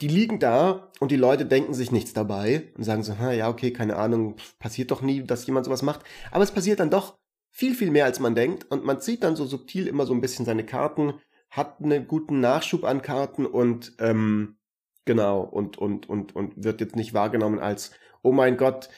die 0.00 0.08
liegen 0.08 0.38
da 0.38 0.90
und 1.00 1.10
die 1.10 1.16
Leute 1.16 1.44
denken 1.44 1.74
sich 1.74 1.92
nichts 1.92 2.12
dabei 2.12 2.68
und 2.76 2.84
sagen 2.84 3.02
so, 3.02 3.14
na 3.18 3.32
ja, 3.32 3.48
okay, 3.48 3.72
keine 3.72 3.96
Ahnung, 3.96 4.36
passiert 4.58 4.90
doch 4.90 5.02
nie, 5.02 5.22
dass 5.22 5.46
jemand 5.46 5.66
sowas 5.66 5.82
macht. 5.82 6.00
Aber 6.30 6.44
es 6.44 6.52
passiert 6.52 6.80
dann 6.80 6.90
doch 6.90 7.16
viel, 7.50 7.74
viel 7.74 7.90
mehr, 7.90 8.04
als 8.04 8.20
man 8.20 8.34
denkt. 8.34 8.70
Und 8.70 8.84
man 8.84 9.00
zieht 9.00 9.22
dann 9.22 9.36
so 9.36 9.44
subtil 9.44 9.86
immer 9.86 10.06
so 10.06 10.14
ein 10.14 10.20
bisschen 10.20 10.44
seine 10.44 10.64
Karten, 10.64 11.14
hat 11.50 11.80
einen 11.82 12.06
guten 12.06 12.40
Nachschub 12.40 12.84
an 12.84 13.02
Karten 13.02 13.46
und 13.46 13.94
ähm, 13.98 14.58
genau, 15.04 15.40
und, 15.40 15.78
und, 15.78 16.08
und, 16.08 16.36
und 16.36 16.62
wird 16.62 16.80
jetzt 16.80 16.96
nicht 16.96 17.14
wahrgenommen 17.14 17.58
als, 17.58 17.92
oh 18.22 18.32
mein 18.32 18.56
Gott, 18.56 18.90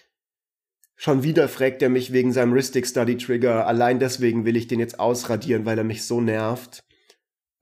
schon 0.97 1.23
wieder 1.23 1.49
fragt 1.49 1.83
er 1.83 1.89
mich 1.89 2.13
wegen 2.13 2.33
seinem 2.33 2.53
Ristic 2.53 2.87
Study 2.87 3.17
Trigger. 3.17 3.67
Allein 3.67 3.99
deswegen 3.99 4.45
will 4.45 4.57
ich 4.57 4.67
den 4.67 4.81
jetzt 4.81 5.01
ausradieren, 5.01 5.65
weil 5.65 5.79
er 5.79 5.85
mich 5.85 6.05
so 6.05 6.21
nervt. 6.21 6.85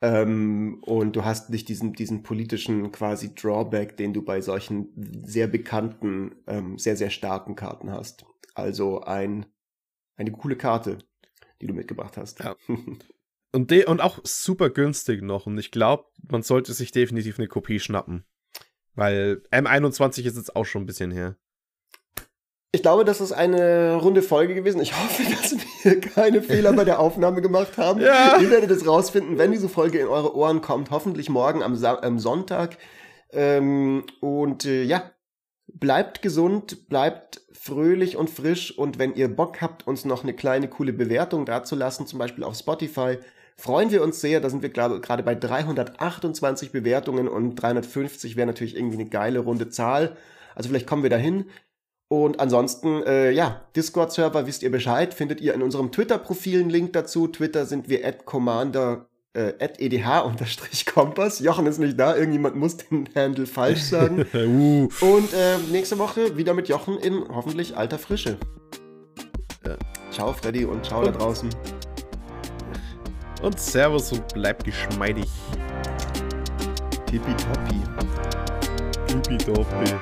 Ähm, 0.00 0.82
und 0.82 1.16
du 1.16 1.24
hast 1.24 1.50
nicht 1.50 1.68
diesen, 1.68 1.92
diesen 1.92 2.22
politischen 2.22 2.92
quasi 2.92 3.34
Drawback, 3.34 3.96
den 3.96 4.12
du 4.12 4.22
bei 4.22 4.40
solchen 4.40 4.88
sehr 5.24 5.48
bekannten, 5.48 6.36
ähm, 6.46 6.78
sehr, 6.78 6.96
sehr 6.96 7.10
starken 7.10 7.56
Karten 7.56 7.90
hast. 7.90 8.24
Also 8.54 9.02
ein, 9.02 9.46
eine 10.16 10.32
coole 10.32 10.56
Karte, 10.56 10.98
die 11.60 11.66
du 11.66 11.74
mitgebracht 11.74 12.16
hast. 12.16 12.40
Ja. 12.40 12.56
Und, 13.52 13.70
de 13.70 13.86
und 13.86 14.00
auch 14.00 14.18
super 14.24 14.70
günstig 14.70 15.22
noch. 15.22 15.46
Und 15.46 15.58
ich 15.58 15.70
glaube, 15.70 16.04
man 16.30 16.42
sollte 16.42 16.72
sich 16.72 16.92
definitiv 16.92 17.38
eine 17.38 17.48
Kopie 17.48 17.80
schnappen. 17.80 18.24
Weil 18.94 19.42
M21 19.52 20.24
ist 20.24 20.36
jetzt 20.36 20.56
auch 20.56 20.64
schon 20.64 20.82
ein 20.82 20.86
bisschen 20.86 21.10
her. 21.10 21.36
Ich 22.70 22.82
glaube, 22.82 23.04
das 23.04 23.22
ist 23.22 23.32
eine 23.32 23.94
runde 23.94 24.20
Folge 24.20 24.54
gewesen. 24.54 24.82
Ich 24.82 24.92
hoffe, 24.92 25.22
dass 25.30 25.56
wir 25.82 26.00
keine 26.00 26.42
Fehler 26.42 26.74
bei 26.74 26.84
der 26.84 27.00
Aufnahme 27.00 27.40
gemacht 27.40 27.78
haben. 27.78 28.00
Ja. 28.00 28.38
Ihr 28.40 28.50
werdet 28.50 28.70
es 28.70 28.86
rausfinden, 28.86 29.38
wenn 29.38 29.52
diese 29.52 29.70
Folge 29.70 29.98
in 29.98 30.08
eure 30.08 30.36
Ohren 30.36 30.60
kommt. 30.60 30.90
Hoffentlich 30.90 31.30
morgen 31.30 31.62
am, 31.62 31.76
Sa 31.76 31.98
am 32.02 32.18
Sonntag. 32.18 32.76
Ähm, 33.30 34.04
und 34.20 34.66
äh, 34.66 34.82
ja, 34.82 35.12
bleibt 35.72 36.20
gesund, 36.20 36.88
bleibt 36.88 37.40
fröhlich 37.52 38.16
und 38.16 38.28
frisch. 38.28 38.76
Und 38.76 38.98
wenn 38.98 39.14
ihr 39.14 39.34
Bock 39.34 39.62
habt, 39.62 39.86
uns 39.86 40.04
noch 40.04 40.22
eine 40.22 40.34
kleine 40.34 40.68
coole 40.68 40.92
Bewertung 40.92 41.46
dazulassen, 41.46 42.06
zum 42.06 42.18
Beispiel 42.18 42.44
auf 42.44 42.56
Spotify, 42.56 43.18
freuen 43.58 43.90
wir 43.90 44.02
uns 44.02 44.20
sehr. 44.20 44.40
Da 44.40 44.48
sind 44.48 44.62
wir 44.62 44.70
gerade 44.70 45.22
bei 45.22 45.34
328 45.34 46.72
Bewertungen 46.72 47.28
und 47.28 47.56
350 47.56 48.36
wäre 48.36 48.46
natürlich 48.46 48.76
irgendwie 48.76 48.98
eine 49.00 49.10
geile 49.10 49.40
runde 49.40 49.68
Zahl. 49.68 50.16
Also 50.54 50.68
vielleicht 50.68 50.86
kommen 50.86 51.02
wir 51.02 51.10
dahin. 51.10 51.46
Und 52.08 52.40
ansonsten, 52.40 53.02
äh, 53.02 53.30
ja, 53.32 53.68
Discord-Server, 53.76 54.46
wisst 54.46 54.62
ihr 54.62 54.70
Bescheid, 54.70 55.12
findet 55.12 55.42
ihr 55.42 55.52
in 55.52 55.62
unserem 55.62 55.92
Twitter-Profil 55.92 56.60
einen 56.60 56.70
Link 56.70 56.94
dazu. 56.94 57.28
Twitter 57.28 57.66
sind 57.66 57.90
wir 57.90 58.06
at 58.06 58.24
commander, 58.24 59.08
äh, 59.34 59.52
at 59.60 59.78
edh-kompass. 59.78 61.40
Jochen 61.40 61.66
ist 61.66 61.78
nicht 61.78 62.00
da, 62.00 62.16
irgendjemand 62.16 62.56
muss 62.56 62.78
den 62.78 63.10
Handle 63.14 63.46
falsch 63.46 63.82
sagen. 63.82 64.24
uh. 64.34 64.88
Und 65.04 65.34
äh, 65.34 65.58
nächste 65.70 65.98
Woche 65.98 66.38
wieder 66.38 66.54
mit 66.54 66.68
Jochen 66.68 66.98
in 66.98 67.28
hoffentlich 67.28 67.76
alter 67.76 67.98
Frische. 67.98 68.38
Ja. 69.66 69.76
Ciao, 70.10 70.32
Freddy, 70.32 70.64
und 70.64 70.86
ciao 70.86 71.04
da 71.04 71.10
draußen. 71.10 71.50
Und 73.42 73.58
Servus 73.58 74.12
und 74.12 74.26
bleibt 74.34 74.64
geschmeidig. 74.64 75.28
Tippitoppi. 77.06 77.82
Tippitoppi. 79.06 79.94